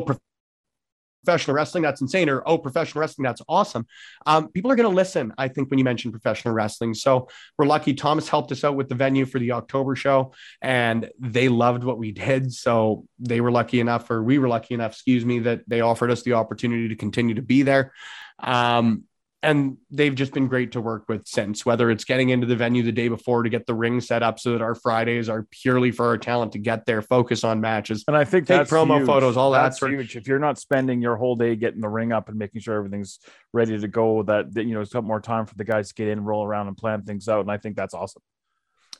professional 1.23 1.55
wrestling, 1.55 1.83
that's 1.83 2.01
insane, 2.01 2.29
or 2.29 2.41
oh, 2.45 2.57
professional 2.57 3.01
wrestling, 3.01 3.23
that's 3.23 3.41
awesome. 3.47 3.85
Um, 4.25 4.49
people 4.49 4.71
are 4.71 4.75
going 4.75 4.89
to 4.89 4.95
listen, 4.95 5.33
I 5.37 5.47
think, 5.47 5.69
when 5.69 5.77
you 5.77 5.85
mention 5.85 6.11
professional 6.11 6.53
wrestling. 6.53 6.93
So 6.93 7.27
we're 7.57 7.65
lucky. 7.65 7.93
Thomas 7.93 8.29
helped 8.29 8.51
us 8.51 8.63
out 8.63 8.75
with 8.75 8.89
the 8.89 8.95
venue 8.95 9.25
for 9.25 9.39
the 9.39 9.51
October 9.51 9.95
show, 9.95 10.33
and 10.61 11.09
they 11.19 11.49
loved 11.49 11.83
what 11.83 11.97
we 11.97 12.11
did. 12.11 12.53
So 12.53 13.05
they 13.19 13.41
were 13.41 13.51
lucky 13.51 13.79
enough, 13.79 14.09
or 14.09 14.23
we 14.23 14.39
were 14.39 14.47
lucky 14.47 14.73
enough, 14.73 14.93
excuse 14.93 15.25
me, 15.25 15.39
that 15.39 15.61
they 15.67 15.81
offered 15.81 16.11
us 16.11 16.23
the 16.23 16.33
opportunity 16.33 16.89
to 16.89 16.95
continue 16.95 17.35
to 17.35 17.41
be 17.41 17.63
there. 17.63 17.93
Um, 18.39 19.03
and 19.41 19.77
they've 19.89 20.15
just 20.15 20.33
been 20.33 20.47
great 20.47 20.73
to 20.73 20.81
work 20.81 21.05
with 21.07 21.25
since 21.25 21.65
whether 21.65 21.89
it's 21.89 22.03
getting 22.03 22.29
into 22.29 22.45
the 22.45 22.55
venue 22.55 22.83
the 22.83 22.91
day 22.91 23.07
before 23.07 23.43
to 23.43 23.49
get 23.49 23.65
the 23.65 23.73
ring 23.73 24.01
set 24.01 24.21
up 24.21 24.39
so 24.39 24.51
that 24.51 24.61
our 24.61 24.75
fridays 24.75 25.29
are 25.29 25.47
purely 25.49 25.91
for 25.91 26.07
our 26.07 26.17
talent 26.17 26.51
to 26.51 26.59
get 26.59 26.85
there 26.85 27.01
focus 27.01 27.43
on 27.43 27.61
matches. 27.61 28.03
And 28.07 28.17
i 28.17 28.25
think 28.25 28.47
take 28.47 28.67
promo 28.67 28.97
huge. 28.97 29.07
photos 29.07 29.37
all 29.37 29.51
that's 29.51 29.79
that 29.79 29.89
huge. 29.89 30.15
If 30.15 30.27
you're 30.27 30.39
not 30.39 30.59
spending 30.59 31.01
your 31.01 31.15
whole 31.15 31.35
day 31.35 31.55
getting 31.55 31.81
the 31.81 31.89
ring 31.89 32.11
up 32.11 32.29
and 32.29 32.37
making 32.37 32.61
sure 32.61 32.75
everything's 32.75 33.19
ready 33.53 33.79
to 33.79 33.87
go 33.87 34.23
that, 34.23 34.53
that 34.53 34.65
you 34.65 34.73
know 34.73 34.81
it's 34.81 34.93
got 34.93 35.03
more 35.03 35.21
time 35.21 35.45
for 35.45 35.55
the 35.55 35.63
guys 35.63 35.89
to 35.89 35.93
get 35.93 36.07
in 36.07 36.23
roll 36.23 36.43
around 36.43 36.67
and 36.67 36.77
plan 36.77 37.03
things 37.03 37.27
out. 37.27 37.41
And 37.41 37.51
i 37.51 37.57
think 37.57 37.75
that's 37.75 37.93
awesome 37.93 38.21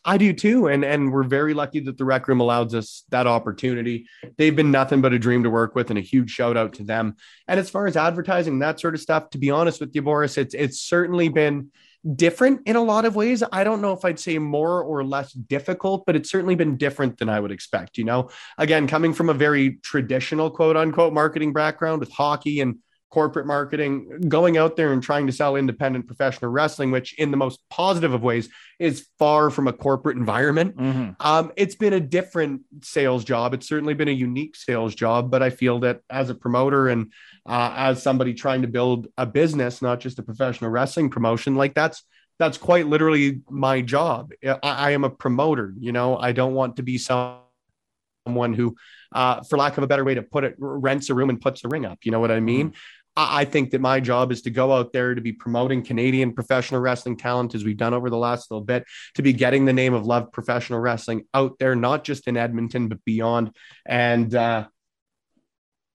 I 0.05 0.17
do 0.17 0.33
too. 0.33 0.67
And 0.67 0.85
and 0.85 1.11
we're 1.11 1.23
very 1.23 1.53
lucky 1.53 1.79
that 1.81 1.97
the 1.97 2.05
rec 2.05 2.27
room 2.27 2.39
allows 2.39 2.73
us 2.73 3.03
that 3.09 3.27
opportunity. 3.27 4.07
They've 4.37 4.55
been 4.55 4.71
nothing 4.71 5.01
but 5.01 5.13
a 5.13 5.19
dream 5.19 5.43
to 5.43 5.49
work 5.49 5.75
with 5.75 5.89
and 5.89 5.99
a 5.99 6.01
huge 6.01 6.31
shout 6.31 6.57
out 6.57 6.73
to 6.73 6.83
them. 6.83 7.15
And 7.47 7.59
as 7.59 7.69
far 7.69 7.87
as 7.87 7.97
advertising, 7.97 8.59
that 8.59 8.79
sort 8.79 8.95
of 8.95 9.01
stuff, 9.01 9.29
to 9.31 9.37
be 9.37 9.51
honest 9.51 9.79
with 9.81 9.93
you, 9.93 10.01
Boris, 10.01 10.37
it's 10.37 10.53
it's 10.53 10.79
certainly 10.79 11.29
been 11.29 11.71
different 12.15 12.61
in 12.65 12.77
a 12.77 12.81
lot 12.81 13.03
of 13.03 13.15
ways. 13.15 13.43
I 13.51 13.63
don't 13.63 13.81
know 13.81 13.91
if 13.91 14.05
I'd 14.05 14.19
say 14.19 14.37
more 14.37 14.81
or 14.81 15.03
less 15.03 15.33
difficult, 15.33 16.05
but 16.05 16.15
it's 16.15 16.31
certainly 16.31 16.55
been 16.55 16.77
different 16.77 17.17
than 17.17 17.27
I 17.27 17.39
would 17.39 17.51
expect. 17.51 17.97
You 17.97 18.05
know, 18.05 18.29
again, 18.57 18.87
coming 18.87 19.13
from 19.13 19.29
a 19.29 19.33
very 19.33 19.79
traditional 19.83 20.49
quote 20.49 20.77
unquote 20.77 21.13
marketing 21.13 21.53
background 21.53 21.99
with 21.99 22.11
hockey 22.11 22.61
and 22.61 22.77
corporate 23.09 23.47
marketing, 23.47 24.21
going 24.27 24.57
out 24.57 24.75
there 24.75 24.93
and 24.93 25.01
trying 25.01 25.25
to 25.25 25.33
sell 25.33 25.55
independent 25.55 26.05
professional 26.05 26.51
wrestling, 26.51 26.91
which 26.91 27.17
in 27.17 27.31
the 27.31 27.37
most 27.37 27.59
positive 27.69 28.13
of 28.13 28.21
ways 28.21 28.49
is 28.77 29.07
far 29.17 29.49
from 29.49 29.67
a 29.67 29.73
corporate 29.73 30.15
environment. 30.15 30.77
Mm-hmm. 30.77 31.11
Um, 31.19 31.51
it's 31.55 31.75
been 31.75 31.93
a 31.93 31.99
different 31.99 32.61
sales 32.83 33.23
job. 33.23 33.53
It's 33.53 33.67
certainly 33.67 33.95
been 33.95 34.07
a 34.07 34.11
unique 34.11 34.55
sales 34.55 34.93
job, 34.93 35.31
but 35.31 35.41
I 35.41 35.49
feel 35.49 35.79
that 35.79 36.01
as 36.09 36.29
a 36.29 36.35
promoter 36.35 36.87
and 36.87 37.11
uh, 37.47 37.73
as 37.75 38.03
somebody 38.03 38.33
trying 38.33 38.61
to 38.61 38.67
build 38.67 39.07
a 39.17 39.25
business, 39.25 39.81
not 39.81 39.99
just 39.99 40.19
a 40.19 40.23
professional 40.23 40.69
wrestling 40.69 41.09
promotion, 41.09 41.55
like 41.55 41.73
that's 41.73 42.03
that's 42.37 42.57
quite 42.57 42.87
literally 42.87 43.41
my 43.49 43.81
job. 43.81 44.31
I, 44.45 44.57
I 44.63 44.91
am 44.91 45.03
a 45.03 45.09
promoter. 45.09 45.73
You 45.77 45.91
know, 45.91 46.15
I 46.15 46.31
don't 46.31 46.53
want 46.53 46.77
to 46.77 46.83
be 46.83 46.97
some 46.97 47.39
someone 48.29 48.53
who, 48.53 48.75
uh, 49.11 49.41
for 49.43 49.57
lack 49.57 49.77
of 49.77 49.83
a 49.83 49.87
better 49.87 50.03
way 50.03 50.13
to 50.13 50.21
put 50.21 50.43
it, 50.43 50.55
rents 50.57 51.09
a 51.09 51.15
room 51.15 51.29
and 51.29 51.41
puts 51.41 51.63
a 51.65 51.67
ring 51.67 51.85
up. 51.85 51.99
You 52.03 52.11
know 52.11 52.19
what 52.19 52.31
I 52.31 52.39
mean? 52.39 52.73
I 53.15 53.45
think 53.45 53.71
that 53.71 53.81
my 53.81 53.99
job 53.99 54.31
is 54.31 54.43
to 54.43 54.49
go 54.49 54.71
out 54.71 54.93
there 54.93 55.13
to 55.13 55.21
be 55.21 55.33
promoting 55.33 55.83
Canadian 55.83 56.33
professional 56.33 56.79
wrestling 56.79 57.17
talent 57.17 57.53
as 57.55 57.65
we've 57.65 57.77
done 57.77 57.93
over 57.93 58.09
the 58.09 58.17
last 58.17 58.49
little 58.49 58.63
bit, 58.63 58.85
to 59.15 59.21
be 59.21 59.33
getting 59.33 59.65
the 59.65 59.73
name 59.73 59.93
of 59.93 60.05
Love 60.05 60.31
Professional 60.31 60.79
Wrestling 60.79 61.25
out 61.33 61.59
there, 61.59 61.75
not 61.75 62.03
just 62.03 62.27
in 62.27 62.37
Edmonton, 62.37 62.87
but 62.87 63.03
beyond. 63.03 63.51
And 63.85 64.33
uh, 64.33 64.67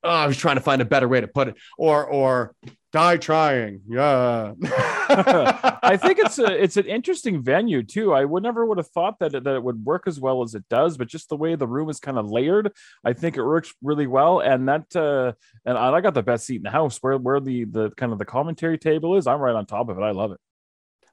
oh, 0.03 0.09
I 0.09 0.27
was 0.27 0.37
trying 0.37 0.57
to 0.57 0.63
find 0.63 0.83
a 0.83 0.87
better 0.87 1.09
way 1.09 1.21
to 1.21 1.29
put 1.29 1.49
it, 1.49 1.57
or 1.79 2.05
or 2.05 2.55
die 2.93 3.17
trying. 3.17 3.81
Yeah. 3.89 4.53
I 5.17 5.97
think 5.97 6.19
it's 6.19 6.39
a 6.39 6.63
it's 6.63 6.77
an 6.77 6.87
interesting 6.87 7.43
venue 7.43 7.83
too. 7.83 8.13
I 8.13 8.25
would 8.25 8.43
never 8.43 8.67
would 8.67 8.79
have 8.79 8.89
thought 8.89 9.19
that 9.21 9.35
it, 9.35 9.45
that 9.45 9.55
it 9.55 9.63
would 9.63 9.85
work 9.85 10.05
as 10.07 10.21
well 10.21 10.43
as 10.43 10.55
it 10.55 10.65
does, 10.69 10.97
but 10.97 11.09
just 11.09 11.29
the 11.29 11.37
way 11.37 11.55
the 11.55 11.67
room 11.67 11.89
is 11.91 12.01
kind 12.01 12.19
of 12.19 12.31
layered, 12.31 12.73
I 13.05 13.13
think 13.13 13.37
it 13.37 13.45
works 13.45 13.73
really 13.83 14.07
well. 14.07 14.41
And 14.41 14.69
that 14.69 14.95
uh, 14.97 15.33
and 15.65 15.79
I 15.79 16.01
got 16.01 16.15
the 16.15 16.23
best 16.23 16.47
seat 16.47 16.57
in 16.57 16.63
the 16.63 16.71
house 16.71 16.99
where 16.99 17.17
where 17.17 17.41
the 17.41 17.65
the 17.65 17.91
kind 17.91 18.13
of 18.13 18.19
the 18.19 18.25
commentary 18.25 18.79
table 18.79 19.17
is. 19.17 19.27
I'm 19.27 19.41
right 19.41 19.55
on 19.55 19.67
top 19.67 19.89
of 19.89 19.99
it. 19.99 20.03
I 20.03 20.11
love 20.11 20.33
it. 20.33 20.41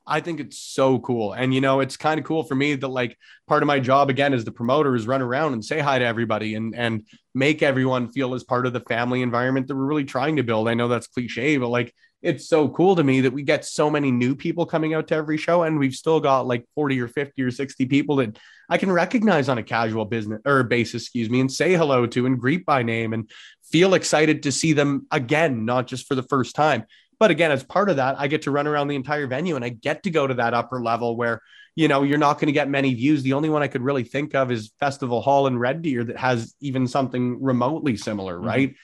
I 0.08 0.20
think 0.20 0.40
it's 0.40 0.58
so 0.58 0.98
cool. 1.00 1.34
And, 1.34 1.54
you 1.54 1.62
know, 1.62 1.80
it's 1.80 1.96
kind 1.96 2.20
of 2.20 2.26
cool 2.26 2.44
for 2.44 2.56
me 2.56 2.74
that 2.74 2.88
like 2.88 3.16
part 3.48 3.62
of 3.62 3.68
my 3.68 3.80
job 3.80 4.10
again 4.10 4.34
as 4.34 4.44
the 4.44 4.52
promoter 4.52 4.96
is 4.96 5.06
run 5.06 5.22
around 5.22 5.54
and 5.54 5.64
say 5.64 5.80
hi 5.80 6.00
to 6.00 6.06
everybody 6.06 6.56
and, 6.56 6.76
and 6.76 7.06
make 7.36 7.62
everyone 7.62 8.12
feel 8.12 8.34
as 8.34 8.44
part 8.44 8.66
of 8.66 8.74
the 8.74 8.80
family 8.80 9.22
environment 9.22 9.68
that 9.68 9.76
we're 9.76 9.86
really 9.86 10.04
trying 10.04 10.38
to 10.38 10.44
build. 10.44 10.68
I 10.68 10.74
know 10.74 10.88
that's 10.88 11.06
cliche, 11.06 11.58
but 11.58 11.70
like, 11.70 11.94
it's 12.22 12.48
so 12.48 12.70
cool 12.70 12.96
to 12.96 13.04
me 13.04 13.22
that 13.22 13.34
we 13.34 13.44
get 13.44 13.66
so 13.66 13.90
many 13.90 14.12
new 14.12 14.36
people 14.36 14.66
coming 14.66 14.94
out 14.94 15.08
to 15.08 15.16
every 15.16 15.38
show 15.38 15.64
and 15.64 15.80
we've 15.80 15.94
still 15.94 16.20
got 16.20 16.46
like 16.46 16.66
40 16.76 17.02
or 17.02 17.08
50 17.08 17.42
or 17.42 17.52
60 17.52 17.86
people 17.88 18.18
that 18.18 18.38
I 18.70 18.78
can 18.78 18.92
recognize 18.92 19.50
on 19.50 19.58
a 19.58 19.64
casual 19.64 20.06
business 20.06 20.42
or 20.46 20.64
basis, 20.64 21.04
excuse 21.04 21.30
me, 21.30 21.40
and 21.40 21.52
say 21.52 21.74
hello 21.74 22.06
to 22.06 22.26
and 22.26 22.40
greet 22.40 22.66
by 22.66 22.84
name 22.84 23.14
and 23.14 23.30
feel 23.64 23.94
excited 23.94 24.44
to 24.44 24.52
see 24.52 24.74
them 24.74 25.08
again, 25.12 25.66
not 25.66 25.88
just 25.88 26.08
for 26.08 26.16
the 26.16 26.24
first 26.24 26.56
time. 26.56 26.86
But 27.20 27.32
again, 27.32 27.52
as 27.52 27.64
part 27.64 27.90
of 27.90 27.98
that, 27.98 28.20
I 28.20 28.28
get 28.28 28.44
to 28.44 28.52
run 28.52 28.68
around 28.68 28.88
the 28.88 28.96
entire 28.96 29.28
venue 29.28 29.56
and 29.56 29.66
I 29.66 29.70
get 29.70 30.04
to 30.04 30.10
go 30.10 30.26
to 30.26 30.34
that 30.36 30.54
upper 30.54 30.82
level 30.82 31.16
where, 31.16 31.42
you 31.76 31.88
know, 31.88 32.04
you're 32.04 32.18
not 32.18 32.36
going 32.36 32.48
to 32.48 32.54
get 32.54 32.70
many 32.70 32.94
views. 32.94 33.24
The 33.24 33.34
only 33.34 33.50
one 33.50 33.62
I 33.62 33.68
could 33.68 33.82
really 33.82 34.04
think 34.04 34.36
of 34.36 34.52
is 34.52 34.72
Festival 34.80 35.22
Hall 35.22 35.48
in 35.48 35.58
Red 35.58 35.82
Deer 35.82 36.04
that 36.04 36.18
has 36.18 36.56
even 36.62 36.88
something 36.88 37.42
remotely 37.42 37.96
similar, 37.96 38.38
mm-hmm. 38.38 38.48
right? 38.48 38.76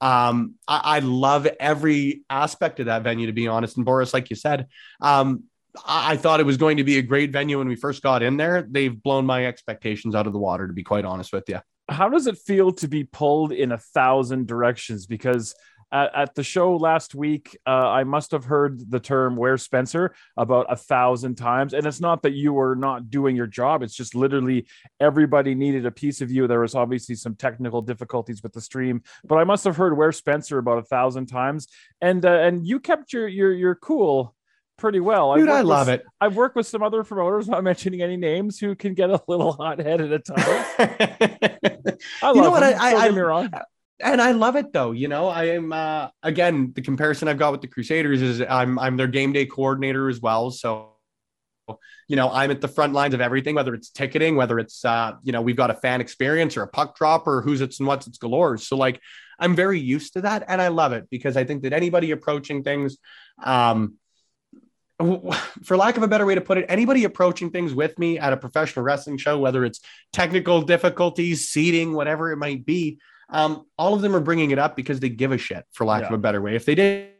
Um, 0.00 0.54
I, 0.66 0.80
I, 0.82 0.98
love 1.00 1.46
every 1.58 2.22
aspect 2.30 2.80
of 2.80 2.86
that 2.86 3.02
venue, 3.02 3.26
to 3.26 3.32
be 3.32 3.48
honest. 3.48 3.76
And 3.76 3.84
Boris, 3.84 4.14
like 4.14 4.30
you 4.30 4.36
said, 4.36 4.66
um, 5.02 5.44
I, 5.84 6.12
I 6.12 6.16
thought 6.16 6.40
it 6.40 6.46
was 6.46 6.56
going 6.56 6.78
to 6.78 6.84
be 6.84 6.98
a 6.98 7.02
great 7.02 7.32
venue 7.32 7.58
when 7.58 7.68
we 7.68 7.76
first 7.76 8.02
got 8.02 8.22
in 8.22 8.36
there. 8.36 8.66
They've 8.68 9.02
blown 9.02 9.26
my 9.26 9.46
expectations 9.46 10.14
out 10.14 10.26
of 10.26 10.32
the 10.32 10.38
water, 10.38 10.66
to 10.66 10.72
be 10.72 10.82
quite 10.82 11.04
honest 11.04 11.32
with 11.32 11.48
you. 11.48 11.60
How 11.88 12.08
does 12.08 12.26
it 12.26 12.38
feel 12.38 12.72
to 12.74 12.88
be 12.88 13.04
pulled 13.04 13.52
in 13.52 13.72
a 13.72 13.78
thousand 13.78 14.46
directions? 14.46 15.06
Because 15.06 15.54
at, 15.92 16.14
at 16.14 16.34
the 16.34 16.42
show 16.42 16.76
last 16.76 17.14
week, 17.14 17.58
uh, 17.66 17.70
I 17.70 18.04
must 18.04 18.30
have 18.30 18.44
heard 18.44 18.90
the 18.90 19.00
term 19.00 19.36
"Where's 19.36 19.62
Spencer" 19.62 20.14
about 20.36 20.66
a 20.70 20.76
thousand 20.76 21.36
times, 21.36 21.74
and 21.74 21.86
it's 21.86 22.00
not 22.00 22.22
that 22.22 22.32
you 22.32 22.52
were 22.52 22.76
not 22.76 23.10
doing 23.10 23.36
your 23.36 23.46
job; 23.46 23.82
it's 23.82 23.94
just 23.94 24.14
literally 24.14 24.66
everybody 25.00 25.54
needed 25.54 25.86
a 25.86 25.90
piece 25.90 26.20
of 26.20 26.30
you. 26.30 26.46
There 26.46 26.60
was 26.60 26.74
obviously 26.74 27.14
some 27.14 27.34
technical 27.34 27.82
difficulties 27.82 28.42
with 28.42 28.52
the 28.52 28.60
stream, 28.60 29.02
but 29.24 29.36
I 29.36 29.44
must 29.44 29.64
have 29.64 29.76
heard 29.76 29.96
"Where's 29.96 30.16
Spencer" 30.16 30.58
about 30.58 30.78
a 30.78 30.82
thousand 30.82 31.26
times, 31.26 31.68
and 32.00 32.24
uh, 32.24 32.30
and 32.30 32.66
you 32.66 32.80
kept 32.80 33.12
your 33.12 33.28
your 33.28 33.52
your 33.52 33.74
cool 33.74 34.34
pretty 34.80 35.00
well. 35.00 35.36
Dude, 35.36 35.48
I 35.48 35.60
love 35.60 35.86
with, 35.86 36.00
it. 36.00 36.06
I've 36.20 36.34
worked 36.34 36.56
with 36.56 36.66
some 36.66 36.82
other 36.82 37.04
promoters, 37.04 37.48
not 37.48 37.62
mentioning 37.62 38.02
any 38.02 38.16
names, 38.16 38.58
who 38.58 38.74
can 38.74 38.94
get 38.94 39.10
a 39.10 39.20
little 39.28 39.52
hot 39.60 39.78
headed 39.78 40.12
at 40.12 40.24
times. 40.24 40.40
I 42.22 42.26
love 42.26 42.36
you 42.36 42.42
know 42.42 42.50
what? 42.50 42.60
Them. 42.60 42.80
I, 42.80 42.94
I, 42.94 43.06
I, 43.06 43.62
and 44.02 44.20
I 44.20 44.32
love 44.32 44.56
it 44.56 44.72
though. 44.72 44.92
You 44.92 45.08
know, 45.08 45.28
I 45.28 45.44
am 45.44 45.72
uh, 45.72 46.08
again 46.22 46.72
the 46.74 46.82
comparison 46.82 47.28
I've 47.28 47.38
got 47.38 47.52
with 47.52 47.60
the 47.60 47.68
Crusaders 47.68 48.22
is 48.22 48.40
I'm 48.40 48.78
I'm 48.78 48.96
their 48.96 49.06
game 49.06 49.32
day 49.32 49.46
coordinator 49.46 50.08
as 50.08 50.20
well. 50.20 50.50
So, 50.50 50.92
you 52.08 52.16
know, 52.16 52.30
I'm 52.30 52.50
at 52.50 52.60
the 52.60 52.68
front 52.68 52.92
lines 52.92 53.14
of 53.14 53.20
everything, 53.20 53.54
whether 53.54 53.74
it's 53.74 53.90
ticketing, 53.90 54.36
whether 54.36 54.58
it's 54.58 54.84
uh, 54.84 55.12
you 55.22 55.32
know, 55.32 55.42
we've 55.42 55.56
got 55.56 55.70
a 55.70 55.74
fan 55.74 56.00
experience 56.00 56.56
or 56.56 56.62
a 56.62 56.68
puck 56.68 56.96
drop 56.96 57.26
or 57.26 57.42
who's 57.42 57.60
it's 57.60 57.78
and 57.78 57.86
what's 57.86 58.06
it's 58.06 58.18
galore. 58.18 58.58
So 58.58 58.76
like 58.76 59.00
I'm 59.38 59.54
very 59.54 59.80
used 59.80 60.14
to 60.14 60.22
that 60.22 60.44
and 60.48 60.60
I 60.60 60.68
love 60.68 60.92
it 60.92 61.08
because 61.10 61.36
I 61.36 61.44
think 61.44 61.62
that 61.62 61.72
anybody 61.72 62.10
approaching 62.10 62.62
things, 62.62 62.98
um, 63.42 63.94
for 65.64 65.76
lack 65.78 65.96
of 65.96 66.02
a 66.02 66.08
better 66.08 66.26
way 66.26 66.34
to 66.34 66.42
put 66.42 66.58
it, 66.58 66.66
anybody 66.68 67.04
approaching 67.04 67.50
things 67.50 67.72
with 67.72 67.98
me 67.98 68.18
at 68.18 68.34
a 68.34 68.36
professional 68.36 68.84
wrestling 68.84 69.16
show, 69.16 69.38
whether 69.38 69.64
it's 69.64 69.80
technical 70.12 70.60
difficulties, 70.60 71.48
seating, 71.48 71.94
whatever 71.94 72.32
it 72.32 72.36
might 72.36 72.66
be, 72.66 72.98
um, 73.30 73.64
all 73.78 73.94
of 73.94 74.02
them 74.02 74.14
are 74.14 74.20
bringing 74.20 74.50
it 74.50 74.58
up 74.58 74.76
because 74.76 75.00
they 75.00 75.08
give 75.08 75.32
a 75.32 75.38
shit, 75.38 75.64
for 75.72 75.84
lack 75.84 76.02
yeah. 76.02 76.08
of 76.08 76.14
a 76.14 76.18
better 76.18 76.40
way. 76.40 76.56
If 76.56 76.64
they 76.64 76.74
did, 76.74 77.10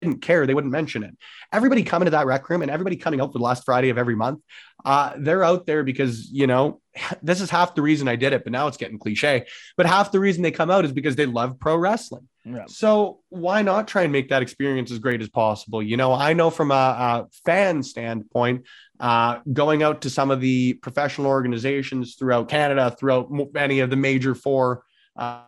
didn't 0.00 0.22
care, 0.22 0.46
they 0.46 0.54
wouldn't 0.54 0.72
mention 0.72 1.02
it. 1.02 1.16
Everybody 1.52 1.82
coming 1.82 2.06
to 2.06 2.10
that 2.12 2.26
rec 2.26 2.48
room 2.48 2.62
and 2.62 2.70
everybody 2.70 2.96
coming 2.96 3.20
out 3.20 3.32
for 3.32 3.38
the 3.38 3.44
last 3.44 3.64
Friday 3.64 3.90
of 3.90 3.98
every 3.98 4.16
month, 4.16 4.40
uh, 4.84 5.12
they're 5.18 5.44
out 5.44 5.66
there 5.66 5.84
because, 5.84 6.30
you 6.30 6.46
know, 6.46 6.80
this 7.22 7.40
is 7.40 7.50
half 7.50 7.74
the 7.74 7.82
reason 7.82 8.08
I 8.08 8.16
did 8.16 8.32
it, 8.32 8.44
but 8.44 8.52
now 8.52 8.66
it's 8.66 8.76
getting 8.76 8.98
cliche. 8.98 9.46
But 9.76 9.86
half 9.86 10.12
the 10.12 10.20
reason 10.20 10.42
they 10.42 10.50
come 10.50 10.70
out 10.70 10.84
is 10.84 10.92
because 10.92 11.16
they 11.16 11.26
love 11.26 11.58
pro 11.58 11.76
wrestling. 11.76 12.28
Yeah. 12.44 12.64
So 12.68 13.20
why 13.28 13.60
not 13.60 13.86
try 13.86 14.02
and 14.02 14.12
make 14.12 14.30
that 14.30 14.40
experience 14.40 14.90
as 14.90 14.98
great 14.98 15.20
as 15.20 15.28
possible? 15.28 15.82
You 15.82 15.98
know, 15.98 16.14
I 16.14 16.32
know 16.32 16.48
from 16.48 16.70
a, 16.70 16.74
a 16.74 17.26
fan 17.44 17.82
standpoint, 17.82 18.66
uh, 18.98 19.40
going 19.52 19.82
out 19.82 20.02
to 20.02 20.10
some 20.10 20.30
of 20.30 20.40
the 20.40 20.74
professional 20.74 21.26
organizations 21.26 22.14
throughout 22.14 22.48
Canada, 22.48 22.94
throughout 22.98 23.30
many 23.52 23.80
of 23.80 23.90
the 23.90 23.96
major 23.96 24.34
four 24.34 24.84
uh, 25.16 25.42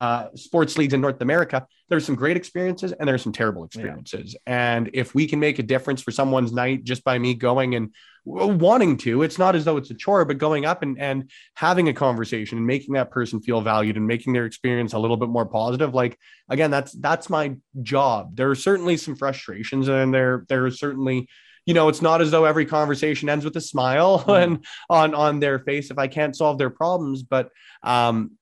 uh, 0.00 0.28
sports 0.34 0.76
leagues 0.76 0.94
in 0.94 1.00
North 1.00 1.20
America, 1.20 1.66
there's 1.88 2.04
some 2.04 2.14
great 2.14 2.36
experiences 2.36 2.92
and 2.92 3.08
there's 3.08 3.22
some 3.22 3.32
terrible 3.32 3.64
experiences. 3.64 4.34
Yeah. 4.46 4.74
And 4.74 4.90
if 4.92 5.14
we 5.14 5.26
can 5.26 5.40
make 5.40 5.58
a 5.58 5.62
difference 5.62 6.02
for 6.02 6.10
someone's 6.10 6.52
night 6.52 6.84
just 6.84 7.04
by 7.04 7.18
me 7.18 7.34
going 7.34 7.74
and 7.74 7.92
wanting 8.26 8.96
to. 8.96 9.22
It's 9.22 9.38
not 9.38 9.54
as 9.54 9.64
though 9.64 9.76
it's 9.76 9.90
a 9.90 9.94
chore, 9.94 10.24
but 10.24 10.38
going 10.38 10.64
up 10.64 10.82
and, 10.82 10.98
and 10.98 11.30
having 11.54 11.88
a 11.88 11.94
conversation 11.94 12.58
and 12.58 12.66
making 12.66 12.94
that 12.94 13.10
person 13.10 13.40
feel 13.40 13.60
valued 13.60 13.96
and 13.96 14.06
making 14.06 14.32
their 14.32 14.46
experience 14.46 14.94
a 14.94 14.98
little 14.98 15.16
bit 15.16 15.28
more 15.28 15.46
positive. 15.46 15.94
Like 15.94 16.18
again, 16.48 16.70
that's 16.70 16.92
that's 16.92 17.30
my 17.30 17.54
job. 17.82 18.34
There 18.34 18.50
are 18.50 18.56
certainly 18.56 18.96
some 18.96 19.14
frustrations 19.14 19.86
and 19.88 20.12
there 20.12 20.44
there 20.48 20.66
is 20.66 20.78
certainly 20.78 21.28
you 21.66 21.74
know, 21.74 21.88
it's 21.88 22.02
not 22.02 22.20
as 22.20 22.30
though 22.30 22.44
every 22.44 22.64
conversation 22.64 23.28
ends 23.28 23.44
with 23.44 23.56
a 23.56 23.60
smile 23.60 24.20
mm. 24.26 24.42
and 24.42 24.66
on 24.90 25.14
on 25.14 25.38
their 25.38 25.60
face 25.60 25.90
if 25.90 25.98
I 25.98 26.08
can't 26.08 26.36
solve 26.36 26.58
their 26.58 26.70
problems, 26.70 27.22
but 27.22 27.50
um 27.84 28.32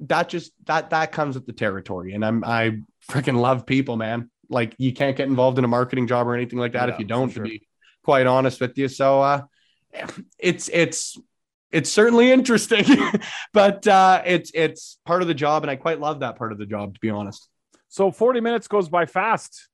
that 0.00 0.28
just 0.28 0.52
that 0.66 0.90
that 0.90 1.12
comes 1.12 1.34
with 1.34 1.46
the 1.46 1.52
territory. 1.52 2.14
And 2.14 2.24
I'm 2.24 2.44
I 2.44 2.80
freaking 3.08 3.40
love 3.40 3.66
people, 3.66 3.96
man. 3.96 4.30
Like 4.48 4.74
you 4.78 4.92
can't 4.92 5.16
get 5.16 5.28
involved 5.28 5.58
in 5.58 5.64
a 5.64 5.68
marketing 5.68 6.06
job 6.06 6.26
or 6.26 6.34
anything 6.34 6.58
like 6.58 6.72
that 6.72 6.88
yeah, 6.88 6.94
if 6.94 7.00
you 7.00 7.04
don't, 7.04 7.30
sure. 7.30 7.44
to 7.44 7.50
be 7.50 7.66
quite 8.04 8.26
honest 8.26 8.60
with 8.60 8.76
you. 8.78 8.88
So 8.88 9.20
uh 9.20 9.42
it's 10.38 10.68
it's 10.72 11.18
it's 11.70 11.90
certainly 11.90 12.30
interesting, 12.30 12.84
but 13.52 13.86
uh 13.86 14.22
it's 14.24 14.50
it's 14.54 14.98
part 15.04 15.22
of 15.22 15.28
the 15.28 15.34
job, 15.34 15.64
and 15.64 15.70
I 15.70 15.76
quite 15.76 16.00
love 16.00 16.20
that 16.20 16.36
part 16.36 16.52
of 16.52 16.58
the 16.58 16.66
job, 16.66 16.94
to 16.94 17.00
be 17.00 17.10
honest. 17.10 17.48
So 17.88 18.10
40 18.10 18.40
minutes 18.40 18.68
goes 18.68 18.88
by 18.88 19.06
fast 19.06 19.68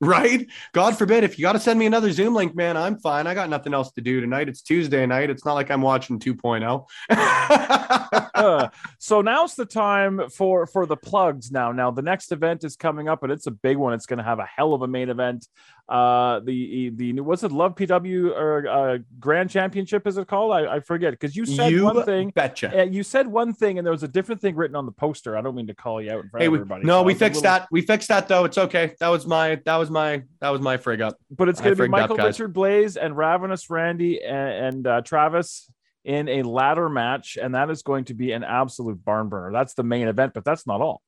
right? 0.00 0.46
God 0.72 0.96
forbid 0.96 1.24
if 1.24 1.38
you 1.38 1.42
got 1.42 1.52
to 1.52 1.60
send 1.60 1.78
me 1.78 1.86
another 1.86 2.10
Zoom 2.10 2.34
link, 2.34 2.54
man, 2.54 2.76
I'm 2.76 2.98
fine. 2.98 3.26
I 3.26 3.34
got 3.34 3.50
nothing 3.50 3.74
else 3.74 3.92
to 3.92 4.00
do 4.00 4.20
tonight. 4.20 4.48
It's 4.48 4.62
Tuesday 4.62 5.04
night. 5.06 5.30
It's 5.30 5.44
not 5.44 5.54
like 5.54 5.70
I'm 5.70 5.82
watching 5.82 6.18
2.0. 6.18 6.86
uh, 8.34 8.68
so 8.98 9.20
now's 9.20 9.54
the 9.54 9.66
time 9.66 10.28
for 10.30 10.66
for 10.66 10.86
the 10.86 10.96
plugs 10.96 11.50
now. 11.50 11.72
Now 11.72 11.90
the 11.90 12.02
next 12.02 12.32
event 12.32 12.64
is 12.64 12.76
coming 12.76 13.08
up 13.08 13.22
and 13.22 13.30
it's 13.30 13.46
a 13.46 13.50
big 13.50 13.76
one. 13.76 13.92
It's 13.92 14.06
going 14.06 14.18
to 14.18 14.24
have 14.24 14.38
a 14.38 14.46
hell 14.46 14.74
of 14.74 14.82
a 14.82 14.88
main 14.88 15.10
event 15.10 15.46
uh 15.90 16.38
the 16.44 16.90
the 16.90 17.20
was 17.20 17.42
it 17.42 17.50
love 17.50 17.74
pw 17.74 18.30
or 18.30 18.68
uh 18.68 18.98
grand 19.18 19.50
championship 19.50 20.06
is 20.06 20.16
it 20.16 20.28
called 20.28 20.52
i, 20.52 20.76
I 20.76 20.80
forget 20.80 21.10
because 21.10 21.34
you 21.34 21.44
said 21.44 21.72
you 21.72 21.82
one 21.82 22.04
thing 22.04 22.30
betcha 22.30 22.82
uh, 22.82 22.84
you 22.84 23.02
said 23.02 23.26
one 23.26 23.52
thing 23.52 23.76
and 23.76 23.84
there 23.84 23.90
was 23.90 24.04
a 24.04 24.08
different 24.08 24.40
thing 24.40 24.54
written 24.54 24.76
on 24.76 24.86
the 24.86 24.92
poster 24.92 25.36
i 25.36 25.40
don't 25.40 25.56
mean 25.56 25.66
to 25.66 25.74
call 25.74 26.00
you 26.00 26.12
out 26.12 26.22
in 26.22 26.30
front 26.30 26.42
hey, 26.42 26.46
of 26.46 26.52
we, 26.52 26.82
no 26.84 27.00
so 27.00 27.02
we 27.02 27.12
fixed 27.12 27.42
little... 27.42 27.58
that 27.58 27.68
we 27.72 27.82
fixed 27.82 28.06
that 28.06 28.28
though 28.28 28.44
it's 28.44 28.56
okay 28.56 28.94
that 29.00 29.08
was 29.08 29.26
my 29.26 29.60
that 29.64 29.76
was 29.76 29.89
my 29.90 30.22
that 30.40 30.50
was 30.50 30.60
my 30.60 30.76
frig 30.76 31.00
up 31.00 31.16
but 31.30 31.48
it's 31.48 31.60
gonna 31.60 31.72
I 31.72 31.74
be 31.74 31.88
michael 31.88 32.20
up, 32.20 32.26
richard 32.26 32.52
blaze 32.52 32.96
and 32.96 33.16
ravenous 33.16 33.70
randy 33.70 34.22
and, 34.22 34.64
and 34.76 34.86
uh, 34.86 35.00
travis 35.02 35.70
in 36.04 36.28
a 36.28 36.42
ladder 36.42 36.88
match 36.88 37.36
and 37.40 37.54
that 37.54 37.70
is 37.70 37.82
going 37.82 38.04
to 38.06 38.14
be 38.14 38.32
an 38.32 38.44
absolute 38.44 39.04
barn 39.04 39.28
burner 39.28 39.52
that's 39.52 39.74
the 39.74 39.82
main 39.82 40.08
event 40.08 40.32
but 40.34 40.44
that's 40.44 40.66
not 40.66 40.80
all 40.80 41.02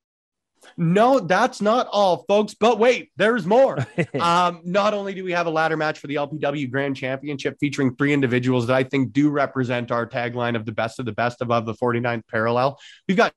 no, 0.77 1.21
that's 1.21 1.61
not 1.61 1.89
all, 1.93 2.25
folks. 2.29 2.55
But 2.55 2.79
wait, 2.79 3.11
there's 3.17 3.47
more. 3.47 3.79
um, 4.21 4.61
not 4.65 4.95
only 4.95 5.15
do 5.15 5.25
we 5.25 5.33
have 5.33 5.47
a 5.47 5.51
ladder 5.51 5.77
match 5.77 5.99
for 5.99 6.07
the 6.07 6.17
LPW 6.17 6.71
Grand 6.71 6.97
Championship 6.97 7.57
featuring 7.61 7.95
three 7.97 8.13
individuals 8.13 8.67
that 8.67 8.77
I 8.77 8.85
think 8.85 9.13
do 9.13 9.31
represent 9.31 9.91
our 9.91 10.07
tagline 10.07 10.57
of 10.57 10.65
the 10.65 10.73
best 10.73 10.99
of 10.99 11.07
the 11.07 11.13
best 11.13 11.41
above 11.41 11.67
the 11.67 11.75
49th 11.75 12.23
parallel. 12.29 12.79
We've 13.09 13.17
got 13.17 13.33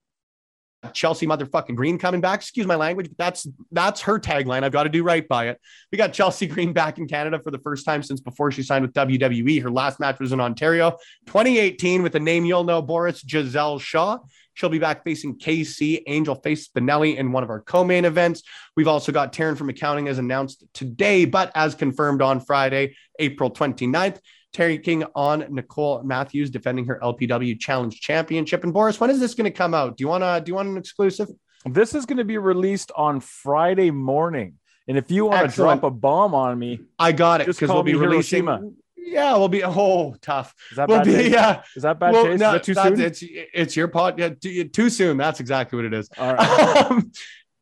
Chelsea 0.93 1.27
motherfucking 1.27 1.75
Green 1.75 1.97
coming 1.97 2.21
back. 2.21 2.39
Excuse 2.39 2.65
my 2.65 2.75
language, 2.75 3.07
but 3.09 3.17
that's 3.17 3.47
that's 3.71 4.01
her 4.01 4.19
tagline. 4.19 4.63
I've 4.63 4.71
got 4.71 4.83
to 4.83 4.89
do 4.89 5.03
right 5.03 5.27
by 5.27 5.49
it. 5.49 5.59
We 5.91 5.97
got 5.97 6.13
Chelsea 6.13 6.47
Green 6.47 6.73
back 6.73 6.97
in 6.97 7.07
Canada 7.07 7.39
for 7.39 7.51
the 7.51 7.59
first 7.59 7.85
time 7.85 8.03
since 8.03 8.19
before 8.19 8.51
she 8.51 8.63
signed 8.63 8.83
with 8.83 8.93
WWE. 8.93 9.61
Her 9.61 9.71
last 9.71 9.99
match 9.99 10.19
was 10.19 10.31
in 10.31 10.39
Ontario, 10.39 10.91
2018, 11.27 12.03
with 12.03 12.15
a 12.15 12.19
name 12.19 12.45
you'll 12.45 12.63
know, 12.63 12.81
Boris 12.81 13.23
Giselle 13.27 13.79
Shaw. 13.79 14.19
She'll 14.55 14.69
be 14.69 14.79
back 14.79 15.03
facing 15.03 15.37
KC 15.37 16.03
Angel 16.07 16.35
Face 16.35 16.67
Spinelli 16.67 17.17
in 17.17 17.31
one 17.31 17.43
of 17.43 17.49
our 17.49 17.59
co-main 17.59 18.05
events. 18.05 18.41
We've 18.75 18.87
also 18.87 19.11
got 19.11 19.33
Taryn 19.33 19.57
from 19.57 19.69
accounting 19.69 20.07
as 20.07 20.17
announced 20.17 20.63
today, 20.73 21.25
but 21.25 21.51
as 21.55 21.75
confirmed 21.75 22.21
on 22.21 22.39
Friday, 22.39 22.95
April 23.19 23.51
29th. 23.51 24.19
Terry 24.55 24.79
King 24.79 25.03
on 25.15 25.45
Nicole 25.49 26.01
Matthews 26.03 26.49
defending 26.49 26.85
her 26.85 26.97
LPW 27.03 27.59
Challenge 27.59 27.99
Championship. 27.99 28.63
And 28.63 28.73
Boris, 28.73 28.99
when 28.99 29.09
is 29.09 29.19
this 29.19 29.35
going 29.35 29.51
to 29.51 29.51
come 29.51 29.73
out? 29.73 29.97
Do 29.97 30.03
you 30.03 30.07
want 30.07 30.23
to 30.23 30.41
do 30.43 30.51
you 30.51 30.55
want 30.55 30.69
an 30.69 30.77
exclusive? 30.77 31.27
This 31.65 31.93
is 31.93 32.05
going 32.05 32.19
to 32.19 32.23
be 32.23 32.37
released 32.37 32.91
on 32.95 33.19
Friday 33.19 33.91
morning. 33.91 34.55
And 34.87 34.97
if 34.97 35.11
you 35.11 35.25
want 35.25 35.49
to 35.49 35.55
drop 35.55 35.83
a 35.83 35.89
bomb 35.89 36.33
on 36.33 36.57
me, 36.57 36.79
I 36.97 37.11
got 37.11 37.41
it 37.41 37.47
because 37.47 37.69
we'll 37.69 37.83
be 37.83 37.95
releasing. 37.95 38.45
Hiroshima. 38.45 38.71
Yeah, 38.95 39.35
we'll 39.35 39.49
be 39.49 39.63
oh 39.63 40.15
tough. 40.21 40.55
Is 40.71 40.77
that 40.77 40.87
we'll 40.87 40.99
bad 40.99 41.05
be, 41.05 41.11
taste? 41.11 41.31
Yeah, 41.31 41.63
is 41.75 41.83
that 41.83 41.99
bad 41.99 42.13
well, 42.13 42.25
taste? 42.25 42.39
No, 42.39 42.47
is 42.47 42.53
that 42.53 42.63
too 42.63 42.73
soon? 42.73 43.01
It's 43.01 43.23
it's 43.53 43.75
your 43.75 43.87
pod. 43.89 44.17
Yeah, 44.17 44.29
too, 44.29 44.63
too, 44.69 44.89
soon. 44.89 45.17
That's 45.17 45.39
exactly 45.41 45.75
what 45.75 45.85
it 45.85 45.93
is. 45.93 46.09
All 46.17 46.33
right. 46.33 46.85
Um, 46.91 47.11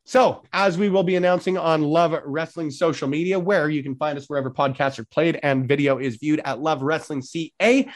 so, 0.06 0.43
as 0.51 0.78
we 0.78 0.89
will 0.89 1.04
be 1.04 1.16
announcing 1.16 1.58
on 1.58 1.82
Love 1.82 2.14
Wrestling 2.26 2.72
social 2.72 3.08
media, 3.08 3.39
where 3.39 3.70
you 3.70 3.82
can 3.82 3.95
find 3.95 4.18
us 4.18 4.26
wherever 4.26 4.51
podcasts 4.51 4.99
are 4.99 5.06
played 5.06 5.39
and 5.43 5.66
video 5.66 5.97
is 5.97 6.18
viewed 6.18 6.41
at 6.43 6.60
Love 6.60 6.82
Wrestling 6.82 7.22
CA. 7.22 7.88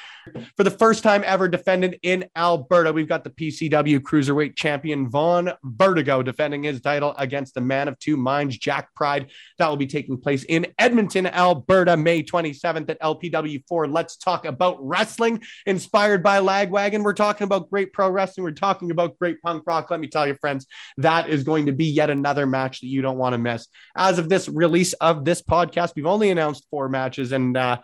For 0.55 0.63
the 0.63 0.71
first 0.71 1.03
time 1.03 1.23
ever 1.25 1.49
defended 1.49 1.99
in 2.03 2.25
Alberta, 2.33 2.93
we've 2.93 3.09
got 3.09 3.25
the 3.25 3.29
PCW 3.29 3.99
Cruiserweight 3.99 4.55
Champion 4.55 5.09
Vaughn 5.09 5.51
Vertigo 5.65 6.23
defending 6.23 6.63
his 6.63 6.79
title 6.79 7.13
against 7.17 7.55
the 7.55 7.61
man 7.61 7.89
of 7.89 7.99
two 7.99 8.15
minds, 8.15 8.57
Jack 8.57 8.95
Pride. 8.95 9.29
That 9.57 9.67
will 9.67 9.75
be 9.75 9.87
taking 9.87 10.17
place 10.17 10.45
in 10.45 10.67
Edmonton, 10.79 11.27
Alberta, 11.27 11.97
May 11.97 12.23
27th 12.23 12.89
at 12.89 13.01
LPW4. 13.01 13.93
Let's 13.93 14.15
talk 14.15 14.45
about 14.45 14.77
wrestling 14.79 15.43
inspired 15.65 16.23
by 16.23 16.39
Lagwagon. 16.39 17.03
We're 17.03 17.11
talking 17.11 17.43
about 17.43 17.69
great 17.69 17.91
pro 17.91 18.09
wrestling. 18.09 18.45
We're 18.45 18.51
talking 18.51 18.91
about 18.91 19.19
great 19.19 19.41
punk 19.41 19.63
rock. 19.67 19.91
Let 19.91 19.99
me 19.99 20.07
tell 20.07 20.25
you, 20.25 20.35
friends, 20.35 20.67
that 20.95 21.29
is 21.29 21.43
going 21.43 21.65
to 21.65 21.73
be 21.73 21.96
yet 21.97 22.09
another 22.09 22.45
match 22.45 22.79
that 22.79 22.87
you 22.87 23.01
don't 23.01 23.17
want 23.17 23.33
to 23.33 23.37
miss. 23.37 23.67
As 23.95 24.19
of 24.19 24.29
this 24.29 24.47
release 24.47 24.93
of 24.93 25.25
this 25.25 25.41
podcast, 25.41 25.93
we've 25.95 26.05
only 26.05 26.29
announced 26.29 26.65
four 26.71 26.87
matches, 26.87 27.33
and 27.33 27.57
uh, 27.57 27.79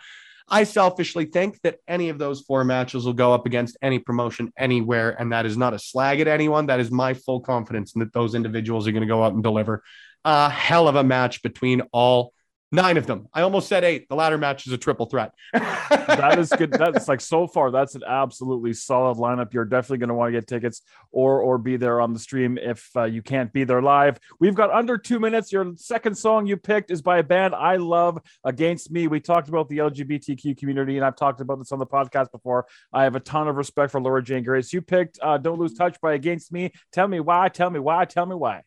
I 0.50 0.64
selfishly 0.66 1.26
think 1.26 1.60
that 1.62 1.80
any 1.88 2.10
of 2.10 2.18
those 2.20 2.42
four 2.42 2.64
matches 2.64 3.06
will 3.06 3.14
go 3.14 3.34
up 3.34 3.46
against 3.46 3.78
any 3.82 4.00
promotion 4.00 4.52
anywhere. 4.58 5.16
And 5.20 5.32
that 5.32 5.46
is 5.46 5.58
not 5.58 5.74
a 5.74 5.80
slag 5.80 6.20
at 6.20 6.28
anyone. 6.28 6.68
That 6.68 6.80
is 6.80 6.92
my 6.92 7.14
full 7.14 7.40
confidence 7.40 7.96
in 7.96 8.00
that 8.00 8.14
those 8.14 8.36
individuals 8.36 8.88
are 8.88 8.92
going 8.92 9.02
to 9.02 9.08
go 9.08 9.24
out 9.24 9.34
and 9.34 9.44
deliver 9.44 9.84
a 10.26 10.50
hell 10.50 10.88
of 10.88 10.96
a 10.96 11.04
match 11.04 11.42
between 11.42 11.82
all 11.92 12.33
Nine 12.74 12.98
of 12.98 13.06
them. 13.06 13.28
I 13.32 13.44
almost 13.44 13.70
said 13.70 13.84
eight. 13.84 14.10
The 14.10 14.16
ladder 14.16 14.40
match 14.40 14.66
is 14.66 14.74
a 14.74 14.80
triple 14.80 15.06
threat. 15.06 15.32
that 15.54 16.40
is 16.40 16.50
good. 16.50 16.72
That's 16.72 17.08
like 17.08 17.22
so 17.22 17.46
far. 17.46 17.70
That's 17.70 17.94
an 17.94 18.02
absolutely 18.04 18.74
solid 18.74 19.20
lineup. 19.20 19.54
You're 19.54 19.66
definitely 19.66 20.00
going 20.00 20.08
to 20.08 20.16
want 20.16 20.34
to 20.34 20.40
get 20.40 20.48
tickets 20.48 20.82
or 21.12 21.40
or 21.40 21.60
be 21.60 21.78
there 21.78 22.02
on 22.02 22.14
the 22.14 22.20
stream 22.20 22.58
if 22.58 22.90
uh, 22.96 23.04
you 23.04 23.22
can't 23.22 23.54
be 23.54 23.64
there 23.64 23.84
live. 23.84 24.20
We've 24.40 24.56
got 24.56 24.72
under 24.72 24.98
two 24.98 25.20
minutes. 25.20 25.52
Your 25.52 25.74
second 25.76 26.18
song 26.18 26.48
you 26.48 26.58
picked 26.58 26.90
is 26.90 27.04
by 27.04 27.20
a 27.20 27.24
band 27.24 27.54
I 27.54 27.76
love, 27.76 28.18
Against 28.44 28.90
Me. 28.90 29.08
We 29.08 29.20
talked 29.20 29.50
about 29.50 29.70
the 29.70 29.78
LGBTQ 29.78 30.58
community, 30.58 30.98
and 30.98 31.06
I've 31.06 31.16
talked 31.16 31.42
about 31.42 31.60
this 31.60 31.72
on 31.72 31.78
the 31.78 31.86
podcast 31.86 32.32
before. 32.32 32.66
I 32.92 33.04
have 33.04 33.16
a 33.16 33.20
ton 33.20 33.48
of 33.48 33.56
respect 33.56 33.92
for 33.92 34.02
Laura 34.02 34.24
Jane 34.24 34.44
Grace. 34.44 34.74
You 34.74 34.82
picked 34.82 35.20
uh, 35.22 35.38
"Don't 35.38 35.60
Lose 35.60 35.76
Touch" 35.76 36.02
by 36.02 36.14
Against 36.14 36.52
Me. 36.52 36.72
Tell 36.92 37.08
me 37.08 37.20
why. 37.20 37.50
Tell 37.50 37.70
me 37.70 37.80
why. 37.80 38.06
Tell 38.06 38.26
me 38.26 38.34
why. 38.34 38.64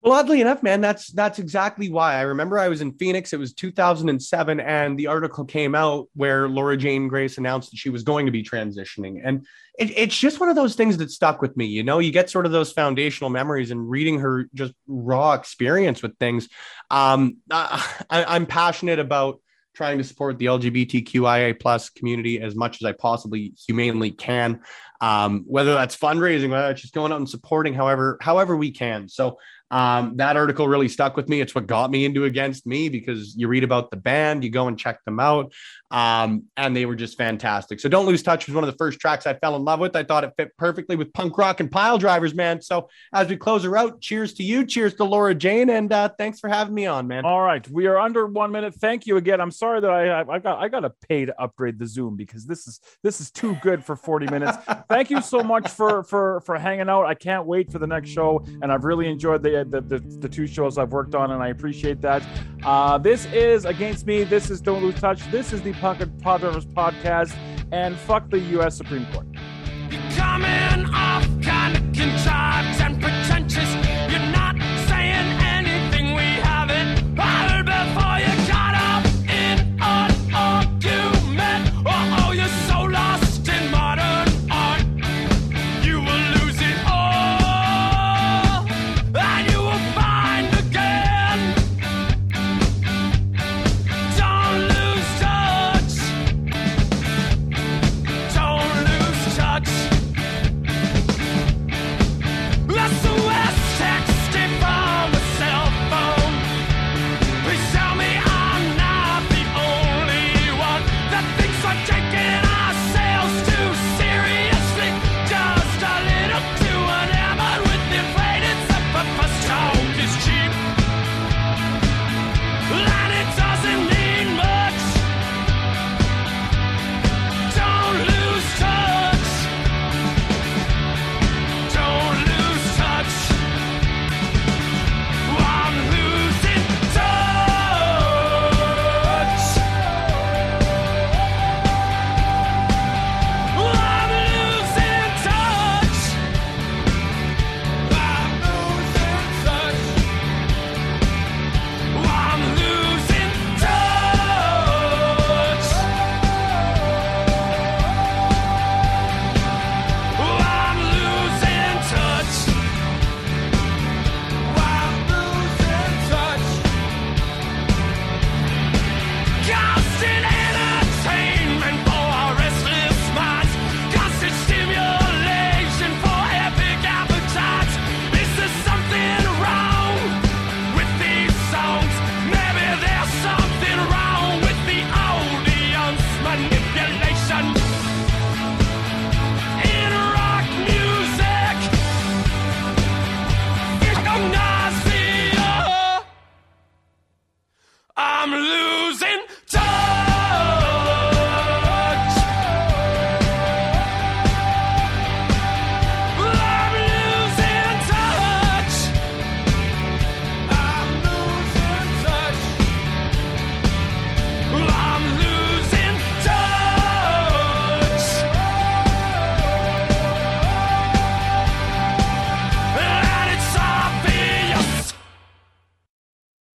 Well, 0.00 0.12
oddly 0.12 0.40
enough, 0.40 0.62
man, 0.62 0.80
that's 0.80 1.08
that's 1.08 1.40
exactly 1.40 1.90
why. 1.90 2.14
I 2.14 2.22
remember 2.22 2.56
I 2.56 2.68
was 2.68 2.82
in 2.82 2.92
Phoenix. 2.92 3.32
It 3.32 3.38
was 3.38 3.52
2007, 3.52 4.60
and 4.60 4.96
the 4.96 5.08
article 5.08 5.44
came 5.44 5.74
out 5.74 6.08
where 6.14 6.48
Laura 6.48 6.76
Jane 6.76 7.08
Grace 7.08 7.36
announced 7.36 7.70
that 7.70 7.78
she 7.78 7.90
was 7.90 8.04
going 8.04 8.26
to 8.26 8.32
be 8.32 8.44
transitioning, 8.44 9.20
and 9.24 9.44
it, 9.76 9.90
it's 9.98 10.16
just 10.16 10.38
one 10.38 10.50
of 10.50 10.54
those 10.54 10.76
things 10.76 10.98
that 10.98 11.10
stuck 11.10 11.42
with 11.42 11.56
me. 11.56 11.66
You 11.66 11.82
know, 11.82 11.98
you 11.98 12.12
get 12.12 12.30
sort 12.30 12.46
of 12.46 12.52
those 12.52 12.70
foundational 12.70 13.28
memories, 13.28 13.72
and 13.72 13.90
reading 13.90 14.20
her 14.20 14.48
just 14.54 14.72
raw 14.86 15.32
experience 15.32 16.00
with 16.00 16.16
things. 16.18 16.48
Um, 16.92 17.38
I, 17.50 17.84
I'm 18.08 18.46
passionate 18.46 19.00
about 19.00 19.40
trying 19.78 19.98
to 19.98 20.04
support 20.04 20.38
the 20.38 20.46
LGBTQIA 20.46 21.58
plus 21.60 21.88
community 21.88 22.40
as 22.40 22.56
much 22.56 22.82
as 22.82 22.84
I 22.84 22.92
possibly 22.92 23.54
humanely 23.66 24.10
can. 24.10 24.60
Um, 25.00 25.44
whether 25.46 25.72
that's 25.72 25.96
fundraising, 25.96 26.50
whether 26.50 26.72
it's 26.72 26.82
just 26.82 26.94
going 26.94 27.12
out 27.12 27.18
and 27.18 27.30
supporting, 27.30 27.74
however, 27.74 28.18
however 28.20 28.56
we 28.56 28.72
can. 28.72 29.08
So 29.08 29.38
um, 29.70 30.16
that 30.16 30.36
article 30.36 30.66
really 30.66 30.88
stuck 30.88 31.16
with 31.16 31.28
me. 31.28 31.40
It's 31.40 31.54
what 31.54 31.66
got 31.66 31.90
me 31.90 32.04
into 32.04 32.24
Against 32.24 32.66
Me 32.66 32.88
because 32.88 33.34
you 33.36 33.48
read 33.48 33.64
about 33.64 33.90
the 33.90 33.96
band, 33.96 34.44
you 34.44 34.50
go 34.50 34.68
and 34.68 34.78
check 34.78 35.04
them 35.04 35.20
out, 35.20 35.52
um, 35.90 36.44
and 36.56 36.76
they 36.76 36.86
were 36.86 36.94
just 36.94 37.16
fantastic. 37.16 37.80
So 37.80 37.88
Don't 37.88 38.06
Lose 38.06 38.22
Touch 38.22 38.46
was 38.46 38.54
one 38.54 38.64
of 38.64 38.70
the 38.70 38.76
first 38.76 39.00
tracks 39.00 39.26
I 39.26 39.34
fell 39.34 39.56
in 39.56 39.64
love 39.64 39.80
with. 39.80 39.96
I 39.96 40.04
thought 40.04 40.24
it 40.24 40.32
fit 40.36 40.56
perfectly 40.56 40.96
with 40.96 41.12
punk 41.12 41.38
rock 41.38 41.60
and 41.60 41.70
pile 41.70 41.98
drivers, 41.98 42.34
man. 42.34 42.60
So 42.60 42.88
as 43.12 43.28
we 43.28 43.36
close 43.36 43.64
her 43.64 43.76
out, 43.76 44.00
cheers 44.00 44.34
to 44.34 44.42
you, 44.42 44.66
cheers 44.66 44.94
to 44.94 45.04
Laura 45.04 45.34
Jane, 45.34 45.70
and 45.70 45.90
uh, 45.92 46.10
thanks 46.18 46.40
for 46.40 46.48
having 46.48 46.74
me 46.74 46.86
on, 46.86 47.06
man. 47.06 47.24
All 47.24 47.40
right, 47.40 47.66
we 47.70 47.86
are 47.86 47.98
under 47.98 48.26
one 48.26 48.52
minute. 48.52 48.74
Thank 48.74 49.06
you 49.06 49.16
again. 49.16 49.40
I'm 49.40 49.50
sorry 49.50 49.80
that 49.80 49.90
I 49.90 50.20
I 50.20 50.38
got 50.38 50.58
I 50.58 50.68
got 50.68 50.80
to 50.80 50.92
pay 51.08 51.24
to 51.24 51.40
upgrade 51.40 51.78
the 51.78 51.86
Zoom 51.86 52.16
because 52.16 52.44
this 52.46 52.66
is 52.66 52.80
this 53.02 53.20
is 53.20 53.30
too 53.30 53.56
good 53.62 53.84
for 53.84 53.96
40 53.96 54.26
minutes. 54.26 54.58
Thank 54.88 55.10
you 55.10 55.22
so 55.22 55.42
much 55.42 55.70
for 55.70 56.02
for 56.02 56.40
for 56.42 56.58
hanging 56.58 56.88
out. 56.88 57.06
I 57.06 57.14
can't 57.14 57.46
wait 57.46 57.72
for 57.72 57.78
the 57.78 57.86
next 57.86 58.10
show, 58.10 58.44
and 58.62 58.70
I've 58.70 58.84
really 58.84 59.08
enjoyed 59.08 59.42
the 59.42 59.66
the, 59.68 59.80
the, 59.80 59.98
the 60.18 60.28
two 60.28 60.46
shows 60.46 60.76
I've 60.76 60.92
worked 60.92 61.14
on, 61.14 61.30
and 61.30 61.42
I 61.42 61.48
appreciate 61.48 62.00
that. 62.02 62.22
Uh, 62.64 62.98
this 62.98 63.26
is 63.26 63.64
Against 63.64 64.06
Me. 64.06 64.24
This 64.24 64.50
is 64.50 64.60
Don't 64.60 64.82
Lose 64.82 65.00
Touch. 65.00 65.30
This 65.30 65.52
is 65.52 65.62
the 65.62 65.72
Punk 65.80 66.00
and 66.00 66.22
Pod 66.22 66.40
podcast, 66.40 67.34
and 67.72 67.96
fuck 67.96 68.30
the 68.30 68.38
U.S. 68.38 68.76
Supreme 68.76 69.06
Court. 69.12 69.26